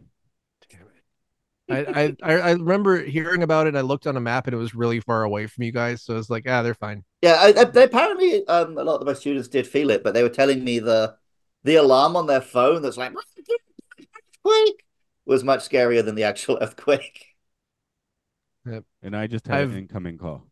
Damn 0.70 0.80
it. 1.68 2.18
I, 2.24 2.32
I 2.34 2.36
I 2.38 2.50
remember 2.52 3.02
hearing 3.02 3.42
about 3.42 3.66
it. 3.66 3.76
I 3.76 3.80
looked 3.82 4.06
on 4.06 4.16
a 4.16 4.20
map 4.20 4.46
and 4.46 4.54
it 4.54 4.58
was 4.58 4.74
really 4.74 5.00
far 5.00 5.24
away 5.24 5.46
from 5.46 5.64
you 5.64 5.72
guys. 5.72 6.02
So 6.02 6.14
I 6.14 6.16
was 6.16 6.30
like, 6.30 6.44
ah, 6.48 6.62
they're 6.62 6.74
fine. 6.74 7.04
Yeah, 7.22 7.36
I, 7.40 7.60
I, 7.60 7.64
they, 7.64 7.84
apparently 7.84 8.46
um, 8.48 8.76
a 8.78 8.84
lot 8.84 9.00
of 9.00 9.06
my 9.06 9.14
students 9.14 9.48
did 9.48 9.66
feel 9.66 9.90
it, 9.90 10.02
but 10.04 10.14
they 10.14 10.22
were 10.22 10.28
telling 10.28 10.62
me 10.64 10.78
the 10.78 11.16
the 11.64 11.76
alarm 11.76 12.16
on 12.16 12.26
their 12.26 12.42
phone 12.42 12.82
that's 12.82 12.96
like 12.98 13.12
earthquake 14.44 14.84
was 15.26 15.42
much 15.44 15.66
scarier 15.68 16.04
than 16.04 16.14
the 16.14 16.24
actual 16.24 16.58
earthquake. 16.62 17.26
Yep. 18.66 18.84
And 19.02 19.16
I 19.16 19.26
just 19.26 19.46
had 19.46 19.60
I've- 19.60 19.72
an 19.72 19.78
incoming 19.78 20.18
call. 20.18 20.46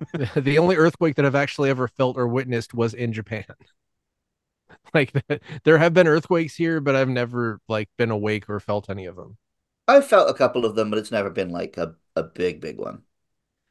the 0.36 0.58
only 0.58 0.76
earthquake 0.76 1.16
that 1.16 1.24
I've 1.24 1.34
actually 1.34 1.70
ever 1.70 1.88
felt 1.88 2.16
or 2.16 2.26
witnessed 2.28 2.74
was 2.74 2.94
in 2.94 3.12
Japan. 3.12 3.44
like 4.94 5.12
there 5.64 5.78
have 5.78 5.94
been 5.94 6.06
earthquakes 6.06 6.56
here, 6.56 6.80
but 6.80 6.96
I've 6.96 7.08
never 7.08 7.60
like 7.68 7.88
been 7.96 8.10
awake 8.10 8.48
or 8.48 8.60
felt 8.60 8.90
any 8.90 9.06
of 9.06 9.16
them. 9.16 9.36
I've 9.88 10.06
felt 10.06 10.30
a 10.30 10.34
couple 10.34 10.64
of 10.64 10.74
them, 10.74 10.90
but 10.90 10.98
it's 10.98 11.10
never 11.10 11.30
been 11.30 11.50
like 11.50 11.76
a, 11.76 11.94
a 12.16 12.22
big, 12.22 12.60
big 12.60 12.78
one. 12.78 13.02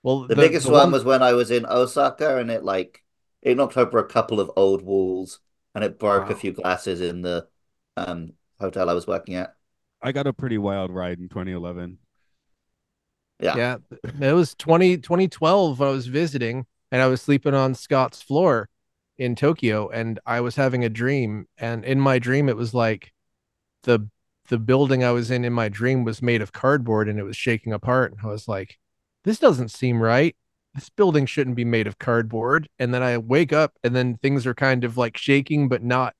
Well, 0.03 0.27
The, 0.27 0.35
biggest 0.35 0.69
one 0.69 0.91
was 0.91 1.03
when 1.05 1.23
I 1.23 1.33
was 1.33 1.51
in 1.51 1.65
Osaka 1.67 2.37
and 2.39 2.51
it 2.51 2.63
like 2.63 3.03
it 3.41 3.57
knocked 3.57 3.77
over 3.77 3.99
a 3.99 4.07
couple 4.07 4.39
of 4.39 4.51
old 4.57 4.81
walls 4.83 5.39
and 5.75 5.83
it 5.83 5.99
broke 5.99 6.29
a 6.29 6.35
few 6.35 6.53
glasses 6.53 7.01
in 7.01 7.21
the 7.23 7.47
um 7.97 8.33
hotel 8.59 8.89
I 8.89 8.93
was 8.93 9.07
working 9.07 9.35
at. 9.35 9.55
I 10.01 10.13
got 10.13 10.25
a 10.25 10.31
pretty 10.31 10.57
wild 10.57 10.89
ride 10.89 11.19
in 11.19 11.27
2011. 11.27 11.99
Yeah. 13.39 13.55
yeah, 13.57 13.77
it 14.21 14.33
was 14.33 14.55
20, 14.55 14.97
2012 14.97 15.79
when 15.79 15.89
I 15.89 15.91
was 15.91 16.07
visiting 16.07 16.65
and 16.91 17.01
I 17.01 17.07
was 17.07 17.21
sleeping 17.21 17.53
on 17.53 17.75
Scott's 17.75 18.21
floor 18.21 18.69
in 19.17 19.35
Tokyo 19.35 19.89
and 19.89 20.19
I 20.25 20.41
was 20.41 20.55
having 20.55 20.83
a 20.83 20.89
dream 20.89 21.47
and 21.57 21.83
in 21.85 21.99
my 21.99 22.19
dream 22.19 22.49
it 22.49 22.57
was 22.57 22.73
like 22.73 23.13
the 23.83 24.09
the 24.49 24.59
building 24.59 25.03
I 25.03 25.11
was 25.11 25.31
in 25.31 25.43
in 25.43 25.53
my 25.53 25.69
dream 25.69 26.03
was 26.03 26.21
made 26.21 26.41
of 26.41 26.51
cardboard 26.51 27.09
and 27.09 27.19
it 27.19 27.23
was 27.23 27.37
shaking 27.37 27.73
apart 27.73 28.11
and 28.11 28.21
I 28.23 28.27
was 28.27 28.47
like 28.47 28.77
this 29.23 29.39
doesn't 29.39 29.71
seem 29.71 30.01
right. 30.01 30.35
This 30.75 30.89
building 30.89 31.25
shouldn't 31.25 31.55
be 31.55 31.65
made 31.65 31.87
of 31.87 31.97
cardboard. 31.97 32.69
And 32.77 32.93
then 32.93 33.01
I 33.01 33.17
wake 33.17 33.51
up 33.51 33.73
and 33.83 33.95
then 33.95 34.17
things 34.17 34.45
are 34.45 34.53
kind 34.53 34.83
of 34.83 34.97
like 34.97 35.17
shaking 35.17 35.67
but 35.67 35.83
not 35.83 36.13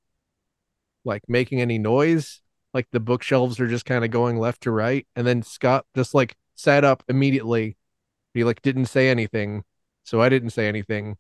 like 1.04 1.22
making 1.28 1.62
any 1.62 1.78
noise. 1.78 2.42
Like 2.74 2.88
the 2.92 3.00
bookshelves 3.00 3.60
are 3.60 3.68
just 3.68 3.86
kind 3.86 4.04
of 4.04 4.12
going 4.12 4.38
left 4.38 4.62
to 4.62 4.72
right 4.72 5.08
and 5.16 5.26
then 5.26 5.44
Scott 5.44 5.86
just 5.96 6.14
like 6.14 6.36
sat 6.56 6.84
up 6.84 7.04
immediately. 7.08 7.78
He 8.34 8.44
like 8.44 8.62
didn't 8.62 8.88
say 8.88 9.10
anything 9.10 9.64
so 10.06 10.22
I 10.22 10.30
didn't 10.30 10.52
say 10.52 10.68
anything. 10.68 11.18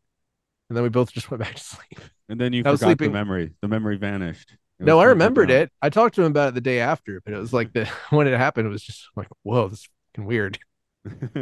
And 0.70 0.78
then 0.78 0.84
we 0.84 0.90
both 0.90 1.12
just 1.14 1.30
went 1.30 1.44
back 1.44 1.56
to 1.56 1.64
sleep. 1.64 2.00
And 2.30 2.40
then 2.40 2.54
you 2.54 2.64
I 2.66 2.76
forgot 2.76 2.98
the 2.98 3.10
memory. 3.10 3.52
The 3.62 3.68
memory 3.68 3.98
vanished. 3.98 4.56
No 4.80 5.00
I 5.00 5.06
remembered 5.06 5.52
it. 5.52 5.72
I 5.82 5.90
talked 5.90 6.16
to 6.16 6.22
him 6.22 6.32
about 6.32 6.50
it 6.50 6.56
the 6.56 6.62
day 6.62 6.80
after 6.80 7.22
but 7.22 7.34
it 7.34 7.38
was 7.38 7.54
like 7.54 7.74
the 7.74 7.86
when 8.10 8.28
it 8.28 8.38
happened 8.38 8.68
it 8.68 8.72
was 8.72 8.84
just 8.84 9.08
like 9.16 9.28
whoa 9.44 9.68
this 9.68 9.80
is 9.80 9.90
fucking 10.14 10.26
weird. 10.26 10.60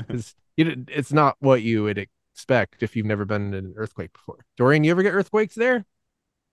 It's, 0.09 0.35
it's 0.55 1.11
not 1.11 1.35
what 1.39 1.63
you 1.63 1.81
would 1.83 1.97
expect 1.97 2.83
if 2.83 2.95
you've 2.95 3.07
never 3.07 3.25
been 3.25 3.55
in 3.55 3.65
an 3.65 3.73
earthquake 3.75 4.13
before. 4.13 4.45
Dorian 4.55 4.83
you 4.83 4.91
ever 4.91 5.01
get 5.01 5.13
earthquakes 5.13 5.55
there 5.55 5.83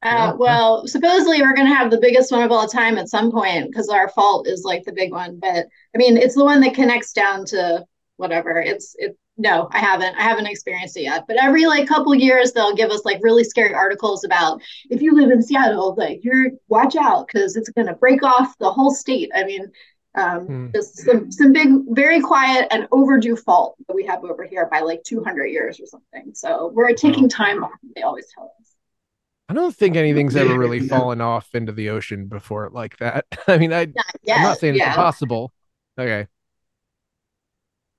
Uh, 0.03 0.33
well, 0.39 0.87
supposedly 0.87 1.43
we're 1.43 1.55
going 1.55 1.69
to 1.69 1.75
have 1.75 1.91
the 1.91 2.01
biggest 2.01 2.33
one 2.33 2.43
of 2.43 2.51
all 2.51 2.67
time 2.67 2.97
at 2.97 3.09
some 3.09 3.31
point 3.31 3.71
because 3.71 3.89
our 3.89 4.09
fault 4.09 4.47
is 4.49 4.65
like 4.65 4.83
the 4.85 4.93
big 4.93 5.13
one. 5.13 5.39
But 5.39 5.67
I 5.95 5.99
mean, 5.99 6.17
it's 6.17 6.35
the 6.35 6.45
one 6.45 6.61
that 6.63 6.75
connects 6.75 7.13
down 7.13 7.45
to 7.47 7.85
whatever. 8.17 8.61
It's 8.61 8.95
it. 8.99 9.17
No, 9.37 9.69
I 9.73 9.79
haven't. 9.79 10.17
I 10.17 10.23
haven't 10.23 10.47
experienced 10.47 10.97
it 10.99 11.03
yet. 11.03 11.25
But 11.27 11.43
every 11.43 11.65
like 11.67 11.87
couple 11.89 12.15
years, 12.15 12.53
they'll 12.53 12.75
give 12.75 12.91
us 12.91 13.05
like 13.07 13.21
really 13.23 13.45
scary 13.45 13.73
articles 13.75 14.25
about 14.25 14.61
if 14.91 15.01
you 15.01 15.15
live 15.15 15.31
in 15.31 15.43
Seattle, 15.43 15.95
like 15.97 16.21
you're 16.23 16.51
watch 16.69 16.95
out 16.97 17.27
because 17.27 17.57
it's 17.57 17.71
going 17.71 17.87
to 17.87 17.95
break 17.95 18.23
off 18.23 18.57
the 18.59 18.71
whole 18.71 18.91
state. 18.91 19.31
I 19.35 19.45
mean, 19.45 19.71
um, 20.15 20.47
Hmm. 20.47 20.67
just 20.75 20.99
some 21.05 21.31
some 21.31 21.53
big, 21.53 21.69
very 21.91 22.21
quiet 22.21 22.69
and 22.71 22.89
overdue 22.93 23.37
fault 23.37 23.77
that 23.89 23.95
we 23.95 24.05
have 24.07 24.25
over 24.25 24.45
here 24.45 24.67
by 24.71 24.81
like 24.81 25.03
200 25.05 25.47
years 25.47 25.81
or 25.81 25.87
something. 25.87 26.33
So 26.35 26.71
we're 26.75 26.89
a 26.91 26.95
ticking 26.95 27.29
time 27.29 27.61
bomb. 27.61 27.71
They 27.95 28.03
always 28.03 28.27
tell 28.35 28.53
us. 28.61 28.70
I 29.51 29.55
don't 29.55 29.77
think 29.77 29.97
anything's 29.97 30.37
ever 30.37 30.57
really 30.57 30.81
fallen 30.81 31.21
off 31.23 31.55
into 31.57 31.73
the 31.73 31.91
ocean 31.91 32.29
before 32.29 32.71
like 32.73 32.99
that 32.99 33.27
I 33.49 33.59
mean 33.59 33.73
I 33.75 33.89
Not 33.95 34.07
I'm 34.35 34.43
not 34.43 34.59
saying 34.59 34.77
it's 34.77 34.87
yeah. 34.87 34.87
impossible 34.87 35.53
okay 35.99 36.29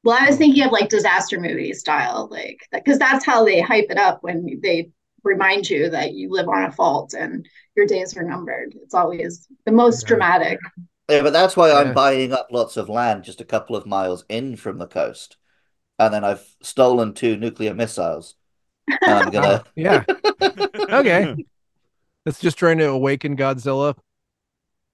Well, 0.03 0.17
I 0.19 0.27
was 0.27 0.37
thinking 0.37 0.63
of 0.63 0.71
like 0.71 0.89
disaster 0.89 1.39
movie 1.39 1.73
style, 1.73 2.27
like 2.31 2.59
because 2.71 2.97
that's 2.97 3.25
how 3.25 3.45
they 3.45 3.61
hype 3.61 3.87
it 3.91 3.97
up 3.97 4.23
when 4.23 4.59
they 4.61 4.89
remind 5.23 5.69
you 5.69 5.89
that 5.91 6.13
you 6.13 6.29
live 6.31 6.47
on 6.49 6.63
a 6.63 6.71
fault 6.71 7.13
and 7.13 7.47
your 7.75 7.85
days 7.85 8.17
are 8.17 8.23
numbered. 8.23 8.73
It's 8.81 8.95
always 8.95 9.47
the 9.65 9.71
most 9.71 10.07
Yeah. 10.07 10.07
dramatic. 10.07 10.59
Yeah, 11.09 11.23
but 11.23 11.33
that's 11.33 11.57
why 11.57 11.71
Yeah. 11.71 11.81
I'm 11.81 11.93
buying 11.93 12.33
up 12.33 12.49
lots 12.51 12.77
of 12.77 12.89
land 12.89 13.23
just 13.25 13.41
a 13.41 13.45
couple 13.45 13.75
of 13.75 13.85
miles 13.85 14.25
in 14.29 14.55
from 14.57 14.77
the 14.79 14.87
coast. 14.87 15.37
And 15.99 16.13
then 16.13 16.23
I've 16.25 16.55
stolen 16.63 17.13
two 17.13 17.37
nuclear 17.37 17.73
missiles. 17.75 18.35
And 18.87 18.99
I'm 19.13 19.29
gonna 19.31 19.63
yeah 19.75 20.03
okay 20.89 21.35
it's 22.25 22.39
just 22.39 22.57
trying 22.57 22.77
to 22.79 22.85
awaken 22.89 23.35
Godzilla 23.37 23.95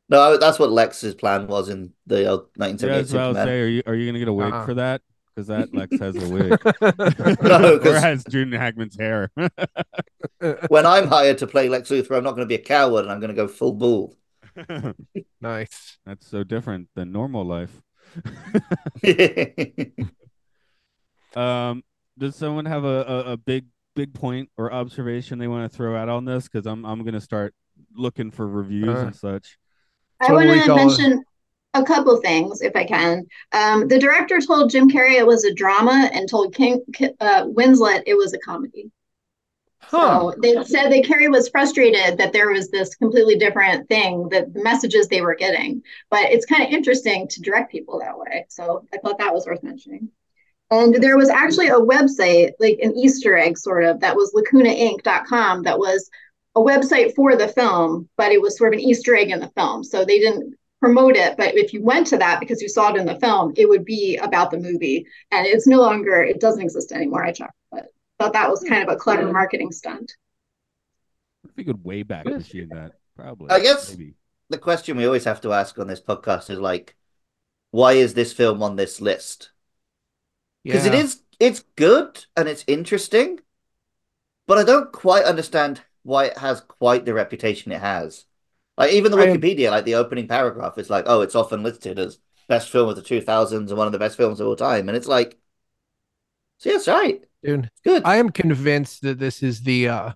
No, 0.10 0.38
that's 0.38 0.60
what 0.60 0.72
Lex's 0.72 1.16
plan 1.16 1.48
was 1.48 1.70
in 1.70 1.94
the 2.06 2.28
old 2.28 2.48
Yeah, 2.58 2.68
1978 2.68 2.98
that's 2.98 3.14
what 3.14 3.22
I 3.22 3.28
was 3.28 3.36
Superman. 3.36 3.48
saying. 3.48 3.64
Are 3.64 3.68
you 3.68 3.84
are 3.88 3.96
you 3.96 4.06
gonna 4.08 4.20
get 4.20 4.28
a 4.28 4.34
wig 4.34 4.54
Uh-uh. 4.54 4.66
for 4.66 4.74
that? 4.76 5.02
Because 5.36 5.48
that 5.48 5.74
Lex 5.76 6.00
has 6.00 6.16
a 6.16 6.30
wig. 6.30 6.60
No, 7.44 7.76
or 7.76 7.80
'cause- 7.80 8.02
has 8.02 8.24
Gene 8.24 8.52
Hackman's 8.52 8.98
hair. 8.98 9.30
When 10.70 10.86
I'm 10.88 11.08
hired 11.08 11.38
to 11.40 11.48
play 11.48 11.70
Lex 11.70 11.90
Luthor, 11.90 12.18
I'm 12.18 12.24
not 12.24 12.32
going 12.32 12.48
to 12.48 12.48
be 12.48 12.56
a 12.56 12.64
coward 12.64 13.04
and 13.04 13.12
I'm 13.12 13.20
going 13.20 13.30
to 13.30 13.36
go 13.36 13.48
full 13.48 13.74
bull. 13.74 14.16
nice 15.42 16.00
That's 16.08 16.26
so 16.28 16.44
different 16.44 16.90
than 16.96 17.12
normal 17.12 17.46
life. 17.46 17.82
Um, 21.36 21.84
does 22.18 22.36
someone 22.36 22.66
have 22.66 22.84
a, 22.84 23.04
a, 23.04 23.20
a 23.34 23.38
big 23.38 23.66
big 23.98 24.14
point 24.14 24.50
or 24.58 24.72
observation 24.72 25.40
they 25.40 25.48
want 25.48 25.70
to 25.70 25.76
throw 25.76 25.98
out 25.98 26.08
on 26.08 26.24
this? 26.24 26.48
Because 26.48 26.66
I'm 26.66 26.86
I'm 26.86 27.04
gonna 27.04 27.20
start 27.20 27.54
looking 27.94 28.32
for 28.32 28.48
reviews 28.48 28.96
Uh, 28.96 29.08
and 29.08 29.16
such. 29.16 29.58
I 30.22 30.28
Total 30.28 30.48
want 30.48 30.64
to 30.64 30.76
mention 30.76 31.24
a 31.74 31.84
couple 31.84 32.16
things 32.18 32.62
if 32.62 32.76
I 32.76 32.86
can. 32.86 33.26
Um, 33.52 33.88
the 33.88 34.00
director 34.00 34.40
told 34.40 34.72
Jim 34.72 34.90
Carrey 34.90 35.16
it 35.16 35.28
was 35.28 35.44
a 35.44 35.54
drama 35.54 36.10
and 36.14 36.30
told 36.30 36.56
King 36.56 36.82
uh, 37.20 37.46
Winslet 37.46 38.04
it 38.06 38.16
was 38.16 38.34
a 38.34 38.40
comedy. 38.40 38.92
So 39.90 40.34
they 40.42 40.54
said 40.64 40.90
that 40.90 41.06
Carrey 41.06 41.32
was 41.32 41.50
frustrated 41.50 42.18
that 42.18 42.34
there 42.34 42.50
was 42.50 42.70
this 42.70 42.96
completely 42.96 43.36
different 43.38 43.88
thing 43.88 44.28
that 44.30 44.54
the 44.54 44.62
messages 44.62 45.08
they 45.08 45.22
were 45.22 45.36
getting. 45.36 45.82
But 46.10 46.26
it's 46.26 46.46
kind 46.46 46.64
of 46.64 46.72
interesting 46.72 47.28
to 47.30 47.42
direct 47.42 47.72
people 47.72 48.00
that 48.00 48.18
way. 48.18 48.46
So 48.50 48.86
I 48.94 48.98
thought 48.98 49.18
that 49.20 49.34
was 49.34 49.46
worth 49.46 49.64
mentioning. 49.64 50.10
And 50.70 50.96
there 50.96 51.18
was 51.18 51.30
actually 51.30 51.68
a 51.68 51.80
website, 51.80 52.52
like 52.60 52.80
an 52.82 52.96
Easter 52.96 53.38
egg 53.38 53.58
sort 53.58 53.86
of, 53.86 54.02
that 54.02 54.16
was 54.16 54.34
lacunainc.com 54.34 55.64
that 55.64 55.80
was 55.80 56.10
a 56.56 56.60
website 56.60 57.16
for 57.16 57.36
the 57.36 57.48
film, 57.48 58.10
but 58.18 58.32
it 58.32 58.42
was 58.42 58.58
sort 58.58 58.74
of 58.74 58.80
an 58.80 58.84
Easter 58.84 59.16
egg 59.16 59.30
in 59.30 59.40
the 59.40 59.50
film. 59.50 59.84
So 59.84 60.04
they 60.04 60.20
didn't 60.20 60.56
promote 60.82 61.16
it, 61.16 61.38
but 61.38 61.56
if 61.56 61.74
you 61.74 61.82
went 61.82 62.08
to 62.08 62.18
that 62.18 62.40
because 62.40 62.62
you 62.62 62.68
saw 62.68 62.94
it 62.94 63.00
in 63.00 63.06
the 63.06 63.20
film, 63.20 63.54
it 63.56 63.68
would 63.68 63.86
be 63.86 64.18
about 64.18 64.52
the 64.52 64.58
movie. 64.58 65.06
And 65.32 65.48
it's 65.48 65.68
no 65.68 65.80
longer, 65.80 66.22
it 66.22 66.42
doesn't 66.42 66.62
exist 66.62 66.92
anymore. 66.92 67.24
I 67.24 67.32
checked, 67.32 67.54
but 67.72 67.88
thought 68.20 68.34
that 68.34 68.50
was 68.50 68.64
kind 68.64 68.84
of 68.84 68.94
a 68.94 68.98
clever 68.98 69.32
marketing 69.32 69.72
stunt. 69.72 70.16
If 71.46 71.56
we 71.56 71.64
could 71.64 71.84
way 71.84 72.04
back 72.04 72.26
machine 72.26 72.70
that, 72.70 72.94
probably. 73.16 73.50
I 73.50 73.60
guess- 73.60 73.92
maybe. 73.92 74.16
The 74.50 74.58
question 74.58 74.96
we 74.96 75.06
always 75.06 75.26
have 75.26 75.42
to 75.42 75.52
ask 75.52 75.78
on 75.78 75.88
this 75.88 76.00
podcast 76.00 76.50
is 76.50 76.58
like, 76.58 76.96
why 77.72 77.94
is 77.94 78.14
this 78.14 78.32
film 78.32 78.64
on 78.64 78.78
this 78.78 79.02
list? 79.02 79.52
Because 80.68 80.86
it 80.86 80.94
Yeah. 80.94 81.00
is 81.00 81.22
it's 81.40 81.64
good 81.76 82.26
and 82.36 82.48
it's 82.50 82.64
interesting, 82.68 83.40
but 84.48 84.58
I 84.58 84.64
don't 84.64 84.92
quite 84.92 85.26
understand 85.26 85.82
why 86.04 86.26
it 86.26 86.38
has 86.38 86.62
quite 86.62 87.06
the 87.06 87.14
reputation 87.14 87.72
it 87.72 87.82
has. 87.82 88.26
Like 88.78 88.92
even 88.94 89.12
the 89.12 89.18
I 89.18 89.18
Wikipedia, 89.18 89.72
like 89.72 89.86
the 89.86 89.96
opening 89.96 90.28
paragraph 90.28 90.78
is 90.78 90.90
like, 90.90 91.06
oh, 91.08 91.22
it's 91.22 91.36
often 91.36 91.64
listed 91.64 92.00
as 92.00 92.20
best 92.48 92.70
film 92.70 92.90
of 92.90 92.96
the 92.96 93.02
two 93.02 93.22
thousands 93.22 93.72
and 93.72 93.78
one 93.78 93.88
of 93.88 93.94
the 93.94 94.00
best 94.00 94.18
films 94.18 94.40
of 94.40 94.48
all 94.48 94.56
time, 94.56 94.88
and 94.90 94.96
it's 94.98 95.08
like, 95.08 95.38
so 96.58 96.70
yeah, 96.70 96.76
it's 96.78 96.88
right, 96.88 97.24
dude. 97.44 97.66
it's 97.66 97.82
good. 97.84 98.04
I 98.04 98.18
am 98.18 98.30
convinced 98.30 99.02
that 99.02 99.20
this 99.20 99.44
is 99.44 99.62
the 99.62 99.90
uh 99.90 100.12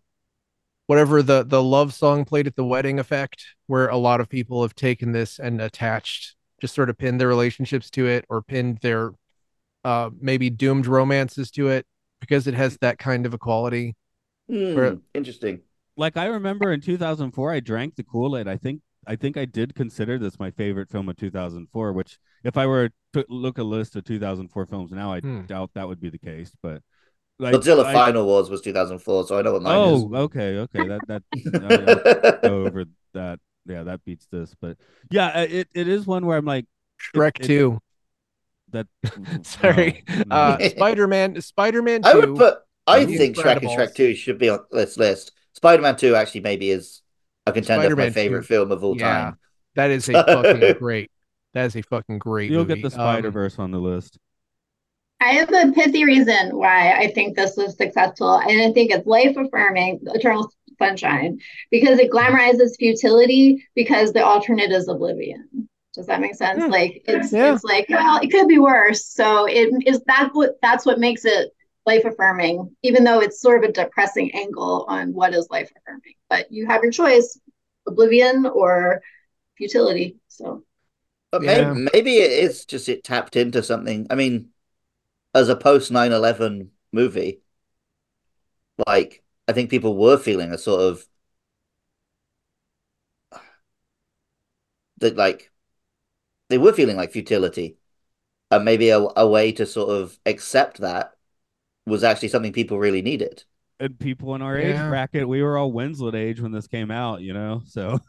whatever 0.87 1.23
the 1.23 1.43
the 1.43 1.63
love 1.63 1.93
song 1.93 2.25
played 2.25 2.47
at 2.47 2.55
the 2.55 2.65
wedding 2.65 2.99
effect, 2.99 3.45
where 3.67 3.87
a 3.89 3.97
lot 3.97 4.21
of 4.21 4.29
people 4.29 4.61
have 4.63 4.75
taken 4.75 5.11
this 5.11 5.39
and 5.39 5.61
attached, 5.61 6.35
just 6.61 6.75
sort 6.75 6.89
of 6.89 6.97
pinned 6.97 7.19
their 7.21 7.27
relationships 7.27 7.89
to 7.91 8.07
it 8.07 8.25
or 8.29 8.41
pinned 8.41 8.79
their 8.79 9.13
uh 9.83 10.09
maybe 10.19 10.49
doomed 10.49 10.87
romances 10.87 11.51
to 11.51 11.69
it 11.69 11.85
because 12.19 12.47
it 12.47 12.53
has 12.53 12.77
that 12.81 12.97
kind 12.99 13.25
of 13.25 13.33
a 13.33 13.37
quality. 13.37 13.95
Hmm, 14.49 14.73
for- 14.73 14.97
interesting. 15.13 15.61
like 15.97 16.17
I 16.17 16.25
remember 16.25 16.71
in 16.71 16.81
2004, 16.81 17.51
I 17.53 17.59
drank 17.59 17.95
the 17.95 18.03
Kool 18.03 18.37
Aid. 18.37 18.47
I 18.47 18.57
think 18.57 18.81
I 19.07 19.15
think 19.15 19.37
I 19.37 19.45
did 19.45 19.73
consider 19.75 20.19
this 20.19 20.37
my 20.39 20.51
favorite 20.51 20.89
film 20.89 21.09
of 21.09 21.17
2004. 21.17 21.93
Which, 21.93 22.19
if 22.43 22.55
I 22.57 22.67
were 22.67 22.89
to 23.13 23.25
look 23.29 23.57
a 23.57 23.63
list 23.63 23.95
of 23.95 24.03
2004 24.05 24.65
films 24.67 24.91
now, 24.91 25.11
I 25.13 25.19
Hmm. 25.21 25.41
doubt 25.45 25.71
that 25.73 25.87
would 25.87 25.99
be 25.99 26.09
the 26.09 26.19
case. 26.19 26.51
But 26.61 26.81
like, 27.39 27.55
Godzilla 27.55 27.85
I- 27.85 27.93
Final 27.93 28.25
Wars 28.27 28.49
was 28.51 28.61
two 28.61 28.73
thousand 28.73 28.99
four, 28.99 29.25
so 29.25 29.37
I 29.39 29.41
know 29.41 29.53
what 29.53 29.63
mine 29.63 29.75
Oh, 29.75 30.11
okay, 30.25 30.57
okay. 30.59 30.87
That 30.87 31.01
that 31.07 31.23
is. 31.33 32.49
go 32.49 32.65
over 32.67 32.85
that. 33.13 33.39
Yeah, 33.65 33.83
that 33.83 34.03
beats 34.05 34.27
this. 34.31 34.55
But 34.59 34.77
yeah, 35.11 35.27
uh, 35.27 35.47
it, 35.49 35.67
it 35.73 35.87
is 35.87 36.05
one 36.05 36.25
where 36.25 36.37
I'm 36.37 36.45
like 36.45 36.65
Shrek 37.15 37.39
it- 37.39 37.45
2. 37.47 37.79
That. 38.71 38.87
Sorry. 39.45 40.03
no, 40.09 40.15
no. 40.27 40.35
Uh 40.35 40.57
Spider-Man 40.69 41.41
Spider-Man 41.41 42.01
2. 42.03 42.09
I 42.09 42.13
would 42.15 42.35
put. 42.35 42.57
I 42.87 43.05
The 43.05 43.17
think 43.17 43.35
Shrek 43.37 43.57
and 43.57 43.61
Incredibles. 43.61 43.77
Shrek 43.77 43.95
Two 43.95 44.15
should 44.15 44.37
be 44.39 44.49
on 44.49 44.59
this 44.71 44.97
list. 44.97 45.31
Spider 45.53 45.81
Man 45.81 45.95
Two 45.95 46.15
actually 46.15 46.41
maybe 46.41 46.71
is 46.71 47.01
a 47.45 47.51
contender 47.51 47.89
for 47.91 47.95
my 47.95 48.09
Spider-Man 48.09 48.13
favorite 48.13 48.41
2. 48.41 48.47
film 48.47 48.71
of 48.71 48.83
all 48.83 48.97
Yeah. 48.97 49.13
time. 49.25 49.37
that 49.75 49.91
is 49.91 50.09
a 50.09 50.13
fucking 50.25 50.77
great. 50.79 51.11
That 51.53 51.65
is 51.65 51.75
a 51.75 51.81
fucking 51.83 52.19
great 52.19 52.49
You'll 52.49 52.65
movie. 52.65 52.81
get 52.81 52.89
the 52.89 52.95
Um, 52.99 53.05
Spider 53.05 53.31
Verse 53.31 53.59
on 53.59 53.71
the 53.71 53.79
list. 53.79 54.17
I 55.19 55.33
have 55.33 55.49
a 55.53 55.71
pithy 55.73 56.03
reason 56.03 56.57
why 56.57 56.93
I 56.93 57.11
think 57.11 57.35
this 57.35 57.55
was 57.55 57.77
successful, 57.77 58.37
and 58.39 58.59
I 58.61 58.71
think 58.73 58.91
it's 58.91 59.05
life 59.05 59.35
affirming, 59.37 59.99
Eternal 60.07 60.51
Sunshine, 60.79 61.39
because 61.69 61.99
it 61.99 62.09
glamorizes 62.09 62.71
futility 62.79 63.63
because 63.75 64.13
the 64.13 64.25
alternate 64.25 64.71
is 64.71 64.87
oblivion. 64.87 65.69
Does 65.93 66.05
that 66.07 66.21
make 66.21 66.35
sense? 66.35 66.59
Yeah. 66.59 66.67
Like 66.67 67.01
it's 67.05 67.33
Yeah. 67.33 67.53
it's 67.53 67.63
like 67.63 67.87
well, 67.89 68.19
it 68.21 68.31
could 68.31 68.47
be 68.47 68.59
worse. 68.59 69.05
So 69.05 69.45
it 69.45 69.69
is 69.85 70.01
that 70.07 70.29
what 70.33 70.51
that's 70.61 70.85
what 70.85 70.99
makes 70.99 71.25
it 71.25 71.51
life 71.85 72.05
affirming, 72.05 72.75
even 72.83 73.03
though 73.03 73.19
it's 73.19 73.41
sort 73.41 73.63
of 73.63 73.69
a 73.69 73.73
depressing 73.73 74.33
angle 74.33 74.85
on 74.87 75.13
what 75.13 75.33
is 75.33 75.47
life 75.49 75.69
affirming. 75.77 76.13
But 76.29 76.51
you 76.51 76.65
have 76.67 76.83
your 76.83 76.91
choice, 76.91 77.39
oblivion 77.87 78.45
or 78.45 79.01
futility. 79.57 80.17
So 80.27 80.63
But 81.31 81.43
Yeah. 81.43 81.73
maybe, 81.73 81.89
maybe 81.93 82.17
it 82.17 82.31
is 82.31 82.65
just 82.65 82.87
it 82.89 83.03
tapped 83.03 83.35
into 83.35 83.63
something. 83.63 84.07
I 84.09 84.15
mean, 84.15 84.49
as 85.35 85.49
a 85.49 85.55
post 85.55 85.91
9 85.91 86.11
11 86.13 86.71
movie, 86.91 87.41
like, 88.87 89.23
I 89.47 89.53
think 89.53 89.69
people 89.69 89.95
were 89.97 90.17
feeling 90.17 90.51
a 90.51 90.57
sort 90.57 90.81
of 90.81 91.05
that, 94.99 95.15
like, 95.15 95.50
they 96.51 96.59
were 96.59 96.73
feeling 96.73 96.97
like 96.97 97.11
futility. 97.11 97.77
And 98.51 98.65
maybe 98.65 98.89
a, 98.89 98.99
a 98.99 99.27
way 99.27 99.53
to 99.53 99.65
sort 99.65 99.89
of 99.89 100.19
accept 100.25 100.79
that 100.79 101.15
was 101.85 102.03
actually 102.03 102.29
something 102.29 102.53
people 102.53 102.79
really 102.79 103.01
needed. 103.01 103.43
And 103.79 103.97
people 103.97 104.35
in 104.35 104.43
our 104.43 104.57
age 104.57 104.85
bracket, 104.85 105.27
we 105.27 105.41
were 105.41 105.57
all 105.57 105.73
Winslet 105.73 106.13
age 106.13 106.39
when 106.39 106.51
this 106.51 106.67
came 106.67 106.91
out, 106.91 107.21
you 107.21 107.33
know. 107.33 107.63
So 107.65 107.99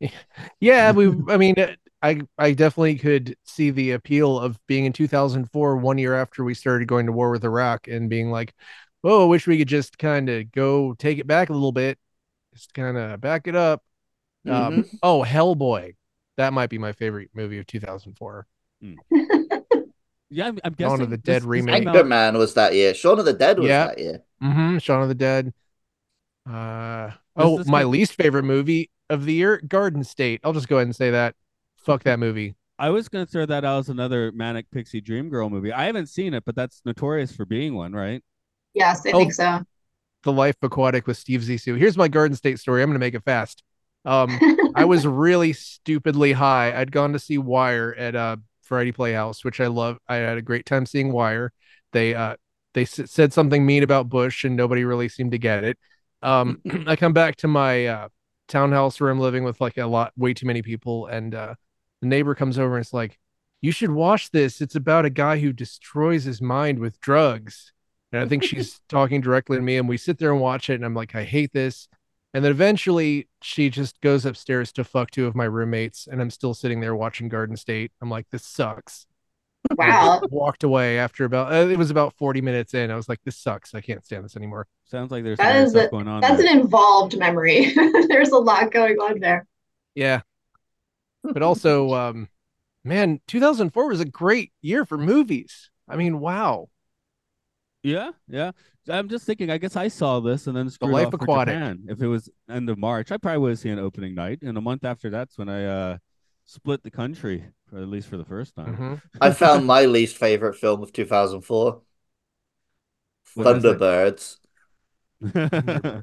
Yeah, 0.60 0.92
we. 0.92 1.08
I 1.28 1.36
mean, 1.36 1.58
uh, 1.58 1.74
I 2.02 2.20
I 2.38 2.52
definitely 2.52 2.96
could 2.98 3.36
see 3.44 3.70
the 3.70 3.92
appeal 3.92 4.38
of 4.38 4.58
being 4.66 4.84
in 4.84 4.92
2004, 4.92 5.76
one 5.76 5.98
year 5.98 6.14
after 6.14 6.44
we 6.44 6.54
started 6.54 6.88
going 6.88 7.06
to 7.06 7.12
war 7.12 7.30
with 7.30 7.44
Iraq, 7.44 7.88
and 7.88 8.10
being 8.10 8.30
like, 8.30 8.54
"Oh, 9.04 9.24
I 9.24 9.28
wish 9.28 9.46
we 9.46 9.58
could 9.58 9.68
just 9.68 9.98
kind 9.98 10.28
of 10.28 10.50
go 10.52 10.94
take 10.94 11.18
it 11.18 11.26
back 11.26 11.50
a 11.50 11.52
little 11.54 11.72
bit, 11.72 11.98
just 12.54 12.74
kind 12.74 12.96
of 12.96 13.20
back 13.20 13.46
it 13.46 13.56
up." 13.56 13.82
Um, 14.48 14.86
oh, 15.02 15.24
Hellboy, 15.24 15.94
that 16.36 16.52
might 16.52 16.70
be 16.70 16.78
my 16.78 16.92
favorite 16.92 17.30
movie 17.34 17.58
of 17.58 17.66
2004. 17.66 18.46
yeah, 20.30 20.46
I'm, 20.48 20.58
I'm 20.64 20.72
Dawn 20.72 20.74
guessing 20.74 21.00
of 21.02 21.10
the 21.10 21.16
Dead 21.16 21.42
this 21.42 21.46
remake. 21.46 21.84
came 21.84 22.12
out- 22.12 22.34
was 22.34 22.54
that 22.54 22.74
year. 22.74 22.94
Shaun 22.94 23.18
of 23.18 23.24
the 23.24 23.32
Dead 23.32 23.58
was 23.58 23.68
Yeah. 23.68 23.86
that 23.86 23.98
year. 23.98 24.22
Mm-hmm. 24.42 24.78
Shaun 24.78 25.02
of 25.02 25.08
the 25.08 25.14
Dead. 25.14 25.52
Uh 26.48 27.10
oh, 27.36 27.62
my 27.66 27.82
come- 27.82 27.90
least 27.90 28.14
favorite 28.14 28.44
movie 28.44 28.90
of 29.10 29.24
the 29.24 29.32
year, 29.32 29.60
Garden 29.66 30.04
State. 30.04 30.40
I'll 30.44 30.52
just 30.52 30.68
go 30.68 30.76
ahead 30.76 30.86
and 30.86 30.96
say 30.96 31.10
that. 31.10 31.34
Fuck 31.76 32.04
that 32.04 32.18
movie. 32.18 32.56
I 32.78 32.90
was 32.90 33.08
gonna 33.08 33.26
throw 33.26 33.46
that 33.46 33.64
out 33.64 33.78
as 33.80 33.88
another 33.88 34.30
manic 34.32 34.70
pixie 34.70 35.00
dream 35.00 35.28
girl 35.28 35.48
movie. 35.48 35.72
I 35.72 35.84
haven't 35.86 36.08
seen 36.08 36.34
it, 36.34 36.44
but 36.44 36.54
that's 36.54 36.82
notorious 36.84 37.34
for 37.34 37.44
being 37.46 37.74
one, 37.74 37.92
right? 37.92 38.22
yes, 38.74 39.06
I 39.06 39.12
Oh. 39.12 39.18
think 39.20 39.32
so. 39.32 39.62
The 40.24 40.32
Life 40.32 40.56
Aquatic 40.60 41.06
with 41.06 41.16
Steve 41.16 41.40
Zissou. 41.40 41.78
Here's 41.78 41.96
my 41.96 42.08
Garden 42.08 42.36
State 42.36 42.58
story. 42.58 42.82
I'm 42.82 42.88
gonna 42.90 42.98
make 42.98 43.14
it 43.14 43.24
fast. 43.24 43.62
Um, 44.06 44.42
I 44.74 44.86
was 44.86 45.06
really 45.08 45.54
stupidly 45.54 46.32
high. 46.32 46.78
I'd 46.78 46.92
gone 46.92 47.14
to 47.14 47.20
see 47.20 47.38
Wire 47.38 47.94
at 47.98 48.16
uh 48.16 48.38
Variety 48.68 48.92
Playhouse, 48.92 49.44
which 49.44 49.60
I 49.60 49.68
love. 49.68 49.98
I 50.08 50.16
had 50.16 50.38
a 50.38 50.42
great 50.42 50.66
time 50.66 50.86
seeing 50.86 51.12
Wire. 51.12 51.52
They 51.92 52.14
uh 52.14 52.36
they 52.74 52.82
s- 52.82 53.10
said 53.10 53.32
something 53.32 53.66
mean 53.66 53.82
about 53.82 54.08
Bush, 54.08 54.44
and 54.44 54.56
nobody 54.56 54.84
really 54.84 55.08
seemed 55.08 55.32
to 55.32 55.38
get 55.38 55.64
it. 55.64 55.78
Um, 56.22 56.60
I 56.86 56.96
come 56.96 57.12
back 57.12 57.36
to 57.38 57.48
my 57.48 57.86
uh, 57.86 58.08
townhouse 58.48 59.00
where 59.00 59.10
I'm 59.10 59.20
living 59.20 59.44
with 59.44 59.60
like 59.60 59.78
a 59.78 59.86
lot, 59.86 60.12
way 60.16 60.34
too 60.34 60.46
many 60.46 60.62
people, 60.62 61.06
and 61.06 61.34
uh, 61.34 61.54
the 62.00 62.08
neighbor 62.08 62.34
comes 62.34 62.58
over 62.58 62.76
and 62.76 62.84
it's 62.84 62.92
like, 62.94 63.18
"You 63.62 63.72
should 63.72 63.90
watch 63.90 64.30
this. 64.30 64.60
It's 64.60 64.74
about 64.76 65.04
a 65.04 65.10
guy 65.10 65.38
who 65.40 65.52
destroys 65.52 66.24
his 66.24 66.40
mind 66.42 66.78
with 66.78 67.00
drugs." 67.00 67.72
And 68.12 68.22
I 68.22 68.26
think 68.28 68.42
she's 68.44 68.80
talking 68.88 69.20
directly 69.20 69.56
to 69.56 69.62
me, 69.62 69.76
and 69.76 69.88
we 69.88 69.96
sit 69.96 70.18
there 70.18 70.32
and 70.32 70.40
watch 70.40 70.70
it, 70.70 70.74
and 70.74 70.84
I'm 70.84 70.94
like, 70.94 71.14
"I 71.14 71.24
hate 71.24 71.52
this." 71.52 71.88
And 72.36 72.44
then 72.44 72.52
eventually 72.52 73.28
she 73.40 73.70
just 73.70 73.98
goes 74.02 74.26
upstairs 74.26 74.70
to 74.72 74.84
fuck 74.84 75.10
two 75.10 75.24
of 75.24 75.34
my 75.34 75.46
roommates, 75.46 76.06
and 76.06 76.20
I'm 76.20 76.28
still 76.28 76.52
sitting 76.52 76.80
there 76.80 76.94
watching 76.94 77.30
Garden 77.30 77.56
State. 77.56 77.92
I'm 78.02 78.10
like, 78.10 78.26
this 78.30 78.44
sucks. 78.44 79.06
Wow. 79.74 80.20
Walked 80.30 80.62
away 80.62 80.98
after 80.98 81.24
about 81.24 81.50
uh, 81.50 81.66
it 81.66 81.78
was 81.78 81.90
about 81.90 82.12
40 82.18 82.42
minutes 82.42 82.74
in. 82.74 82.90
I 82.90 82.94
was 82.94 83.08
like, 83.08 83.20
this 83.24 83.38
sucks. 83.38 83.74
I 83.74 83.80
can't 83.80 84.04
stand 84.04 84.22
this 84.22 84.36
anymore. 84.36 84.66
Sounds 84.84 85.10
like 85.10 85.24
there's 85.24 85.38
That 85.38 85.44
some 85.44 85.56
other 85.56 85.64
is 85.64 85.70
stuff 85.70 85.86
a- 85.86 85.90
going 85.92 86.08
on. 86.08 86.20
That's 86.20 86.42
there. 86.42 86.52
an 86.52 86.60
involved 86.60 87.16
memory. 87.16 87.72
There's 88.08 88.28
a 88.32 88.36
lot 88.38 88.70
going 88.70 88.98
on 88.98 89.18
there. 89.18 89.46
Yeah. 89.94 90.20
But 91.24 91.40
also, 91.40 91.94
um, 91.94 92.28
man, 92.84 93.22
2004 93.28 93.88
was 93.88 94.00
a 94.00 94.04
great 94.04 94.52
year 94.60 94.84
for 94.84 94.98
movies. 94.98 95.70
I 95.88 95.96
mean, 95.96 96.20
wow. 96.20 96.68
Yeah, 97.86 98.10
yeah. 98.28 98.50
I'm 98.88 99.08
just 99.08 99.26
thinking. 99.26 99.50
I 99.50 99.58
guess 99.58 99.76
I 99.76 99.88
saw 99.88 100.18
this 100.20 100.46
and 100.48 100.56
then 100.56 100.68
screwed 100.70 100.92
Life 100.92 101.06
off 101.06 101.12
for 101.18 101.24
Aquatic. 101.24 101.54
Japan. 101.54 101.84
If 101.88 102.02
it 102.02 102.08
was 102.08 102.28
end 102.50 102.68
of 102.68 102.78
March, 102.78 103.12
I 103.12 103.16
probably 103.16 103.38
would 103.38 103.50
have 103.50 103.58
seen 103.60 103.78
opening 103.78 104.14
night. 104.14 104.42
And 104.42 104.58
a 104.58 104.60
month 104.60 104.84
after 104.84 105.08
that's 105.08 105.38
when 105.38 105.48
I 105.48 105.64
uh 105.64 105.98
split 106.44 106.82
the 106.82 106.90
country, 106.90 107.44
for 107.68 107.78
at 107.78 107.88
least 107.88 108.08
for 108.08 108.16
the 108.16 108.24
first 108.24 108.56
time. 108.56 108.76
Mhm. 108.76 109.02
I 109.20 109.30
found 109.30 109.66
my 109.66 109.84
least 109.86 110.16
favorite 110.16 110.54
film 110.54 110.82
of 110.82 110.92
2004 110.92 111.82
What 113.34 113.52
is 113.52 113.66
it? 113.66 113.78
Thunderbirds. 113.78 114.38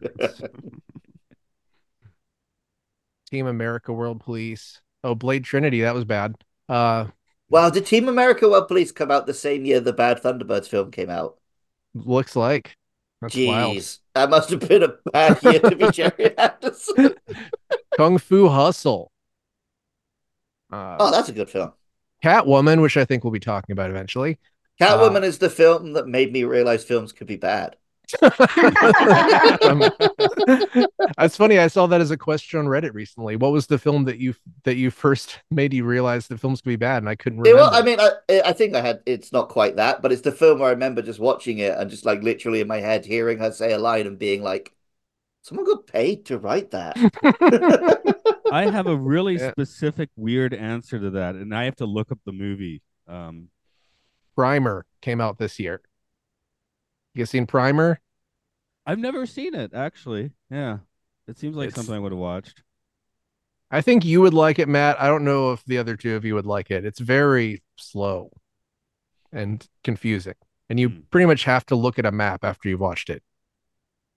Team 3.30 3.48
America 3.48 3.92
World 3.94 4.22
Police. 4.22 4.82
Oh, 5.04 5.16
Blade 5.16 5.44
Trinity. 5.44 5.82
That 5.82 5.96
was 5.96 6.06
bad. 6.06 6.36
Uh, 6.70 7.08
Wow, 7.50 7.70
did 7.70 7.86
Team 7.86 8.10
America 8.10 8.50
World 8.50 8.68
Police 8.68 8.92
come 8.92 9.10
out 9.12 9.28
the 9.28 9.34
same 9.34 9.64
year 9.66 9.80
the 9.80 9.94
Bad 9.94 10.22
Thunderbirds 10.22 10.68
film 10.68 10.92
came 10.92 11.10
out? 11.10 11.40
Looks 11.94 12.36
like. 12.36 12.76
That's 13.22 13.36
wild. 13.36 13.78
Jeez, 13.78 14.00
that 14.16 14.30
must 14.30 14.50
have 14.50 14.68
been 14.68 14.84
a 14.84 14.96
bad 15.12 15.42
year 15.44 15.60
to 15.60 15.76
be 15.76 15.90
Gerry 15.92 16.38
Anderson. 16.38 17.16
Kung 17.96 18.18
Fu 18.18 18.50
Hustle. 18.50 19.12
Uh, 20.72 20.98
Oh, 21.00 21.12
that's 21.12 21.30
a 21.30 21.34
good 21.34 21.50
film. 21.50 21.74
Catwoman, 22.24 22.82
which 22.82 22.98
I 22.98 23.06
think 23.06 23.24
we'll 23.24 23.32
be 23.32 23.40
talking 23.40 23.74
about 23.74 23.90
eventually. 23.90 24.40
Catwoman 24.80 25.24
is 25.24 25.38
the 25.38 25.50
film 25.50 25.94
that 25.94 26.08
made 26.08 26.34
me 26.34 26.44
realize 26.44 26.84
films 26.84 27.12
could 27.12 27.28
be 27.28 27.36
bad. 27.36 27.78
Um, 29.64 29.92
That's 31.18 31.38
funny. 31.38 31.60
I 31.60 31.68
saw 31.68 31.88
that 31.88 32.02
as 32.02 32.12
a 32.12 32.18
question 32.18 32.60
on 32.60 32.66
Reddit 32.66 32.94
recently. 32.94 33.36
What 33.36 33.52
was 33.52 33.68
the 33.68 33.78
film 33.78 34.06
that 34.06 34.20
you 34.20 34.36
that 34.64 34.76
you 34.76 34.92
first 34.92 35.40
made 35.52 35.74
you 35.74 35.86
realize 35.86 36.28
the 36.28 36.38
films 36.38 36.62
could 36.62 36.70
be 36.70 36.76
bad? 36.76 36.98
And 37.04 37.10
I 37.10 37.16
couldn't 37.16 37.40
Yeah, 37.46 37.54
remember. 37.54 37.56
well, 37.56 37.70
I 37.74 37.82
mean, 37.82 38.00
I, 38.00 38.12
I 38.46 38.54
think 38.54 38.74
I 38.74 38.82
had. 38.82 39.04
It's 39.06 39.34
not 39.34 39.50
quite 39.50 39.76
that, 39.76 40.02
but 40.02 40.14
it's 40.14 40.22
the 40.22 40.32
film 40.32 40.60
where 40.60 40.70
I 40.70 40.72
remember 40.72 41.02
just 41.02 41.20
watching 41.20 41.58
it 41.58 41.78
and 41.78 41.90
just 41.90 42.06
like 42.06 42.22
literally 42.24 42.62
in 42.62 42.68
my 42.70 42.80
head 42.80 43.06
hearing 43.06 43.40
her 43.40 43.52
say 43.52 43.74
a 43.74 43.78
line 43.80 44.08
and 44.08 44.18
being 44.18 44.42
like, 44.42 44.74
"Someone 45.44 45.66
got 45.66 45.88
paid 45.88 46.26
to 46.28 46.40
write 46.40 46.72
that." 46.72 47.06
I 48.50 48.68
have 48.68 48.88
a 48.88 48.96
really 48.96 49.38
Yeah. 49.38 49.52
specific 49.52 50.10
weird 50.16 50.54
answer 50.54 51.00
to 51.00 51.10
that, 51.12 51.36
and 51.36 51.56
I 51.56 51.64
have 51.66 51.76
to 51.78 51.86
look 51.86 52.12
up 52.12 52.20
the 52.26 52.32
movie. 52.32 52.82
Um, 53.08 53.50
Primer 54.36 54.86
came 55.02 55.22
out 55.22 55.38
this 55.40 55.60
year. 55.60 55.82
You 57.14 57.26
seen 57.26 57.46
Primer? 57.46 58.00
I've 58.86 59.00
never 59.00 59.26
seen 59.26 59.56
it 59.56 59.74
actually. 59.74 60.32
Yeah, 60.50 60.80
it 61.28 61.38
seems 61.38 61.56
like 61.56 61.68
It's- 61.70 61.76
something 61.76 61.96
I 61.96 62.00
would 62.00 62.12
have 62.12 62.20
watched. 62.20 62.64
I 63.72 63.82
think 63.82 64.06
you 64.06 64.22
would 64.22 64.34
like 64.36 64.60
it, 64.60 64.68
Matt. 64.68 65.02
I 65.02 65.08
don't 65.08 65.24
know 65.24 65.52
if 65.52 65.64
the 65.66 65.80
other 65.80 65.96
two 65.96 66.16
of 66.16 66.24
you 66.26 66.36
would 66.36 66.46
like 66.46 66.70
it. 66.70 66.86
It's 66.86 67.00
very 67.00 67.64
slow 67.76 68.32
and 69.32 69.68
confusing. 69.84 70.36
And 70.70 70.80
you 70.80 70.90
Hmm. 70.90 71.00
pretty 71.10 71.26
much 71.26 71.44
have 71.46 71.66
to 71.68 71.76
look 71.76 71.98
at 71.98 72.06
a 72.06 72.12
map 72.12 72.44
after 72.44 72.70
you've 72.70 72.80
watched 72.80 73.10
it. 73.10 73.24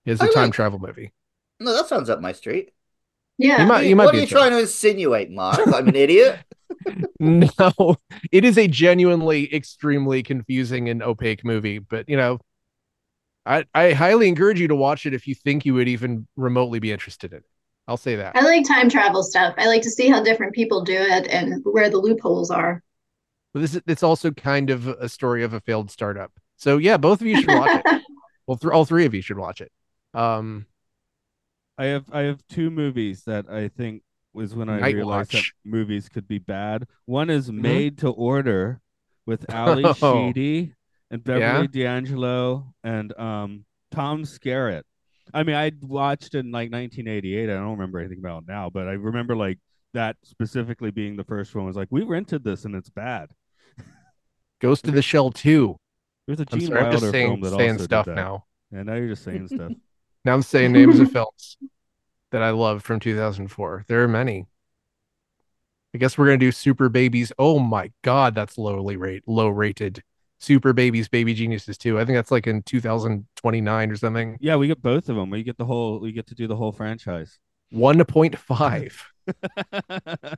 It's 0.05 0.20
a 0.20 0.24
I 0.24 0.32
time 0.32 0.44
like- 0.44 0.53
travel 0.53 0.78
movie. 0.78 1.12
no, 1.59 1.72
that 1.72 1.86
sounds 1.86 2.11
up 2.11 2.20
my 2.20 2.32
street. 2.32 2.72
Yeah. 3.38 3.62
You 3.62 3.68
might 3.68 3.82
you 3.86 3.97
might 3.97 4.05
what 4.07 4.12
be 4.12 4.18
are 4.18 4.20
you 4.22 4.26
trying 4.26 4.51
to 4.53 4.61
insinuate, 4.61 5.30
Mark? 5.30 5.59
I'm 5.74 5.88
an 5.88 5.97
idiot. 5.97 6.38
No, 7.18 7.97
it 8.30 8.44
is 8.44 8.59
a 8.59 8.68
genuinely 8.68 9.53
extremely 9.55 10.22
confusing 10.22 10.88
and 10.88 11.03
opaque 11.03 11.44
movie, 11.44 11.78
but 11.78 12.09
you 12.09 12.16
know, 12.16 12.38
I 13.47 13.64
I 13.74 13.92
highly 13.92 14.28
encourage 14.28 14.61
you 14.61 14.68
to 14.68 14.74
watch 14.76 15.07
it 15.07 15.14
if 15.14 15.26
you 15.26 15.34
think 15.34 15.64
you 15.64 15.74
would 15.74 15.88
even 15.88 16.26
remotely 16.36 16.78
be 16.80 16.92
interested 16.92 17.32
in 17.32 17.38
it. 17.38 17.44
I'll 17.88 17.97
say 17.97 18.16
that. 18.16 18.34
I 18.36 18.40
like 18.40 18.66
time 18.66 18.90
travel 18.90 19.22
stuff. 19.22 19.55
I 19.59 19.66
like 19.68 19.82
to 19.82 19.90
see 19.90 20.09
how 20.09 20.22
different 20.22 20.55
people 20.55 20.82
do 20.84 20.97
it 20.97 21.28
and 21.28 21.62
where 21.64 21.88
the 21.88 21.99
loopholes 21.99 22.51
are. 22.51 22.82
But 23.55 23.61
this 23.61 23.74
is 23.74 23.82
it's 23.86 24.03
also 24.03 24.32
kind 24.32 24.70
of 24.70 24.88
a 24.88 25.09
story 25.09 25.44
of 25.44 25.53
a 25.55 25.61
failed 25.61 25.90
startup. 25.90 26.32
So 26.57 26.78
yeah, 26.78 26.97
both 26.97 27.20
of 27.20 27.26
you 27.26 27.36
should 27.40 27.49
watch 27.49 27.80
it. 27.84 28.03
Well, 28.47 28.57
th- 28.57 28.72
all 28.72 28.84
three 28.84 29.07
of 29.07 29.12
you 29.12 29.22
should 29.22 29.38
watch 29.38 29.61
it. 29.61 29.72
Um, 30.14 30.66
I 31.76 31.86
have 31.86 32.05
I 32.12 32.20
have 32.22 32.47
two 32.49 32.70
movies 32.70 33.24
that 33.24 33.51
I 33.51 33.66
think 33.66 34.03
was 34.32 34.55
when 34.55 34.68
I 34.68 34.78
Night 34.78 34.94
realized 34.94 35.32
that 35.32 35.42
movies 35.64 36.09
could 36.09 36.28
be 36.28 36.38
bad. 36.38 36.86
One 37.07 37.28
is 37.28 37.51
Mhm. 37.51 37.55
Made 37.61 37.99
to 37.99 38.09
Order 38.11 38.80
with 39.26 39.47
Ally 39.53 39.82
Oh. 40.01 40.26
Sheedy 40.32 40.74
and 41.11 41.23
Beverly 41.23 41.43
Yeah? 41.43 41.67
D'Angelo 41.67 42.75
and 42.85 43.17
um 43.19 43.65
Tom 43.91 44.25
Skerritt. 44.25 44.83
I 45.35 45.43
mean, 45.43 45.57
I 45.57 45.73
watched 45.81 46.35
in 46.35 46.47
like 46.53 46.71
1988. 46.71 47.51
I 47.51 47.55
don't 47.55 47.73
remember 47.73 47.99
anything 47.99 48.19
about 48.19 48.43
it 48.45 48.49
now, 48.49 48.71
but 48.71 48.87
I 48.89 48.93
remember 48.93 49.35
like 49.37 49.59
that 49.95 50.17
specifically 50.23 50.91
being 50.91 51.17
the 51.17 51.25
first 51.25 51.55
one. 51.55 51.67
Was 51.67 51.77
like 51.77 51.89
we 51.91 52.03
rented 52.03 52.45
this 52.45 52.65
and 52.65 52.75
it's 52.75 52.91
bad. 52.91 53.31
Ghost 54.61 54.87
of 54.89 54.95
the 54.95 55.03
Shell 55.03 55.33
2. 55.33 55.77
There's 56.27 56.41
a 56.41 56.47
I'm 56.51 56.59
Gene 56.59 56.69
sorry, 56.69 56.81
I'm 56.81 56.85
Wilder 56.87 56.99
just 56.99 57.13
saying, 57.13 57.29
film 57.29 57.41
that 57.41 57.59
saying 57.59 57.73
also 57.73 57.85
stuff 57.85 58.05
did 58.07 58.13
that. 58.13 58.17
now. 58.17 58.45
And 58.73 58.87
now 58.87 58.95
you're 58.95 59.09
just 59.09 59.25
saying 59.25 59.49
stuff. 59.55 59.73
Now 60.25 60.35
I'm 60.35 60.43
saying 60.43 60.73
names 60.73 60.99
of 60.99 61.11
films 61.13 61.57
that 62.33 62.43
I 62.43 62.51
love 62.51 62.83
from 62.83 62.99
2004. 63.01 63.85
There 63.89 64.03
are 64.03 64.09
many. 64.09 64.47
I 65.95 65.99
guess 65.99 66.19
we're 66.19 66.27
gonna 66.27 66.39
do 66.39 66.53
Super 66.53 66.89
Babies. 66.89 67.33
Oh 67.39 67.59
my 67.59 67.91
god, 68.03 68.35
that's 68.35 68.59
lowly 68.59 68.97
rate 68.97 69.23
low 69.27 69.49
rated. 69.49 70.03
Super 70.39 70.72
Babies, 70.72 71.09
Baby 71.09 71.34
Geniuses 71.34 71.78
too. 71.78 71.99
I 71.99 72.05
think 72.05 72.16
that's 72.16 72.30
like 72.30 72.47
in 72.47 72.62
2029 72.62 73.91
or 73.91 73.97
something. 73.97 74.37
Yeah, 74.41 74.57
we 74.57 74.68
get 74.68 74.82
both 74.82 75.09
of 75.09 75.16
them. 75.16 75.30
We 75.30 75.43
get 75.43 75.57
the 75.57 75.64
whole. 75.64 75.99
We 76.01 76.12
get 76.12 76.26
to 76.28 76.34
do 76.34 76.47
the 76.47 76.57
whole 76.57 76.72
franchise. 76.72 77.39
1.5. 77.72 80.37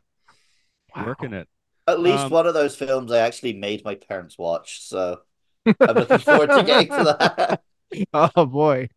Working 0.97 1.33
it. 1.35 1.49
At 1.87 2.01
least 2.01 2.25
Um, 2.25 2.31
one 2.31 2.47
of 2.47 2.55
those 2.55 2.77
films 2.77 3.13
I 3.13 3.19
actually 3.19 3.55
made 3.55 3.85
my 3.85 3.95
parents 3.95 4.39
watch, 4.39 4.83
so 4.83 5.21
I'm 5.67 5.97
looking 5.97 6.19
forward 6.19 6.51
to 6.51 6.63
getting 6.63 6.89
to 6.89 7.17
that. 7.19 7.61
Oh 8.13 8.45
boy. 8.45 8.89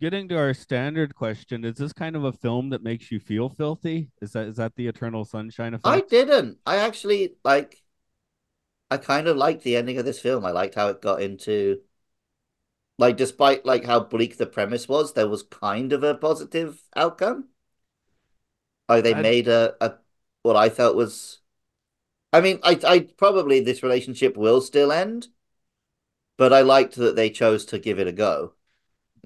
Getting 0.00 0.26
to 0.30 0.36
our 0.36 0.52
standard 0.54 1.14
question, 1.14 1.64
is 1.64 1.76
this 1.76 1.92
kind 1.92 2.16
of 2.16 2.24
a 2.24 2.32
film 2.32 2.70
that 2.70 2.82
makes 2.82 3.12
you 3.12 3.20
feel 3.20 3.48
filthy? 3.48 4.10
Is 4.20 4.32
that 4.32 4.48
is 4.48 4.56
that 4.56 4.74
the 4.74 4.88
Eternal 4.88 5.24
Sunshine 5.24 5.74
effect? 5.74 5.86
I 5.86 6.00
didn't. 6.00 6.58
I 6.66 6.78
actually 6.78 7.34
like. 7.44 7.80
I 8.90 8.96
kind 8.98 9.26
of 9.28 9.36
liked 9.36 9.62
the 9.64 9.76
ending 9.76 9.98
of 9.98 10.04
this 10.04 10.20
film. 10.20 10.44
I 10.44 10.50
liked 10.52 10.74
how 10.74 10.88
it 10.88 11.00
got 11.02 11.22
into. 11.22 11.82
Like, 12.98 13.16
despite 13.16 13.66
like 13.66 13.82
how 13.84 13.98
bleak 13.98 14.36
the 14.36 14.46
premise 14.46 14.86
was, 14.88 15.14
there 15.14 15.26
was 15.28 15.42
kind 15.42 15.92
of 15.92 16.04
a 16.04 16.14
positive 16.14 16.84
outcome. 16.94 17.48
Like 18.88 19.04
they 19.04 19.14
I- 19.14 19.24
made 19.24 19.48
a, 19.48 19.74
a 19.84 19.98
what 20.42 20.56
I 20.56 20.68
felt 20.70 20.96
was. 20.96 21.40
I 22.32 22.40
mean, 22.40 22.60
I 22.64 22.80
I 22.86 23.00
probably 23.18 23.60
this 23.60 23.82
relationship 23.82 24.36
will 24.36 24.60
still 24.62 24.92
end, 24.92 25.28
but 26.36 26.52
I 26.52 26.62
liked 26.62 26.96
that 26.96 27.14
they 27.14 27.30
chose 27.30 27.64
to 27.66 27.78
give 27.78 27.98
it 28.00 28.08
a 28.08 28.12
go. 28.12 28.54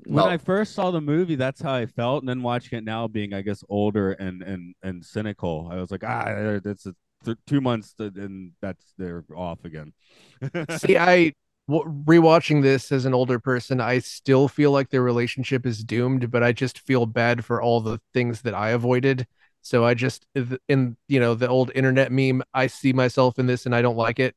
when 0.06 0.26
Not- 0.26 0.26
I 0.26 0.38
first 0.38 0.74
saw 0.74 0.90
the 0.90 1.00
movie, 1.00 1.34
that's 1.36 1.62
how 1.62 1.74
I 1.74 1.86
felt, 1.86 2.22
and 2.22 2.28
then 2.28 2.42
watching 2.42 2.78
it 2.78 2.84
now, 2.84 3.08
being 3.08 3.32
I 3.32 3.42
guess 3.42 3.64
older 3.68 4.12
and 4.12 4.42
and 4.42 4.74
and 4.82 5.04
cynical, 5.04 5.68
I 5.70 5.76
was 5.76 5.90
like, 5.90 6.04
ah, 6.04 6.58
that's 6.62 6.86
a, 6.86 6.94
th- 7.24 7.38
two 7.46 7.60
months, 7.60 7.94
to, 7.94 8.04
and 8.04 8.52
that's 8.60 8.84
they're 8.98 9.24
off 9.34 9.64
again. 9.64 9.92
See, 10.78 10.96
I 10.98 11.32
w- 11.68 12.02
rewatching 12.04 12.62
this 12.62 12.92
as 12.92 13.04
an 13.04 13.14
older 13.14 13.38
person, 13.38 13.80
I 13.80 13.98
still 14.00 14.48
feel 14.48 14.70
like 14.70 14.90
their 14.90 15.02
relationship 15.02 15.66
is 15.66 15.82
doomed, 15.84 16.30
but 16.30 16.42
I 16.42 16.52
just 16.52 16.78
feel 16.80 17.06
bad 17.06 17.44
for 17.44 17.60
all 17.62 17.80
the 17.80 18.00
things 18.12 18.42
that 18.42 18.54
I 18.54 18.70
avoided. 18.70 19.26
So 19.62 19.84
I 19.84 19.94
just 19.94 20.26
in 20.68 20.96
you 21.08 21.20
know 21.20 21.34
the 21.34 21.48
old 21.48 21.70
internet 21.74 22.12
meme, 22.12 22.42
I 22.52 22.66
see 22.66 22.92
myself 22.92 23.38
in 23.38 23.46
this 23.46 23.64
and 23.66 23.74
I 23.74 23.80
don't 23.82 23.96
like 23.96 24.18
it, 24.20 24.36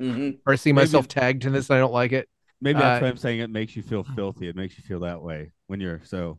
Mhm. 0.00 0.38
or 0.46 0.52
I 0.52 0.56
see 0.56 0.72
Maybe- 0.72 0.82
myself 0.82 1.08
tagged 1.08 1.44
in 1.46 1.52
this 1.54 1.70
and 1.70 1.76
I 1.78 1.80
don't 1.80 1.92
like 1.92 2.12
it. 2.12 2.28
Maybe 2.60 2.78
that's 2.78 3.00
Uh, 3.00 3.04
why 3.04 3.08
I'm 3.08 3.16
saying 3.16 3.40
it 3.40 3.50
makes 3.50 3.74
you 3.74 3.82
feel 3.82 4.04
filthy. 4.04 4.48
It 4.48 4.54
makes 4.54 4.76
you 4.76 4.84
feel 4.84 5.00
that 5.00 5.22
way 5.22 5.52
when 5.68 5.80
you're 5.80 6.02
so. 6.04 6.38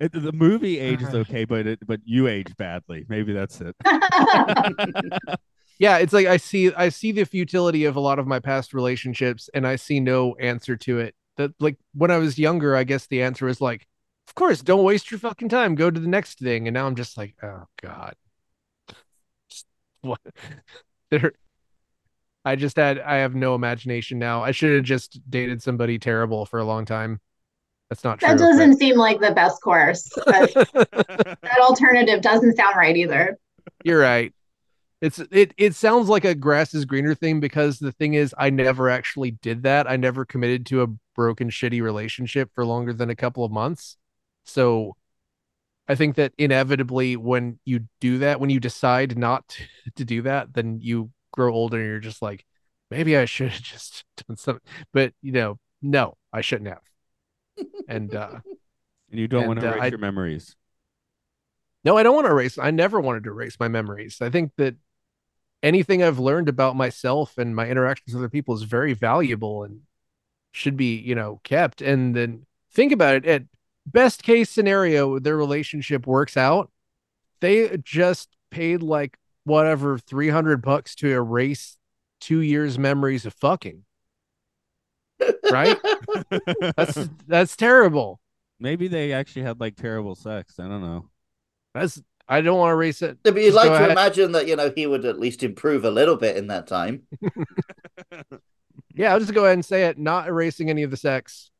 It, 0.00 0.12
the 0.12 0.32
movie 0.32 0.78
age 0.78 1.02
is 1.02 1.08
uh-huh. 1.08 1.18
okay, 1.18 1.44
but 1.44 1.66
it 1.66 1.86
but 1.86 2.00
you 2.04 2.26
age 2.26 2.54
badly. 2.56 3.04
Maybe 3.08 3.32
that's 3.32 3.60
it. 3.60 3.76
Yeah, 5.78 5.98
it's 5.98 6.12
like 6.12 6.26
I 6.26 6.38
see 6.38 6.72
I 6.72 6.88
see 6.88 7.12
the 7.12 7.24
futility 7.24 7.84
of 7.84 7.96
a 7.96 8.00
lot 8.00 8.18
of 8.18 8.26
my 8.26 8.40
past 8.40 8.72
relationships 8.72 9.50
and 9.52 9.66
I 9.66 9.76
see 9.76 10.00
no 10.00 10.34
answer 10.36 10.76
to 10.76 10.98
it. 11.00 11.14
That 11.36 11.52
like 11.60 11.76
when 11.92 12.10
I 12.10 12.18
was 12.18 12.38
younger, 12.38 12.74
I 12.74 12.84
guess 12.84 13.06
the 13.06 13.22
answer 13.22 13.46
was 13.46 13.60
like, 13.60 13.86
of 14.28 14.34
course, 14.34 14.62
don't 14.62 14.84
waste 14.84 15.10
your 15.10 15.20
fucking 15.20 15.50
time. 15.50 15.74
Go 15.74 15.90
to 15.90 16.00
the 16.00 16.08
next 16.08 16.38
thing. 16.38 16.66
And 16.66 16.74
now 16.74 16.86
I'm 16.86 16.96
just 16.96 17.18
like, 17.18 17.34
oh 17.42 17.64
God. 17.82 18.14
Just- 19.50 19.66
What 20.02 20.20
there 21.10 21.32
I 22.44 22.56
just 22.56 22.76
had 22.76 22.98
I 23.00 23.16
have 23.16 23.34
no 23.34 23.54
imagination 23.54 24.18
now. 24.18 24.42
I 24.42 24.52
should 24.52 24.74
have 24.74 24.84
just 24.84 25.20
dated 25.28 25.62
somebody 25.62 25.98
terrible 25.98 26.46
for 26.46 26.58
a 26.58 26.64
long 26.64 26.84
time. 26.84 27.20
That's 27.88 28.02
not 28.02 28.18
true. 28.18 28.28
that 28.28 28.38
doesn't 28.38 28.78
seem 28.78 28.96
like 28.96 29.20
the 29.20 29.32
best 29.32 29.62
course. 29.62 30.04
that 30.26 31.58
alternative 31.60 32.20
doesn't 32.20 32.56
sound 32.56 32.76
right 32.76 32.96
either. 32.96 33.38
You're 33.84 34.00
right. 34.00 34.32
It's 35.00 35.18
it 35.30 35.52
it 35.56 35.74
sounds 35.74 36.08
like 36.08 36.24
a 36.24 36.34
grass 36.34 36.74
is 36.74 36.84
greener 36.84 37.14
thing 37.14 37.38
because 37.38 37.78
the 37.78 37.92
thing 37.92 38.14
is 38.14 38.34
I 38.38 38.50
never 38.50 38.88
actually 38.88 39.32
did 39.32 39.62
that. 39.64 39.88
I 39.88 39.96
never 39.96 40.24
committed 40.24 40.66
to 40.66 40.82
a 40.82 40.88
broken 41.14 41.50
shitty 41.50 41.82
relationship 41.82 42.50
for 42.54 42.64
longer 42.64 42.92
than 42.92 43.10
a 43.10 43.16
couple 43.16 43.44
of 43.44 43.52
months. 43.52 43.98
So 44.44 44.96
I 45.86 45.94
think 45.94 46.16
that 46.16 46.32
inevitably 46.38 47.16
when 47.16 47.58
you 47.64 47.86
do 48.00 48.18
that, 48.18 48.40
when 48.40 48.50
you 48.50 48.58
decide 48.58 49.16
not 49.16 49.46
to, 49.48 49.62
to 49.96 50.04
do 50.04 50.22
that, 50.22 50.54
then 50.54 50.80
you 50.80 51.10
grow 51.32 51.52
older 51.52 51.78
and 51.78 51.86
you're 51.86 51.98
just 52.00 52.22
like 52.22 52.44
maybe 52.90 53.16
I 53.16 53.26
should 53.26 53.50
have 53.50 53.62
just 53.62 54.04
done 54.26 54.36
something. 54.36 54.62
But 54.92 55.12
you 55.22 55.32
know, 55.32 55.58
no, 55.82 56.16
I 56.32 56.40
shouldn't 56.40 56.68
have. 56.68 56.80
And 57.88 58.14
uh 58.14 58.40
And 59.10 59.20
you 59.20 59.28
don't 59.28 59.46
want 59.46 59.60
to 59.60 59.66
And, 59.66 59.74
uh, 59.74 59.78
erase 59.78 59.84
I- 59.84 59.88
your 59.88 59.98
memories. 59.98 60.56
No, 61.84 61.96
I 61.96 62.02
don't 62.02 62.14
want 62.14 62.26
to 62.26 62.32
erase. 62.32 62.58
I 62.58 62.70
never 62.72 63.00
wanted 63.00 63.24
to 63.24 63.30
erase 63.30 63.58
my 63.60 63.68
memories. 63.68 64.18
I 64.20 64.28
think 64.28 64.52
that 64.56 64.74
anything 65.62 66.02
I've 66.02 66.18
learned 66.18 66.48
about 66.48 66.74
myself 66.74 67.38
and 67.38 67.54
my 67.54 67.68
interactions 67.68 68.12
with 68.12 68.22
other 68.22 68.28
people 68.28 68.54
is 68.56 68.64
very 68.64 68.92
valuable 68.92 69.62
and 69.62 69.82
should 70.52 70.76
be, 70.76 70.96
you 70.96 71.14
know, 71.14 71.40
kept. 71.44 71.82
And 71.82 72.14
then 72.16 72.46
think 72.72 72.90
about 72.92 73.14
it. 73.14 73.26
At 73.26 73.44
best 73.86 74.24
case 74.24 74.50
scenario, 74.50 75.18
their 75.20 75.36
relationship 75.36 76.06
works 76.08 76.36
out. 76.36 76.72
They 77.40 77.76
just 77.84 78.30
paid 78.50 78.82
like 78.82 79.16
whatever 79.44 79.96
300 79.96 80.62
bucks 80.62 80.94
to 80.96 81.08
erase 81.12 81.76
two 82.20 82.40
years 82.40 82.78
memories 82.80 83.26
of 83.26 83.34
fucking. 83.34 83.84
Right? 85.50 85.76
That's 86.76 87.08
that's 87.26 87.56
terrible. 87.56 88.20
Maybe 88.60 88.88
they 88.88 89.12
actually 89.12 89.42
had 89.42 89.60
like 89.60 89.76
terrible 89.76 90.14
sex. 90.14 90.58
I 90.58 90.68
don't 90.68 90.80
know. 90.82 91.08
That's 91.74 92.02
I 92.28 92.40
don't 92.40 92.58
want 92.58 92.70
to 92.70 92.74
erase 92.74 93.02
it. 93.02 93.18
But 93.22 93.34
you'd 93.36 93.44
Just 93.52 93.56
like 93.56 93.68
to 93.68 93.74
ahead. 93.74 93.90
imagine 93.92 94.32
that 94.32 94.46
you 94.48 94.56
know 94.56 94.72
he 94.74 94.86
would 94.86 95.04
at 95.04 95.18
least 95.18 95.42
improve 95.42 95.84
a 95.84 95.90
little 95.90 96.16
bit 96.16 96.36
in 96.36 96.48
that 96.48 96.66
time. 96.66 97.02
Yeah, 98.94 99.12
I'll 99.12 99.20
just 99.20 99.34
go 99.34 99.44
ahead 99.44 99.54
and 99.54 99.64
say 99.64 99.84
it. 99.88 99.98
Not 99.98 100.26
erasing 100.26 100.70
any 100.70 100.82
of 100.82 100.90
the 100.90 100.96
sex. 100.96 101.50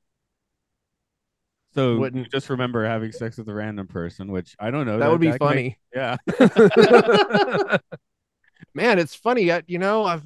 So 1.74 1.98
Wouldn't- 1.98 2.30
just 2.32 2.48
remember 2.48 2.86
having 2.86 3.12
sex 3.12 3.36
with 3.36 3.46
a 3.50 3.54
random 3.54 3.86
person, 3.88 4.32
which 4.32 4.56
I 4.58 4.70
don't 4.70 4.86
know. 4.86 4.98
That 4.98 5.10
would 5.10 5.20
be 5.20 5.26
can 5.26 5.32
make- 5.32 5.38
funny. 5.40 5.78
yeah. 5.94 6.16
Man, 8.74 8.98
it's 8.98 9.14
funny. 9.14 9.52
I, 9.52 9.62
you 9.66 9.78
know, 9.78 10.04
I've 10.04 10.24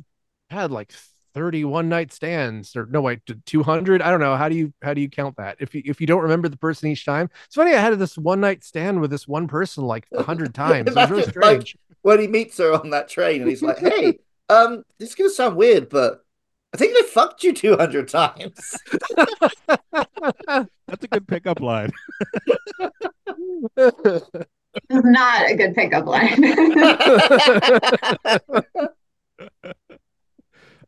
had 0.51 0.71
like 0.71 0.93
31 1.35 1.89
night 1.89 2.13
stands 2.13 2.75
or 2.77 2.87
no 2.87 3.01
wait 3.01 3.21
200 3.47 4.03
i 4.03 4.11
don't 4.11 4.21
know 4.21 4.37
how 4.37 4.49
do 4.49 4.57
you 4.57 4.73
how 4.83 4.95
do 4.95 5.01
you 5.01 5.09
count 5.09 5.37
that 5.37 5.57
if 5.61 5.75
you 5.75 5.83
if 5.85 6.01
you 6.01 6.07
don't 6.07 6.23
remember 6.23 6.49
the 6.49 6.57
person 6.57 6.89
each 6.89 7.05
time 7.05 7.29
it's 7.47 7.55
funny 7.55 7.75
i 7.75 7.81
had 7.81 7.99
this 7.99 8.19
one 8.19 8.41
night 8.41 8.65
stand 8.65 9.01
with 9.01 9.11
this 9.11 9.29
one 9.29 9.47
person 9.49 9.85
like 9.85 10.07
100 10.11 10.55
times 10.55 10.89
it 10.89 10.95
was 10.95 11.11
really 11.11 11.55
Imagine, 11.55 11.79
like, 11.89 11.91
when 12.03 12.21
he 12.21 12.27
meets 12.27 12.59
her 12.59 12.73
on 12.73 12.91
that 12.91 13.09
train 13.09 13.41
and 13.41 13.51
he's 13.51 13.63
like, 13.63 13.79
"Hey, 13.79 14.19
um, 14.49 14.85
this 14.99 15.11
is 15.11 15.15
gonna 15.15 15.31
sound 15.31 15.57
weird, 15.57 15.89
but 15.89 16.25
I 16.73 16.77
think 16.77 16.95
they 16.95 17.03
fucked 17.03 17.43
you 17.45 17.53
two 17.53 17.77
hundred 17.77 18.09
times." 18.09 18.77
That's 19.91 21.05
a 21.05 21.09
good 21.11 21.29
pickup 21.29 21.61
line. 21.61 21.91
It's 23.77 25.05
not 25.05 25.51
a 25.51 25.55
good 25.57 25.75
pickup 25.75 26.07
line. 26.07 26.43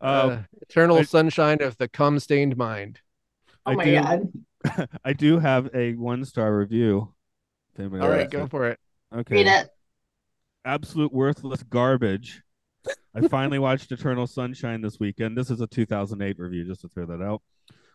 Um, 0.02 0.30
Uh, 0.30 0.38
eternal 0.62 0.96
I- 0.98 1.02
sunshine 1.02 1.62
of 1.62 1.76
the 1.78 1.88
cum 1.88 2.18
stained 2.18 2.56
mind 2.56 3.00
oh 3.66 3.72
I 3.72 3.74
my 3.76 3.84
do, 3.84 3.94
god. 4.02 4.88
I 5.04 5.12
do 5.12 5.38
have 5.38 5.70
a 5.74 5.94
one 5.94 6.24
star 6.24 6.56
review. 6.56 7.14
If 7.78 7.92
all 7.92 8.08
right 8.08 8.30
go 8.30 8.44
it. 8.44 8.50
for 8.50 8.68
it 8.68 8.78
Okay. 9.14 9.36
Read 9.36 9.46
it. 9.46 9.68
absolute 10.64 11.12
worthless 11.12 11.62
garbage. 11.62 12.42
I 13.14 13.28
finally 13.28 13.58
watched 13.60 13.92
Eternal 13.92 14.26
Sunshine 14.26 14.80
this 14.82 14.98
weekend. 14.98 15.36
This 15.38 15.50
is 15.50 15.60
a 15.60 15.66
2008 15.68 16.38
review, 16.38 16.64
just 16.64 16.80
to 16.80 16.88
throw 16.88 17.06
that 17.06 17.22
out. 17.22 17.40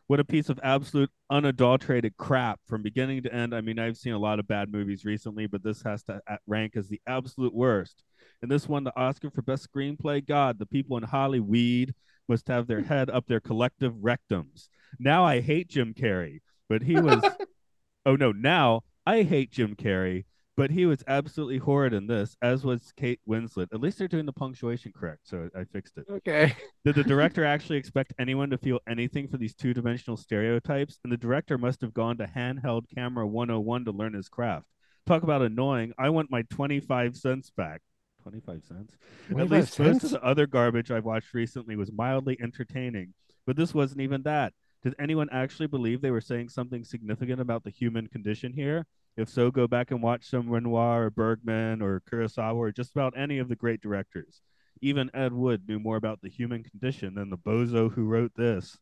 What 0.07 0.21
a 0.21 0.25
piece 0.25 0.47
of 0.47 0.59
absolute 0.63 1.11
unadulterated 1.29 2.15
crap 2.15 2.61
from 2.65 2.81
beginning 2.81 3.23
to 3.23 3.33
end. 3.33 3.53
I 3.53 3.59
mean, 3.59 3.77
I've 3.77 3.97
seen 3.97 4.13
a 4.13 4.19
lot 4.19 4.39
of 4.39 4.47
bad 4.47 4.71
movies 4.71 5.03
recently, 5.03 5.47
but 5.47 5.63
this 5.63 5.81
has 5.83 6.03
to 6.03 6.21
uh, 6.25 6.37
rank 6.47 6.77
as 6.77 6.87
the 6.87 7.01
absolute 7.05 7.53
worst. 7.53 8.03
And 8.41 8.49
this 8.49 8.69
won 8.69 8.85
the 8.85 8.97
Oscar 8.97 9.29
for 9.29 9.41
Best 9.41 9.67
Screenplay. 9.69 10.25
God, 10.25 10.59
the 10.59 10.65
people 10.65 10.95
in 10.95 11.03
Hollyweed 11.03 11.93
must 12.29 12.47
have 12.47 12.67
their 12.67 12.81
head 12.83 13.09
up 13.09 13.27
their 13.27 13.41
collective 13.41 13.95
rectums. 13.95 14.69
Now 14.97 15.25
I 15.25 15.41
hate 15.41 15.67
Jim 15.67 15.93
Carrey, 15.93 16.39
but 16.69 16.83
he 16.83 16.99
was. 16.99 17.21
oh 18.05 18.15
no, 18.15 18.31
now 18.31 18.83
I 19.05 19.23
hate 19.23 19.51
Jim 19.51 19.75
Carrey, 19.75 20.23
but 20.57 20.71
he 20.71 20.87
was 20.87 21.03
absolutely 21.07 21.59
horrid 21.59 21.93
in 21.93 22.07
this, 22.07 22.35
as 22.41 22.65
was 22.65 22.91
Kate 22.97 23.19
Winslet. 23.29 23.67
At 23.71 23.79
least 23.79 23.99
they're 23.99 24.07
doing 24.07 24.25
the 24.25 24.33
punctuation 24.33 24.91
correct, 24.91 25.21
so 25.23 25.49
I 25.55 25.63
fixed 25.65 25.97
it. 25.97 26.05
okay 26.09 26.55
Did 26.85 26.95
the 26.95 27.03
director 27.03 27.45
actually 27.45 27.77
expect 27.77 28.13
anyone 28.19 28.49
to 28.49 28.57
feel 28.57 28.79
anything 28.89 29.27
for 29.27 29.37
these 29.37 29.53
two 29.53 29.73
dimensional 29.73 30.17
stereotypes? 30.17 30.99
And 31.03 31.13
the 31.13 31.17
director 31.17 31.57
must 31.59 31.81
have 31.81 31.93
gone 31.93 32.17
to 32.17 32.25
handheld 32.25 32.85
camera 32.93 33.27
101 33.27 33.85
to 33.85 33.91
learn 33.91 34.13
his 34.13 34.27
craft. 34.27 34.65
Talk 35.05 35.23
about 35.23 35.43
annoying. 35.43 35.93
I 35.97 36.09
want 36.09 36.31
my 36.31 36.41
25 36.49 37.15
cents 37.15 37.51
back. 37.55 37.81
25 38.23 38.63
cents? 38.67 38.97
At 39.29 39.33
25 39.33 39.51
least 39.51 39.79
most 39.79 40.03
of 40.03 40.09
the 40.09 40.23
other 40.23 40.47
garbage 40.47 40.89
I've 40.91 41.05
watched 41.05 41.33
recently 41.33 41.75
was 41.75 41.91
mildly 41.91 42.35
entertaining, 42.41 43.13
but 43.45 43.55
this 43.55 43.73
wasn't 43.73 44.01
even 44.01 44.23
that. 44.23 44.53
Did 44.83 44.95
anyone 44.99 45.27
actually 45.31 45.67
believe 45.67 46.01
they 46.01 46.11
were 46.11 46.21
saying 46.21 46.49
something 46.49 46.83
significant 46.83 47.41
about 47.41 47.63
the 47.63 47.69
human 47.71 48.07
condition 48.07 48.53
here? 48.53 48.85
If 49.17 49.29
so, 49.29 49.49
go 49.49 49.67
back 49.67 49.89
and 49.91 50.01
watch 50.03 50.29
some 50.29 50.49
Renoir 50.49 51.05
or 51.05 51.09
Bergman 51.09 51.81
or 51.81 52.01
Kurosawa 52.11 52.55
or 52.55 52.71
just 52.71 52.91
about 52.91 53.17
any 53.17 53.39
of 53.39 53.49
the 53.49 53.55
great 53.55 53.81
directors. 53.81 54.41
Even 54.79 55.09
Ed 55.15 55.33
Wood 55.33 55.63
knew 55.67 55.79
more 55.79 55.95
about 55.97 56.21
the 56.21 56.29
human 56.29 56.63
condition 56.63 57.15
than 57.15 57.31
the 57.31 57.37
bozo 57.37 57.91
who 57.91 58.05
wrote 58.05 58.33
this. 58.35 58.77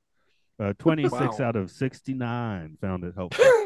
Uh, 0.60 0.74
26 0.78 1.12
Wow. 1.40 1.46
out 1.48 1.56
of 1.56 1.72
69 1.72 2.78
found 2.82 3.04
it 3.06 3.14
helpful. 3.16 3.44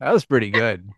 that 0.00 0.12
was 0.12 0.24
pretty 0.24 0.50
good 0.50 0.88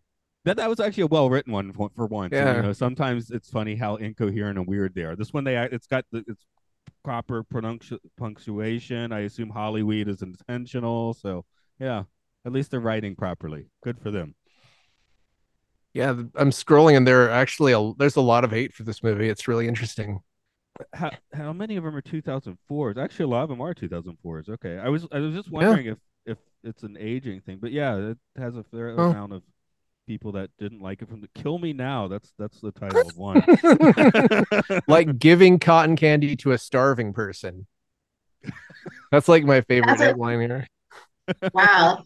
That 0.45 0.57
that 0.57 0.69
was 0.69 0.81
actually 0.81 1.05
a 1.05 1.07
well 1.09 1.31
written 1.31 1.53
one 1.53 1.73
for, 1.73 1.91
for 1.95 2.07
once. 2.07 2.33
And, 2.33 2.47
Yeah. 2.47 2.57
you 2.57 2.63
know, 2.63 2.73
sometimes 2.73 3.31
it's 3.31 3.49
funny 3.51 3.77
how 3.77 3.97
incoherent 3.97 4.59
and 4.59 4.67
weird 4.67 4.95
they 4.95 5.03
are. 5.03 5.15
This 5.17 5.33
one 5.33 5.45
they 5.45 5.57
it's 5.57 5.87
got 5.87 6.05
the 6.13 6.25
it's 6.27 6.45
proper 7.05 7.45
pronunci- 7.45 7.99
punctuation. 8.19 9.13
I 9.13 9.21
assume 9.21 9.51
Hollyweed 9.51 10.09
is 10.09 10.23
intentional. 10.23 11.15
So 11.15 11.45
yeah, 11.79 12.05
at 12.45 12.53
least 12.53 12.71
they're 12.71 12.81
writing 12.81 13.17
properly. 13.17 13.69
Good 13.83 13.99
for 14.01 14.11
them. 14.11 14.35
yeah 15.95 16.11
i'm 16.37 16.51
scrolling 16.51 16.97
and 16.97 17.07
there 17.07 17.25
are 17.27 17.31
actually 17.31 17.73
a 17.73 17.93
there's 17.99 18.17
a 18.17 18.21
lot 18.21 18.45
of 18.45 18.51
hate 18.51 18.73
for 18.73 18.83
this 18.83 19.03
movie 19.03 19.29
it's 19.29 19.47
really 19.47 19.69
interesting 19.69 20.21
How 20.95 21.11
how 21.35 21.53
many 21.53 21.77
of 21.77 21.85
them 21.85 21.95
are 21.95 22.01
2004s? 22.03 22.97
Actually, 22.97 23.25
a 23.25 23.29
lot 23.29 23.43
of 23.43 23.51
them 23.51 23.61
are 23.61 23.75
2004s. 23.75 24.49
Okay, 24.49 24.79
I 24.79 24.89
was 24.89 25.07
I 25.13 25.19
was 25.19 25.35
just 25.35 25.49
Yeah. 25.53 25.59
wondering 25.59 25.87
if 25.87 25.99
if 26.25 26.39
it's 26.65 26.83
an 26.83 26.97
aging 26.99 27.43
thing, 27.43 27.59
but 27.61 27.73
yeah, 27.73 27.95
it 28.13 28.19
has 28.39 28.57
a 28.57 28.65
fair 28.65 28.89
Oh. 28.99 29.11
amount 29.11 29.33
of 29.35 29.43
people 30.07 30.33
that 30.33 30.51
didn't 30.59 30.81
like 30.83 31.03
it 31.03 31.09
from 31.09 31.21
the 31.21 31.29
Kill 31.35 31.59
Me 31.59 31.73
Now. 31.73 32.09
That's 32.09 32.33
that's 32.39 32.61
the 32.61 32.73
title 32.73 33.09
of 33.09 33.17
one. 33.17 33.43
like 34.89 35.19
giving 35.19 35.59
cotton 35.59 35.97
candy 35.97 36.37
to 36.37 36.53
a 36.53 36.59
starving 36.59 37.13
person 37.13 37.67
that's 39.13 39.29
like 39.29 39.45
my 39.45 39.61
favorite 39.61 39.87
That's 39.87 40.01
a- 40.03 40.05
headline 40.07 40.41
here 40.41 40.67
Wow. 41.55 42.05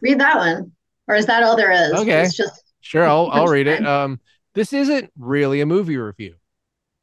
Read 0.00 0.18
that 0.18 0.36
one. 0.36 0.72
Or 1.06 1.14
is 1.14 1.26
that 1.26 1.42
all 1.44 1.56
there 1.56 1.70
is? 1.70 1.92
Okay. 1.92 2.22
It's 2.22 2.36
just 2.36 2.64
Sure, 2.80 3.04
I'll 3.04 3.28
I'll 3.30 3.46
read 3.46 3.68
it. 3.68 3.86
Um, 3.86 4.20
this 4.54 4.72
isn't 4.72 5.10
really 5.16 5.60
a 5.60 5.66
movie 5.66 5.96
review. 5.96 6.34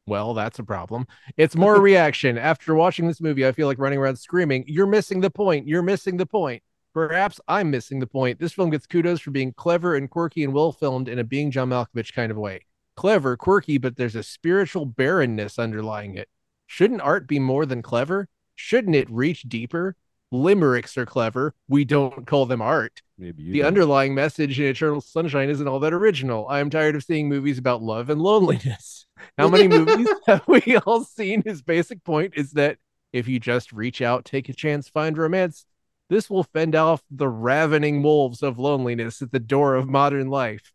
Well, 0.05 0.33
that's 0.33 0.59
a 0.59 0.63
problem. 0.63 1.07
It's 1.37 1.55
more 1.55 1.79
reaction. 1.81 2.37
After 2.37 2.75
watching 2.75 3.07
this 3.07 3.21
movie, 3.21 3.47
I 3.47 3.53
feel 3.53 3.67
like 3.67 3.79
running 3.79 3.97
around 3.99 4.17
screaming, 4.17 4.65
"You're 4.67 4.87
missing 4.87 5.21
the 5.21 5.29
point! 5.29 5.67
You're 5.67 5.81
missing 5.81 6.17
the 6.17 6.25
point!" 6.25 6.61
Perhaps 6.93 7.39
I'm 7.47 7.69
missing 7.71 7.99
the 7.99 8.07
point. 8.07 8.39
This 8.39 8.53
film 8.53 8.71
gets 8.71 8.87
kudos 8.87 9.21
for 9.21 9.31
being 9.31 9.53
clever 9.53 9.95
and 9.95 10.09
quirky 10.09 10.43
and 10.43 10.53
well 10.53 10.71
filmed 10.71 11.07
in 11.07 11.19
a 11.19 11.23
being 11.23 11.51
John 11.51 11.69
Malkovich 11.69 12.13
kind 12.13 12.31
of 12.31 12.37
way. 12.37 12.65
Clever, 12.95 13.37
quirky, 13.37 13.77
but 13.77 13.95
there's 13.95 14.15
a 14.15 14.23
spiritual 14.23 14.85
barrenness 14.85 15.59
underlying 15.59 16.15
it. 16.15 16.27
Shouldn't 16.67 17.01
art 17.01 17.27
be 17.27 17.39
more 17.39 17.65
than 17.65 17.81
clever? 17.81 18.27
Shouldn't 18.55 18.95
it 18.95 19.09
reach 19.09 19.43
deeper? 19.43 19.95
Limericks 20.31 20.97
are 20.97 21.05
clever. 21.05 21.55
We 21.67 21.85
don't 21.85 22.27
call 22.27 22.45
them 22.45 22.61
art 22.61 23.01
Maybe 23.17 23.41
you 23.43 23.53
the 23.53 23.59
don't. 23.59 23.67
underlying 23.67 24.13
message 24.13 24.59
in 24.59 24.67
Eternal 24.67 25.01
Sunshine 25.01 25.49
isn't 25.49 25.67
all 25.67 25.79
that 25.79 25.93
original. 25.93 26.47
I 26.47 26.59
am 26.59 26.69
tired 26.69 26.95
of 26.95 27.03
seeing 27.03 27.27
movies 27.29 27.57
about 27.57 27.81
love 27.81 28.09
and 28.09 28.21
loneliness. 28.21 29.07
How 29.37 29.49
many 29.49 29.67
movies 29.67 30.07
have 30.27 30.47
we 30.47 30.77
all 30.85 31.03
seen? 31.03 31.41
His 31.43 31.61
basic 31.61 32.03
point 32.03 32.33
is 32.35 32.51
that 32.51 32.77
if 33.11 33.27
you 33.27 33.39
just 33.39 33.73
reach 33.73 34.01
out, 34.01 34.23
take 34.25 34.49
a 34.49 34.53
chance, 34.53 34.87
find 34.87 35.17
romance, 35.17 35.65
this 36.09 36.29
will 36.29 36.43
fend 36.43 36.75
off 36.75 37.01
the 37.09 37.29
ravening 37.29 38.03
wolves 38.03 38.43
of 38.43 38.59
loneliness 38.59 39.21
at 39.21 39.31
the 39.31 39.39
door 39.39 39.75
of 39.75 39.87
modern 39.87 40.29
life. 40.29 40.71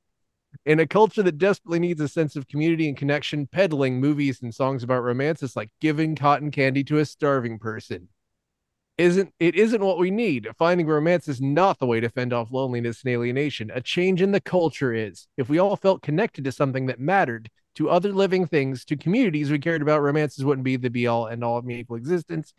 In 0.65 0.81
a 0.81 0.87
culture 0.87 1.23
that 1.23 1.39
desperately 1.39 1.81
needs 1.81 2.01
a 2.01 2.09
sense 2.09 2.37
of 2.37 2.47
community 2.47 2.89
and 2.89 2.97
connection, 2.97 3.47
peddling 3.47 4.01
movies 4.01 4.41
and 4.41 4.55
songs 4.55 4.83
about 4.83 5.03
romance 5.03 5.43
is 5.43 5.57
like 5.57 5.71
giving 5.81 6.15
cotton 6.15 6.51
candy 6.51 6.85
to 6.85 6.99
a 6.99 7.05
starving 7.05 7.59
person 7.59 8.09
isn't 8.97 9.33
it 9.41 9.57
isn't 9.57 9.85
what 9.85 9.99
we 9.99 10.11
need. 10.11 10.49
Finding 10.57 10.87
romance 10.87 11.29
is 11.29 11.41
not 11.41 11.79
the 11.79 11.87
way 11.87 12.01
to 12.01 12.09
fend 12.09 12.33
off 12.33 12.53
loneliness 12.53 13.03
and 13.03 13.13
alienation. 13.13 13.71
A 13.75 13.81
change 13.81 14.23
in 14.23 14.33
the 14.33 14.41
culture 14.41 14.93
is. 14.93 15.27
If 15.37 15.49
we 15.49 15.59
all 15.59 15.77
felt 15.77 16.03
connected 16.03 16.45
to 16.45 16.53
something 16.53 16.87
that 16.87 17.01
mattered, 17.01 17.51
to 17.77 17.91
other 17.91 18.13
living 18.13 18.47
things, 18.47 18.85
to 18.85 18.97
communities 18.97 19.51
we 19.51 19.59
cared 19.59 19.83
about, 19.83 20.03
romances 20.03 20.45
wouldn't 20.45 20.65
be 20.65 20.77
the 20.77 20.91
be 20.91 21.09
all 21.09 21.27
and 21.27 21.43
all 21.43 21.59
of 21.59 21.65
meaningful 21.65 21.97
existence. 21.97 22.55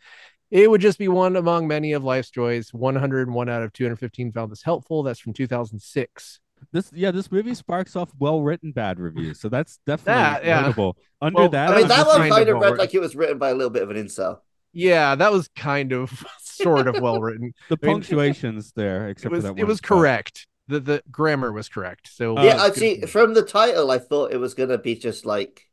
It 0.50 0.70
would 0.70 0.80
just 0.80 0.98
be 0.98 1.08
one 1.08 1.36
among 1.36 1.66
many 1.68 1.92
of 1.92 2.04
life's 2.04 2.30
joys. 2.30 2.72
101 2.72 3.48
out 3.48 3.62
of 3.62 3.72
215 3.72 4.32
found 4.32 4.50
this 4.52 4.62
helpful. 4.62 5.02
That's 5.02 5.20
from 5.20 5.32
2006. 5.32 6.40
This 6.72 6.90
yeah, 6.94 7.10
this 7.10 7.30
movie 7.30 7.54
sparks 7.54 7.96
off 7.96 8.12
well 8.18 8.42
written 8.42 8.72
bad 8.72 8.98
reviews, 8.98 9.40
so 9.40 9.48
that's 9.48 9.78
definitely 9.86 10.04
That, 10.04 10.44
yeah. 10.44 10.62
notable. 10.62 10.96
Under 11.20 11.48
Well, 11.48 11.48
that, 11.48 11.72
I 11.72 11.74
That 11.74 11.82
mean, 11.82 11.88
was 11.88 11.88
that 11.88 12.06
one 12.06 12.24
kind 12.26 12.34
kind 12.34 12.48
of 12.48 12.48
of 12.48 12.58
read 12.60 12.76
well 12.76 12.76
like 12.76 12.94
it 12.94 13.00
was 13.00 13.16
written 13.16 13.38
by 13.38 13.50
a 13.50 13.54
little 13.54 13.70
bit 13.70 13.82
of 13.82 13.90
an 13.90 13.96
incel. 13.96 14.40
Yeah, 14.72 15.14
that 15.14 15.32
was 15.32 15.48
kind 15.56 15.92
of 15.92 16.24
sort 16.40 16.86
of 16.88 16.98
well 16.98 17.20
written. 17.20 17.54
the 17.68 17.76
I 17.82 17.86
mean, 17.86 18.00
punctuation's 18.00 18.72
there, 18.72 19.08
It 19.20 19.28
except 19.28 19.30
was 19.30 19.44
for 19.44 19.54
that 19.54 19.56
it 19.56 19.64
was 19.64 19.78
spot. 19.78 19.82
correct. 19.82 20.46
The 20.68 20.80
the 20.80 21.02
grammar 21.10 21.52
was 21.52 21.68
correct. 21.68 22.08
So 22.12 22.36
Oh, 22.36 22.44
yeah, 22.44 22.56
it's 22.56 22.64
I 22.64 22.70
see. 22.70 23.00
point. 23.00 23.08
From 23.08 23.34
the 23.34 23.42
title, 23.42 23.90
I 23.90 23.98
thought 23.98 24.32
it 24.32 24.36
was 24.38 24.54
gonna 24.54 24.78
be 24.78 24.94
just 24.96 25.24
like, 25.26 25.68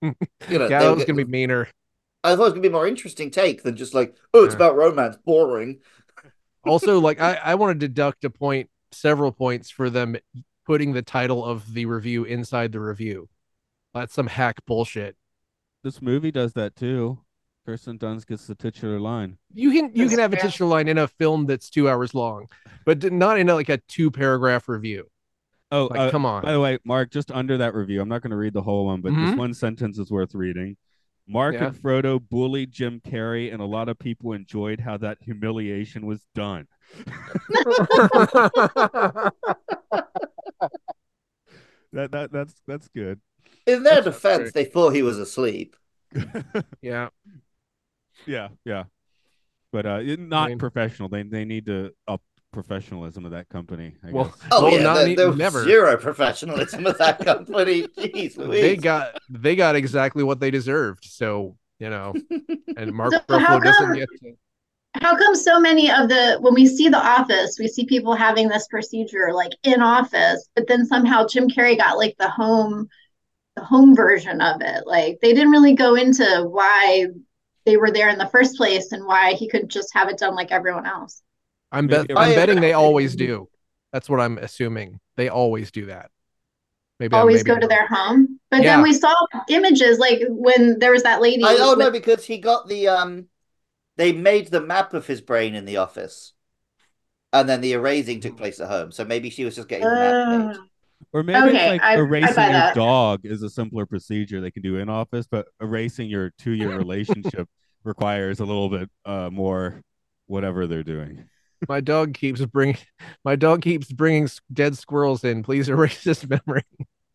you 0.48 0.58
know, 0.58 0.68
yeah, 0.68 0.84
they 0.84 0.84
that 0.84 0.94
was 0.94 1.04
gonna 1.04 1.24
be 1.24 1.30
meaner. 1.30 1.68
I 2.24 2.30
thought 2.36 2.42
it 2.42 2.44
was 2.44 2.52
gonna 2.52 2.62
be 2.62 2.68
a 2.68 2.72
more 2.72 2.86
interesting 2.86 3.30
take 3.30 3.62
than 3.62 3.76
just 3.76 3.94
like, 3.94 4.16
oh, 4.34 4.44
it's 4.44 4.54
Yeah. 4.54 4.58
about 4.58 4.76
romance, 4.76 5.16
boring. 5.24 5.80
also 6.64 7.00
like 7.00 7.20
I, 7.20 7.34
I 7.34 7.54
want 7.56 7.80
to 7.80 7.88
deduct 7.88 8.24
a 8.24 8.30
point 8.30 8.70
several 8.92 9.32
points 9.32 9.70
for 9.70 9.90
them 9.90 10.16
putting 10.66 10.92
the 10.92 11.02
title 11.02 11.44
of 11.44 11.74
the 11.74 11.86
review 11.86 12.24
inside 12.24 12.70
the 12.72 12.78
review 12.80 13.28
that's 13.94 14.14
some 14.14 14.26
hack 14.28 14.64
bullshit 14.66 15.16
This 15.82 16.00
movie 16.00 16.30
does 16.30 16.52
that 16.52 16.76
too. 16.76 17.18
Kirsten 17.66 17.98
Dunst 17.98 18.26
gets 18.26 18.46
the 18.46 18.54
titular 18.54 19.00
line. 19.00 19.38
You 19.54 19.70
can 19.70 19.92
you 19.94 20.08
can 20.08 20.18
have 20.18 20.32
a 20.32 20.36
titular 20.36 20.70
line 20.70 20.88
in 20.88 20.98
a 20.98 21.06
film 21.08 21.46
that's 21.46 21.70
two 21.70 21.88
hours 21.88 22.14
long, 22.14 22.46
but 22.84 23.12
not 23.12 23.38
in 23.38 23.48
a, 23.48 23.54
like 23.54 23.68
a 23.68 23.78
two 23.88 24.10
paragraph 24.10 24.68
review. 24.68 25.08
Oh, 25.70 25.86
Like, 25.86 26.00
uh, 26.00 26.10
come 26.10 26.26
on. 26.26 26.42
By 26.42 26.52
the 26.52 26.60
way, 26.60 26.78
Mark, 26.84 27.10
just 27.10 27.30
under 27.30 27.56
that 27.58 27.74
review, 27.74 28.00
I'm 28.02 28.08
not 28.08 28.20
going 28.22 28.32
to 28.32 28.36
read 28.36 28.52
the 28.52 28.62
whole 28.62 28.86
one, 28.86 29.00
but 29.00 29.12
this 29.14 29.30
Mhm. 29.32 29.38
one 29.38 29.54
sentence 29.54 29.98
is 29.98 30.10
worth 30.10 30.34
reading. 30.34 30.76
Mark 31.32 31.54
Yeah. 31.54 31.66
and 31.68 31.74
Frodo 31.74 32.20
bullied 32.20 32.70
Jim 32.70 33.00
Carrey, 33.00 33.52
and 33.52 33.62
a 33.62 33.66
lot 33.66 33.88
of 33.88 33.98
people 33.98 34.32
enjoyed 34.32 34.80
how 34.80 34.96
that 34.98 35.18
humiliation 35.22 36.04
was 36.06 36.26
done. 36.34 36.68
That 41.92 42.10
that 42.12 42.32
that's 42.32 42.54
that's 42.66 42.88
good. 42.88 43.20
In 43.66 43.82
their 43.82 44.00
That's 44.02 44.16
defense, 44.16 44.42
great. 44.50 44.54
they 44.54 44.64
thought 44.64 44.90
he 44.94 45.02
was 45.02 45.18
asleep. 45.18 45.76
yeah, 46.82 47.08
yeah, 48.26 48.48
yeah. 48.64 48.84
But 49.72 49.86
uh, 49.86 50.00
it- 50.02 50.18
not 50.18 50.48
mean- 50.50 50.58
professional. 50.58 51.08
They 51.10 51.22
they 51.22 51.44
need 51.44 51.66
to 51.66 51.92
up 52.08 52.22
professionalism 52.52 53.24
of 53.24 53.32
that 53.32 53.48
company. 53.48 53.94
I 54.06 54.12
Well, 54.12 54.24
guess. 54.26 54.36
Oh 54.52 54.62
Well, 54.64 54.72
yeah, 54.74 54.82
not 54.82 54.94
there, 54.96 55.06
ne- 55.08 55.14
there 55.14 55.28
was 55.28 55.36
never. 55.38 55.64
zero 55.64 55.96
professionalism 55.96 56.86
of 56.86 56.98
that 56.98 57.18
company. 57.24 57.82
Jeez, 57.98 58.36
Louise. 58.36 58.60
they 58.62 58.76
got 58.76 59.18
they 59.28 59.56
got 59.56 59.74
exactly 59.76 60.22
what 60.22 60.38
they 60.40 60.50
deserved. 60.50 61.04
So 61.04 61.56
you 61.78 61.90
know, 61.90 62.14
and 62.76 62.92
Mark 62.94 63.12
So 63.12 63.38
how 63.38 63.58
Ruffalo 63.58 63.64
doesn't 63.64 63.86
come- 63.86 63.94
get 63.96 64.08
to. 64.20 64.32
How 65.00 65.16
come 65.16 65.34
so 65.34 65.58
many 65.58 65.90
of 65.90 66.10
the 66.10 66.36
when 66.40 66.52
we 66.52 66.66
see 66.66 66.88
the 66.90 66.98
office, 67.02 67.56
we 67.58 67.66
see 67.66 67.86
people 67.86 68.14
having 68.14 68.48
this 68.48 68.68
procedure 68.68 69.32
like 69.32 69.52
in 69.62 69.80
office, 69.80 70.48
but 70.54 70.68
then 70.68 70.84
somehow 70.84 71.26
Jim 71.26 71.48
Carrey 71.48 71.78
got 71.78 71.96
like 71.96 72.14
the 72.18 72.28
home 72.28 72.88
the 73.56 73.64
home 73.64 73.96
version 73.96 74.42
of 74.42 74.60
it. 74.60 74.86
Like 74.86 75.18
they 75.22 75.32
didn't 75.32 75.50
really 75.50 75.74
go 75.74 75.94
into 75.94 76.46
why 76.46 77.06
they 77.64 77.78
were 77.78 77.90
there 77.90 78.10
in 78.10 78.18
the 78.18 78.28
first 78.28 78.56
place 78.58 78.92
and 78.92 79.06
why 79.06 79.32
he 79.32 79.48
couldn't 79.48 79.70
just 79.70 79.94
have 79.94 80.08
it 80.10 80.18
done 80.18 80.34
like 80.34 80.52
everyone 80.52 80.84
else. 80.86 81.22
I'm 81.72 81.86
Maybe 81.86 81.96
bet 82.02 82.10
it 82.10 82.16
I'm 82.18 82.28
was- 82.28 82.36
betting 82.36 82.60
they 82.60 82.72
always 82.84 83.16
do. 83.16 83.48
That's 83.92 84.08
what 84.08 84.20
I'm 84.20 84.38
assuming. 84.38 85.00
They 85.16 85.28
always 85.28 85.70
do 85.70 85.86
that. 85.86 86.10
Maybe 87.00 87.14
Always 87.16 87.44
maybe 87.44 87.54
go 87.56 87.60
to 87.60 87.66
their 87.66 87.86
home. 87.88 88.38
But 88.50 88.62
Yeah. 88.62 88.76
then 88.76 88.82
we 88.82 88.92
saw 88.92 89.12
images 89.48 89.98
like 89.98 90.22
when 90.28 90.78
there 90.78 90.92
was 90.92 91.02
that 91.02 91.20
lady 91.20 91.42
I 91.42 91.56
oh 91.58 91.74
no, 91.74 91.86
with- 91.86 91.94
because 91.94 92.24
he 92.24 92.38
got 92.38 92.68
the 92.68 92.88
um 92.88 93.26
they 93.96 94.12
made 94.12 94.48
the 94.48 94.60
map 94.60 94.94
of 94.94 95.06
his 95.06 95.20
brain 95.20 95.54
in 95.54 95.64
the 95.64 95.78
office. 95.78 96.32
And 97.32 97.48
then 97.48 97.60
the 97.60 97.72
erasing 97.72 98.20
took 98.20 98.36
place 98.36 98.60
at 98.60 98.68
home. 98.68 98.92
So 98.92 99.04
maybe 99.04 99.30
she 99.30 99.44
was 99.44 99.56
just 99.56 99.68
getting 99.68 99.86
the 99.88 99.94
map 99.94 100.46
made. 100.48 100.56
Uh, 100.56 100.60
Or 101.12 101.22
maybe 101.22 101.48
Okay, 101.48 101.68
like 101.70 101.82
I- 101.82 101.94
I 101.94 101.96
erasing 101.96 102.34
buy 102.36 102.44
your 102.44 102.52
that. 102.52 102.74
dog 102.74 103.20
is 103.24 103.42
a 103.42 103.50
simpler 103.50 103.84
procedure 103.86 104.40
they 104.40 104.50
can 104.50 104.62
do 104.62 104.76
in 104.76 104.88
office, 104.88 105.26
but 105.30 105.48
erasing 105.60 106.08
your 106.08 106.30
two-year 106.38 106.76
relationship 106.78 107.48
requires 107.84 108.40
a 108.40 108.44
little 108.44 108.68
bit 108.68 108.88
uh, 109.04 109.28
more 109.30 109.82
whatever 110.26 110.66
they're 110.66 110.82
doing. 110.84 111.24
My 111.68 111.80
dog 111.80 112.14
keeps 112.14 112.44
bringing 112.44 112.78
my 113.24 113.36
dog 113.36 113.62
keeps 113.62 113.92
bringing 113.92 114.28
dead 114.52 114.76
squirrels 114.76 115.24
in. 115.24 115.42
Please 115.42 115.68
erase 115.68 116.02
this 116.04 116.26
memory. 116.28 116.64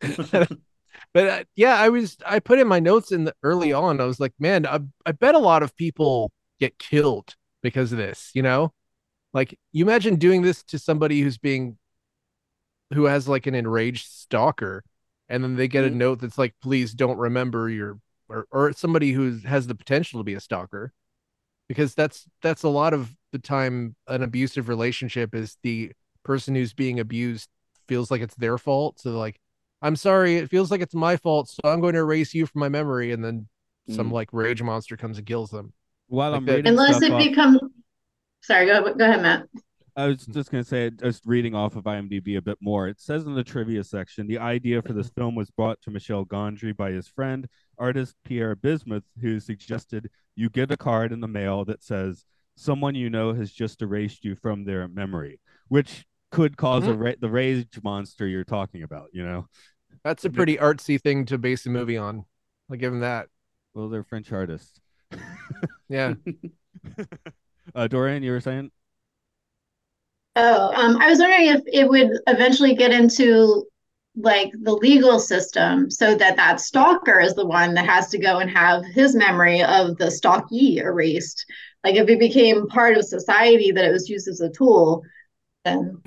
but 1.14 1.28
uh, 1.28 1.44
yeah, 1.56 1.76
I 1.76 1.88
was 1.88 2.16
I 2.26 2.38
put 2.40 2.58
in 2.58 2.68
my 2.68 2.80
notes 2.80 3.12
in 3.12 3.24
the 3.24 3.34
early 3.42 3.72
on. 3.72 4.00
I 4.00 4.04
was 4.04 4.20
like, 4.20 4.32
man, 4.38 4.66
I 4.66 4.80
I 5.06 5.12
bet 5.12 5.34
a 5.34 5.38
lot 5.38 5.62
of 5.62 5.76
people 5.76 6.32
get 6.60 6.78
killed 6.78 7.34
because 7.62 7.92
of 7.92 7.98
this. 7.98 8.30
You 8.34 8.42
know, 8.42 8.72
like 9.34 9.58
you 9.72 9.84
imagine 9.84 10.16
doing 10.16 10.42
this 10.42 10.62
to 10.64 10.78
somebody 10.78 11.20
who's 11.22 11.38
being 11.38 11.78
who 12.94 13.04
has 13.04 13.28
like 13.28 13.46
an 13.46 13.54
enraged 13.54 14.06
stalker, 14.06 14.82
and 15.28 15.42
then 15.44 15.56
they 15.56 15.68
get 15.68 15.84
a 15.84 15.90
Mhm. 15.90 15.94
note 15.94 16.20
that's 16.20 16.38
like, 16.38 16.54
please 16.60 16.94
don't 16.94 17.18
remember 17.18 17.68
your 17.68 17.98
or 18.28 18.46
or 18.50 18.72
somebody 18.72 19.12
who 19.12 19.38
has 19.40 19.66
the 19.66 19.74
potential 19.74 20.20
to 20.20 20.24
be 20.24 20.34
a 20.34 20.40
stalker 20.40 20.92
because 21.68 21.94
that's 21.94 22.28
that's 22.42 22.64
a 22.64 22.70
lot 22.70 22.94
of 22.94 23.14
the 23.32 23.38
time 23.38 23.94
an 24.06 24.22
abusive 24.22 24.68
relationship 24.68 25.34
is 25.34 25.56
the 25.62 25.92
person 26.24 26.54
who's 26.54 26.72
being 26.74 27.00
abused 27.00 27.48
feels 27.88 28.10
like 28.10 28.20
it's 28.20 28.34
their 28.36 28.58
fault 28.58 28.98
so 28.98 29.10
like 29.12 29.40
i'm 29.82 29.96
sorry 29.96 30.36
it 30.36 30.50
feels 30.50 30.70
like 30.70 30.80
it's 30.80 30.94
my 30.94 31.16
fault 31.16 31.48
so 31.48 31.58
i'm 31.64 31.80
going 31.80 31.94
to 31.94 32.00
erase 32.00 32.34
you 32.34 32.44
from 32.46 32.60
my 32.60 32.68
memory 32.68 33.12
and 33.12 33.24
then 33.24 33.48
some 33.90 34.10
Mm. 34.10 34.12
like 34.12 34.28
rage 34.32 34.62
monster 34.62 34.96
comes 34.96 35.16
and 35.18 35.26
kills 35.26 35.50
them 35.50 35.72
While 36.08 36.32
Like 36.32 36.38
I'm 36.38 36.44
that- 36.46 36.56
reading 36.56 36.68
unless 36.70 36.96
stuff 36.96 37.02
it 37.04 37.12
off- 37.12 37.22
becomes 37.22 37.60
sorry, 38.42 38.66
go 38.66 38.82
go 38.94 39.04
ahead, 39.04 39.22
Matt. 39.22 39.46
I 39.96 40.06
was 40.06 40.26
just 40.26 40.52
going 40.52 40.62
to 40.62 40.68
say, 40.68 40.90
just 40.90 41.26
reading 41.26 41.56
off 41.56 41.74
of 41.74 41.82
IMDb 41.82 42.36
a 42.36 42.40
bit 42.42 42.58
more. 42.60 42.86
It 42.86 43.00
says 43.00 43.24
in 43.24 43.34
the 43.34 43.42
trivia 43.42 43.82
section 43.82 44.28
the 44.28 44.38
idea 44.38 44.80
for 44.80 44.92
this 44.92 45.08
film 45.10 45.34
was 45.34 45.50
brought 45.50 45.80
to 45.82 45.90
Michel 45.90 46.24
Gondry 46.24 46.76
by 46.76 46.92
his 46.92 47.08
friend, 47.08 47.48
artist 47.78 48.14
Pierre 48.24 48.54
Bismuth, 48.54 49.02
who 49.20 49.40
suggested 49.40 50.08
you 50.36 50.50
get 50.50 50.70
a 50.70 50.76
card 50.76 51.10
in 51.10 51.18
the 51.18 51.26
mail 51.26 51.64
that 51.64 51.82
says, 51.82 52.24
Someone 52.58 52.94
you 52.94 53.08
know 53.08 53.32
has 53.32 53.52
just 53.52 53.82
erased 53.82 54.24
you 54.24 54.34
from 54.34 54.64
their 54.64 54.88
memory, 54.88 55.40
which 55.68 56.04
could 56.30 56.52
because 56.52 56.86
a 56.86 56.94
ra- 56.94 57.12
the 57.20 57.30
rage 57.30 57.80
monster 57.82 58.26
you're 58.26 58.44
talking 58.44 58.82
about, 58.82 59.08
you 59.12 59.24
know? 59.24 59.46
that's 60.04 60.24
a 60.24 60.30
pretty 60.30 60.56
artsy 60.56 61.00
thing 61.00 61.24
to 61.26 61.38
base 61.38 61.66
a 61.66 61.70
movie 61.70 61.96
on 61.96 62.24
i'll 62.70 62.76
give 62.76 62.92
him 62.92 63.00
that 63.00 63.26
Well, 63.74 63.88
they're 63.88 64.04
French 64.04 64.32
artists. 64.32 64.80
yeah 65.88 66.14
Uh, 67.74 67.86
Dorian, 67.86 68.22
you 68.22 68.32
were 68.32 68.40
saying? 68.40 68.70
Oh, 70.36 70.72
um, 70.74 70.96
I 70.98 71.08
was 71.08 71.18
wondering 71.18 71.48
if 71.48 71.62
it 71.66 71.88
would 71.88 72.10
eventually 72.26 72.74
get 72.74 72.92
into 72.92 73.64
like 74.16 74.50
the 74.62 74.72
legal 74.72 75.18
system 75.20 75.90
so 75.90 76.14
that 76.14 76.36
that 76.36 76.60
stalker 76.60 77.20
is 77.20 77.34
the 77.34 77.46
one 77.46 77.74
that 77.74 77.86
has 77.86 78.08
to 78.08 78.18
go 78.18 78.38
and 78.38 78.50
have 78.50 78.84
his 78.84 79.14
memory 79.14 79.62
of 79.62 79.96
the 79.98 80.06
stalkee 80.06 80.78
erased. 80.78 81.44
Like 81.84 81.94
if 81.96 82.08
it 82.08 82.18
became 82.18 82.66
part 82.68 82.96
of 82.96 83.04
society 83.04 83.70
that 83.72 83.84
it 83.84 83.92
was 83.92 84.08
used 84.08 84.28
as 84.28 84.40
a 84.40 84.50
tool, 84.50 85.02
then 85.64 86.00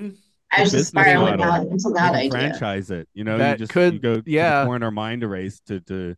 I 0.50 0.60
was 0.62 0.70
just 0.72 0.88
spiraling 0.88 1.40
out 1.42 1.66
into 1.66 1.90
that 1.94 2.12
can 2.12 2.14
idea. 2.16 2.30
franchise 2.30 2.90
it. 2.90 3.08
You 3.14 3.24
know, 3.24 3.38
That 3.38 3.52
you 3.58 3.64
just 3.66 3.72
could- 3.72 3.94
you 3.94 3.98
go 4.00 4.20
to 4.20 4.30
yeah. 4.30 4.60
the 4.60 4.66
corner 4.66 4.90
mind 4.90 5.22
erase 5.22 5.60
to 5.66 5.80
to. 5.80 6.14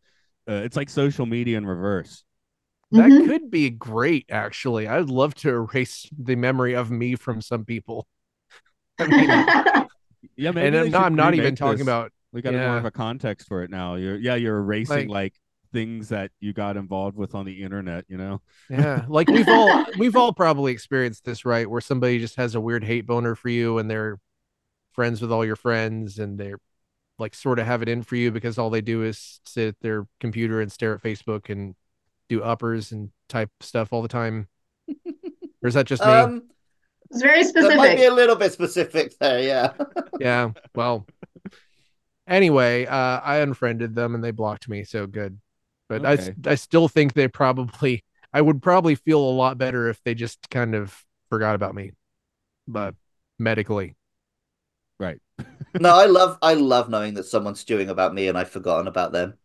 Uh, 0.48 0.52
it's 0.64 0.76
like 0.76 0.90
social 0.90 1.24
media 1.24 1.56
in 1.56 1.64
reverse. 1.66 2.24
that 2.90 3.10
Mhm. 3.10 3.26
could 3.26 3.50
be 3.50 3.70
great 3.70 4.24
actually 4.30 4.86
i'd 4.86 5.08
love 5.08 5.34
to 5.34 5.48
erase 5.48 6.06
the 6.16 6.36
memory 6.36 6.74
of 6.74 6.90
me 6.92 7.16
from 7.16 7.40
some 7.40 7.64
people 7.64 8.06
I 9.00 9.06
mean, 9.08 9.88
Yeah, 10.36 10.50
maybe 10.52 10.66
and 10.68 10.76
I'm 10.76 10.90
not, 10.90 11.02
I'm 11.06 11.14
not 11.16 11.34
even 11.34 11.56
talking 11.56 11.78
this. 11.78 11.86
about 11.86 12.12
We 12.32 12.42
got 12.42 12.52
more 12.52 12.62
yeah. 12.62 12.76
of 12.76 12.84
a 12.84 12.90
context 12.92 13.48
for 13.48 13.62
it 13.64 13.70
now. 13.70 13.94
You're 13.96 14.16
yeah, 14.16 14.34
you're 14.36 14.58
erasing 14.58 15.08
Like- 15.08 15.32
like, 15.32 15.34
things 15.74 16.08
that 16.08 16.30
you 16.40 16.54
got 16.54 16.78
involved 16.78 17.18
with 17.18 17.34
on 17.34 17.44
the 17.44 17.62
internet. 17.62 18.06
You 18.08 18.16
know, 18.16 18.42
Yeah, 18.70 19.04
like 19.10 19.28
we've 19.28 19.48
all 19.48 19.84
we've 19.98 20.16
all 20.16 20.32
probably 20.32 20.72
experienced 20.72 21.26
this, 21.26 21.44
right? 21.44 21.68
Where 21.68 21.82
somebody 21.82 22.18
just 22.20 22.36
has 22.36 22.54
a 22.54 22.60
weird 22.62 22.84
hate 22.84 23.06
boner 23.06 23.34
for 23.34 23.50
you 23.50 23.78
and 23.78 23.90
they're 23.90 24.18
friends 24.92 25.20
with 25.20 25.32
all 25.32 25.44
your 25.44 25.56
friends 25.56 26.18
and 26.18 26.38
they're 26.40 26.58
like 27.18 27.34
sort 27.34 27.58
of 27.58 27.66
have 27.66 27.82
it 27.82 27.88
in 27.88 28.02
for 28.02 28.16
you 28.16 28.30
because 28.30 28.58
all 28.58 28.70
they 28.70 28.80
do 28.80 29.02
is 29.04 29.40
sit 29.44 29.68
at 29.68 29.76
their 29.82 30.06
computer 30.20 30.60
and 30.62 30.72
stare 30.72 30.94
at 30.94 31.02
Facebook 31.02 31.50
and 31.50 31.74
do 32.28 32.42
uppers 32.42 32.92
and 32.92 33.10
type 33.28 33.50
stuff 33.60 33.92
all 33.92 34.02
the 34.02 34.08
time. 34.08 34.48
Or 35.62 35.68
is 35.68 35.74
that 35.74 35.86
just 35.86 36.04
me? 36.04 36.12
Um 36.12 36.42
It's 37.10 37.22
very 37.22 37.42
that 37.42 37.76
might 37.76 37.92
specific. 37.92 37.96
be 37.98 38.04
a 38.04 38.12
little 38.14 38.36
bit 38.36 38.52
specific 38.52 39.18
there, 39.18 39.40
yeah. 39.40 39.72
yeah. 40.20 40.50
Well, 40.74 41.06
anyway, 42.26 42.86
uh, 42.86 43.20
I 43.20 43.38
unfriended 43.38 43.94
them 43.94 44.14
and 44.14 44.22
they 44.22 44.30
blocked 44.30 44.68
me, 44.68 44.84
so 44.84 45.06
good. 45.06 45.38
But 45.98 46.06
I, 46.06 46.14
s- 46.14 46.30
Okay. 46.30 46.36
I 46.46 46.54
still 46.56 46.88
think 46.88 47.12
they 47.14 47.28
probably, 47.28 48.04
I 48.32 48.40
would 48.40 48.62
probably 48.62 48.94
feel 48.96 49.20
a 49.20 49.30
lot 49.32 49.58
better 49.58 49.88
if 49.88 50.02
they 50.04 50.14
just 50.14 50.48
kind 50.50 50.74
of 50.74 51.04
forgot 51.30 51.54
about 51.54 51.74
me, 51.74 51.92
but 52.68 52.94
medically. 53.38 53.96
right? 54.98 55.18
No, 55.78 55.90
I 55.96 56.06
love 56.06 56.38
I 56.42 56.54
love 56.54 56.88
knowing 56.88 57.14
that 57.14 57.24
someone's 57.26 57.60
stewing 57.60 57.88
about 57.88 58.12
me 58.14 58.26
and 58.28 58.36
I've 58.38 58.50
forgotten 58.50 58.86
about 58.88 59.12
them. 59.12 59.38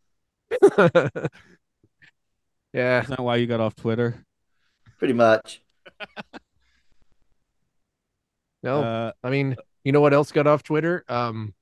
yeah. 2.73 3.01
Isn't 3.01 3.09
that 3.09 3.19
why 3.23 3.37
you 3.37 3.47
got 3.47 3.59
off 3.59 3.75
Twitter? 3.75 4.25
Pretty 4.97 5.13
much. 5.13 5.61
No, 8.63 8.81
Uh, 8.81 9.11
I 9.23 9.29
mean, 9.29 9.55
you 9.83 9.91
know 9.91 10.01
what 10.01 10.13
else 10.13 10.31
got 10.31 10.47
off 10.47 10.63
Twitter? 10.63 11.03
Um, 11.07 11.53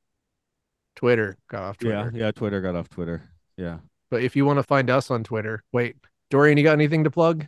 Twitter 0.95 1.37
got 1.49 1.63
off 1.63 1.77
yeah, 1.79 2.09
Twitter. 2.09 2.11
yeah. 2.13 2.31
Twitter 2.31 2.61
got 2.61 2.75
off 2.75 2.89
Twitter. 2.89 3.29
Yeah. 3.57 3.79
But 4.09 4.23
if 4.23 4.35
you 4.35 4.45
want 4.45 4.57
to 4.57 4.63
find 4.63 4.89
us 4.89 5.11
on 5.11 5.23
Twitter, 5.23 5.63
wait, 5.71 5.95
Dorian, 6.29 6.57
you 6.57 6.63
got 6.63 6.73
anything 6.73 7.03
to 7.03 7.11
plug? 7.11 7.47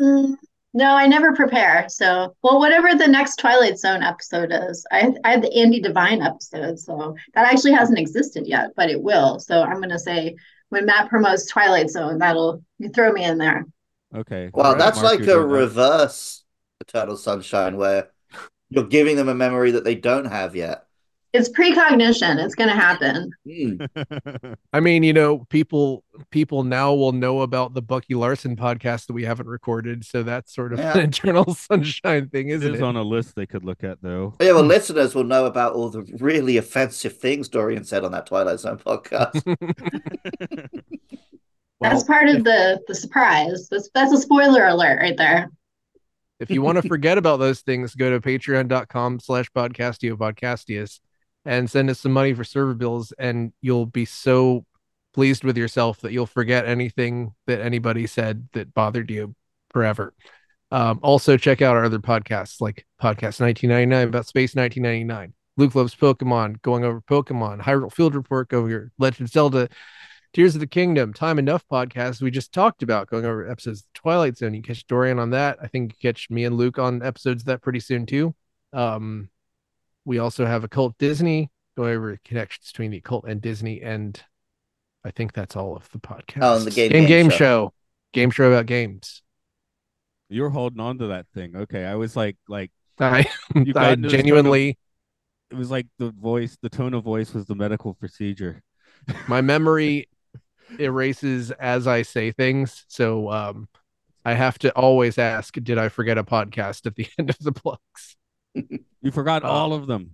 Mm, 0.00 0.34
no, 0.74 0.94
I 0.94 1.06
never 1.06 1.34
prepare. 1.34 1.88
So, 1.88 2.36
well, 2.42 2.58
whatever 2.58 2.94
the 2.94 3.06
next 3.08 3.36
Twilight 3.36 3.78
Zone 3.78 4.02
episode 4.02 4.52
is, 4.52 4.84
I 4.92 5.14
I 5.24 5.30
had 5.30 5.42
the 5.42 5.52
Andy 5.54 5.80
Devine 5.80 6.22
episode, 6.22 6.78
so 6.78 7.16
that 7.34 7.46
actually 7.46 7.72
hasn't 7.72 7.98
existed 7.98 8.46
yet, 8.46 8.70
but 8.76 8.90
it 8.90 9.00
will. 9.00 9.38
So 9.38 9.62
I'm 9.62 9.80
gonna 9.80 9.98
say 9.98 10.36
when 10.68 10.86
Matt 10.86 11.08
promotes 11.08 11.46
Twilight 11.46 11.90
Zone, 11.90 12.18
that'll 12.18 12.62
you 12.78 12.90
throw 12.90 13.12
me 13.12 13.24
in 13.24 13.38
there. 13.38 13.64
Okay. 14.14 14.50
Well, 14.52 14.66
Alright, 14.66 14.78
that's 14.78 15.00
Mark, 15.00 15.20
like 15.20 15.28
a 15.28 15.40
reverse 15.40 16.44
Eternal 16.80 17.16
Sunshine 17.16 17.76
where 17.76 18.10
you're 18.68 18.86
giving 18.86 19.16
them 19.16 19.28
a 19.28 19.34
memory 19.34 19.72
that 19.72 19.84
they 19.84 19.94
don't 19.94 20.26
have 20.26 20.54
yet. 20.54 20.84
It's 21.36 21.48
precognition. 21.50 22.38
It's 22.38 22.54
gonna 22.54 22.74
happen. 22.74 23.30
Hmm. 23.46 23.84
I 24.72 24.80
mean, 24.80 25.02
you 25.02 25.12
know, 25.12 25.40
people 25.50 26.02
people 26.30 26.64
now 26.64 26.94
will 26.94 27.12
know 27.12 27.42
about 27.42 27.74
the 27.74 27.82
Bucky 27.82 28.14
Larson 28.14 28.56
podcast 28.56 29.06
that 29.06 29.12
we 29.12 29.24
haven't 29.24 29.46
recorded. 29.48 30.04
So 30.04 30.22
that's 30.22 30.54
sort 30.54 30.72
of 30.72 30.78
Yeah. 30.78 30.94
an 30.94 31.00
internal 31.04 31.54
sunshine 31.54 32.28
thing, 32.30 32.48
It 32.48 32.54
isn't 32.56 32.74
is 32.76 32.80
it? 32.80 32.84
on 32.84 32.96
a 32.96 33.02
list 33.02 33.34
they 33.36 33.46
could 33.46 33.64
look 33.64 33.84
at 33.84 34.00
though. 34.02 34.34
Yeah, 34.40 34.52
well, 34.52 34.62
listeners 34.64 35.14
will 35.14 35.24
know 35.24 35.44
about 35.44 35.74
all 35.74 35.90
the 35.90 36.02
really 36.18 36.56
offensive 36.56 37.18
things 37.18 37.48
Dorian 37.48 37.84
said 37.84 38.04
on 38.04 38.12
that 38.12 38.26
Twilight 38.26 38.60
Zone 38.60 38.78
podcast. 38.78 39.42
That's 41.80 42.04
part 42.04 42.28
of 42.28 42.42
the 42.44 42.80
the 42.88 42.94
surprise. 42.94 43.68
That's 43.70 43.90
that's 43.94 44.12
a 44.12 44.18
spoiler 44.18 44.66
alert 44.66 44.98
right 45.00 45.16
there. 45.16 45.50
if 46.40 46.50
you 46.50 46.62
want 46.62 46.80
to 46.80 46.88
forget 46.88 47.18
about 47.18 47.38
those 47.38 47.60
things, 47.60 47.94
go 47.94 48.10
to 48.10 48.20
patreon.com 48.20 49.20
slash 49.20 49.50
podcastio 49.52 50.12
podcastius 50.16 51.00
and 51.46 51.70
send 51.70 51.88
us 51.88 52.00
some 52.00 52.12
money 52.12 52.34
for 52.34 52.44
server 52.44 52.74
bills, 52.74 53.12
and 53.18 53.52
you'll 53.60 53.86
be 53.86 54.04
so 54.04 54.66
pleased 55.14 55.44
with 55.44 55.56
yourself 55.56 56.00
that 56.00 56.12
you'll 56.12 56.26
forget 56.26 56.66
anything 56.66 57.32
that 57.46 57.60
anybody 57.60 58.06
said 58.06 58.48
that 58.52 58.74
bothered 58.74 59.10
you 59.10 59.34
forever. 59.70 60.12
Um, 60.70 60.98
also, 61.02 61.36
check 61.36 61.62
out 61.62 61.76
our 61.76 61.84
other 61.84 62.00
podcasts 62.00 62.60
like 62.60 62.84
Podcast 63.00 63.40
1999 63.40 64.08
about 64.08 64.26
Space 64.26 64.54
1999, 64.54 65.32
Luke 65.56 65.74
Loves 65.74 65.94
Pokemon, 65.94 66.60
going 66.62 66.84
over 66.84 67.00
Pokemon, 67.00 67.62
Hyrule 67.62 67.92
Field 67.92 68.14
Report, 68.14 68.48
going 68.48 68.64
over 68.64 68.90
Legend 68.98 69.30
Zelda, 69.30 69.68
Tears 70.34 70.54
of 70.54 70.60
the 70.60 70.66
Kingdom, 70.66 71.14
Time 71.14 71.38
Enough 71.38 71.64
podcast 71.70 72.20
we 72.20 72.30
just 72.30 72.52
talked 72.52 72.82
about, 72.82 73.08
going 73.08 73.24
over 73.24 73.48
episodes 73.48 73.80
of 73.80 73.92
Twilight 73.94 74.36
Zone. 74.36 74.54
You 74.54 74.62
catch 74.62 74.86
Dorian 74.86 75.18
on 75.20 75.30
that. 75.30 75.58
I 75.62 75.68
think 75.68 75.92
you 75.92 76.10
catch 76.10 76.28
me 76.28 76.44
and 76.44 76.56
Luke 76.56 76.78
on 76.78 77.02
episodes 77.02 77.44
that 77.44 77.62
pretty 77.62 77.80
soon 77.80 78.04
too. 78.04 78.34
Um, 78.72 79.30
we 80.06 80.18
also 80.18 80.46
have 80.46 80.64
Occult 80.64 80.96
Disney, 80.98 81.50
going 81.76 81.94
over 81.94 82.18
connections 82.24 82.70
between 82.72 82.90
the 82.92 83.00
cult 83.02 83.26
and 83.28 83.42
Disney, 83.42 83.82
and 83.82 84.18
I 85.04 85.10
think 85.10 85.34
that's 85.34 85.56
all 85.56 85.76
of 85.76 85.90
the 85.90 85.98
podcast. 85.98 86.38
Oh, 86.40 86.56
and 86.56 86.64
the 86.66 86.70
game- 86.70 86.90
game, 86.90 87.06
game 87.06 87.08
game 87.24 87.30
show. 87.30 87.36
show, 87.36 87.72
game 88.14 88.30
show 88.30 88.50
about 88.50 88.66
games. 88.66 89.22
You're 90.30 90.50
holding 90.50 90.80
on 90.80 90.98
to 90.98 91.08
that 91.08 91.26
thing. 91.34 91.54
Okay, 91.56 91.84
I 91.84 91.96
was 91.96 92.16
like, 92.16 92.36
like 92.48 92.70
I, 92.98 93.26
You 93.54 93.60
I 93.60 93.60
into 93.60 93.64
this 93.64 93.74
kind 93.74 94.04
of- 94.06 94.10
genuinely, 94.10 94.78
it 95.50 95.54
was 95.56 95.70
like 95.70 95.86
the 95.98 96.10
voice, 96.10 96.56
the 96.62 96.68
tone 96.70 96.94
of 96.94 97.04
voice 97.04 97.34
was 97.34 97.46
the 97.46 97.54
medical 97.54 97.94
procedure. 97.94 98.62
my 99.28 99.40
memory 99.40 100.08
erases 100.78 101.50
as 101.52 101.86
I 101.86 102.02
say 102.02 102.32
things. 102.32 102.84
So 102.88 103.30
um, 103.30 103.68
I 104.24 104.34
have 104.34 104.58
to 104.60 104.70
always 104.72 105.18
ask, 105.18 105.54
did 105.54 105.78
I 105.78 105.88
forget 105.88 106.18
a 106.18 106.24
podcast 106.24 106.86
at 106.86 106.96
the 106.96 107.06
end 107.18 107.30
of 107.30 107.38
the 107.38 107.52
plugs? 107.52 108.16
You 109.02 109.10
forgot 109.10 109.44
Oh. 109.44 109.48
all 109.48 109.72
of 109.72 109.86
them. 109.86 110.12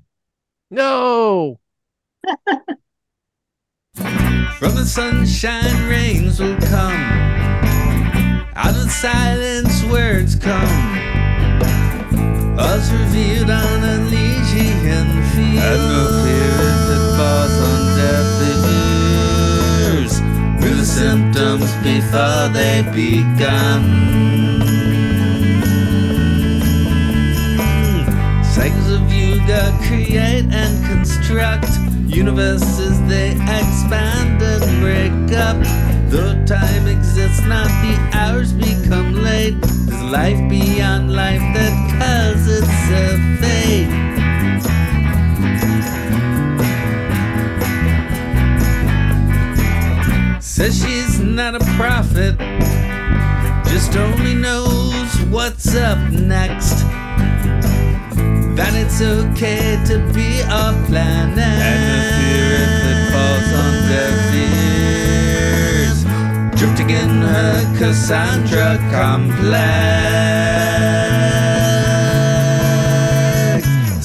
No. 0.71 1.61
From 3.95 4.75
the 4.77 4.85
sunshine, 4.85 5.89
rains 5.89 6.39
will 6.41 6.57
come. 6.59 7.03
Out 8.55 8.75
of 8.77 8.91
silence, 8.91 9.83
words 9.85 10.35
come. 10.37 10.99
Us 12.59 12.91
revealed 12.93 13.51
on 13.51 13.83
Elysian 13.85 15.09
field. 15.33 15.59
Have 15.59 15.81
no 15.81 16.07
fear 16.25 16.55
if 16.71 16.89
it 16.97 17.05
falls 17.17 17.57
on 17.71 17.81
deaf 17.99 18.27
ears. 19.99 20.15
Knew 20.61 20.75
the 20.77 20.85
symptoms 20.87 21.71
before 21.83 22.49
they 22.53 22.83
begun. 22.95 24.62
Cycles 28.53 28.91
of 28.91 29.11
yuga 29.11 29.75
create 29.87 30.45
and 30.53 30.85
construct 30.85 31.67
universes 32.07 33.01
they 33.09 33.31
expand 33.31 34.43
and 34.43 34.81
break 34.83 35.11
up. 35.39 35.57
Though 36.11 36.35
time 36.45 36.87
exists 36.87 37.41
not, 37.47 37.69
the 37.81 37.97
hours 38.13 38.53
become 38.53 39.15
late. 39.15 39.59
There's 39.63 40.03
life 40.03 40.51
beyond 40.51 41.15
life 41.15 41.41
that 41.55 41.73
calls 41.99 42.47
itself 42.47 43.21
fate. 43.41 43.89
Says 50.43 50.79
she's 50.79 51.21
not 51.21 51.55
a 51.55 51.65
prophet, 51.77 52.39
just 53.73 53.97
only 53.97 54.35
knows 54.35 55.19
what's 55.31 55.75
up 55.75 55.99
next 56.13 56.85
that 58.57 58.75
it's 58.75 59.01
okay 59.01 59.81
to 59.87 59.99
be 60.13 60.43
off 60.45 60.77
planet. 60.87 61.39
And 61.39 61.83
the 61.89 61.99
fear 62.17 62.49
if 62.65 62.85
it 62.93 63.01
falls 63.13 63.51
on 63.63 63.73
deaf 63.89 64.17
ears. 65.57 65.99
Drifting 66.59 66.91
in 66.91 67.23
her 67.23 67.55
Cassandra 67.79 68.77
complex. 68.91 69.53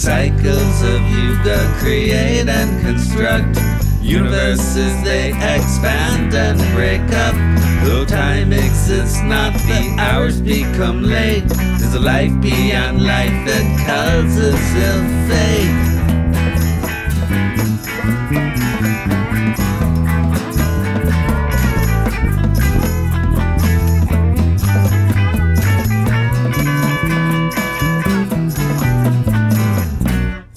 Cycles 0.02 0.82
of 0.84 1.02
yuga 1.12 1.60
create 1.80 2.48
and 2.48 2.82
construct. 2.82 3.60
Universes 4.02 5.04
they 5.04 5.30
expand 5.32 6.34
and 6.34 6.58
break 6.74 7.02
up. 7.12 7.36
Though 7.88 8.03
time 8.03 8.51
exists 8.51 9.21
not, 9.21 9.53
the 9.53 9.95
hours 9.97 10.41
become 10.41 11.03
late. 11.03 11.47
There's 11.47 11.93
a 11.93 12.01
life 12.01 12.33
beyond 12.41 13.01
life 13.01 13.31
that 13.47 13.65
calls 13.88 14.35
itself 14.35 15.07
fate. 15.29 15.71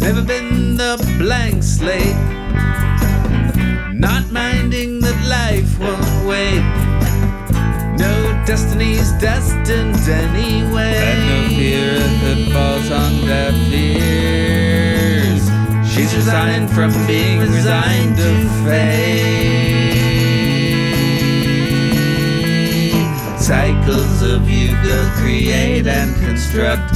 Never 0.00 0.22
been 0.22 0.76
the 0.76 0.96
blank 1.16 1.62
slate. 1.62 2.16
Not 3.94 4.32
minding 4.32 4.98
that 5.02 5.28
life 5.28 5.78
won't 5.78 6.26
wait. 6.26 6.69
No 8.50 8.56
destiny's 8.56 9.12
destined 9.12 9.94
anyway. 10.08 10.96
And 10.98 11.20
no 11.28 11.48
fear 11.56 11.92
if 11.94 12.22
it 12.24 12.52
falls 12.52 12.90
on 12.90 13.24
deaf 13.24 13.54
ears. 13.72 15.42
She's 15.88 16.12
resigned 16.12 16.68
from 16.68 16.90
being 17.06 17.38
resigned 17.38 18.16
to 18.16 18.48
fate. 18.64 19.94
Cycles 23.38 24.22
of 24.22 24.50
yuga 24.50 25.12
create 25.18 25.86
and 25.86 26.12
construct. 26.16 26.92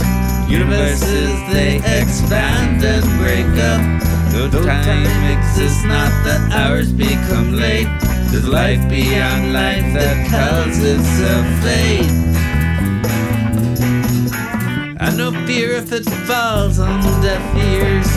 Universes 0.50 1.38
they 1.52 1.76
expand 1.76 2.82
and 2.82 3.04
break 3.20 3.46
up. 3.62 4.02
Though 4.32 4.50
time 4.60 5.38
exists 5.38 5.84
not, 5.84 6.10
the 6.24 6.34
hours 6.52 6.90
become 6.92 7.52
late. 7.52 8.03
There's 8.34 8.48
life 8.48 8.88
beyond 8.88 9.52
life 9.52 9.94
that 9.94 10.26
calls 10.28 10.78
itself 10.82 11.46
fate. 11.62 12.10
And 15.00 15.16
no 15.16 15.30
fear 15.46 15.74
if 15.74 15.92
it 15.92 16.04
falls 16.26 16.80
on 16.80 17.00
deaf 17.22 17.40
ears. 17.54 18.08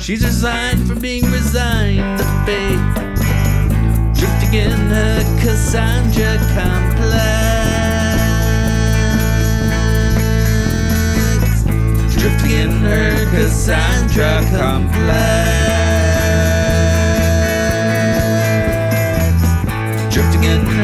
She's 0.00 0.24
resigned 0.24 0.86
from 0.86 1.00
being 1.00 1.24
resigned 1.32 2.20
to 2.20 2.24
fate. 2.46 2.78
Drifting 4.14 4.54
in 4.54 4.70
her 4.70 5.20
Cassandra 5.40 6.38
complex. 6.54 7.24
Drifting 12.14 12.52
in 12.52 12.70
her 12.70 13.26
Cassandra 13.32 14.46
complex. 14.56 15.89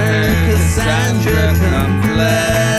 Cassandra 0.07 1.53
complex. 1.59 2.76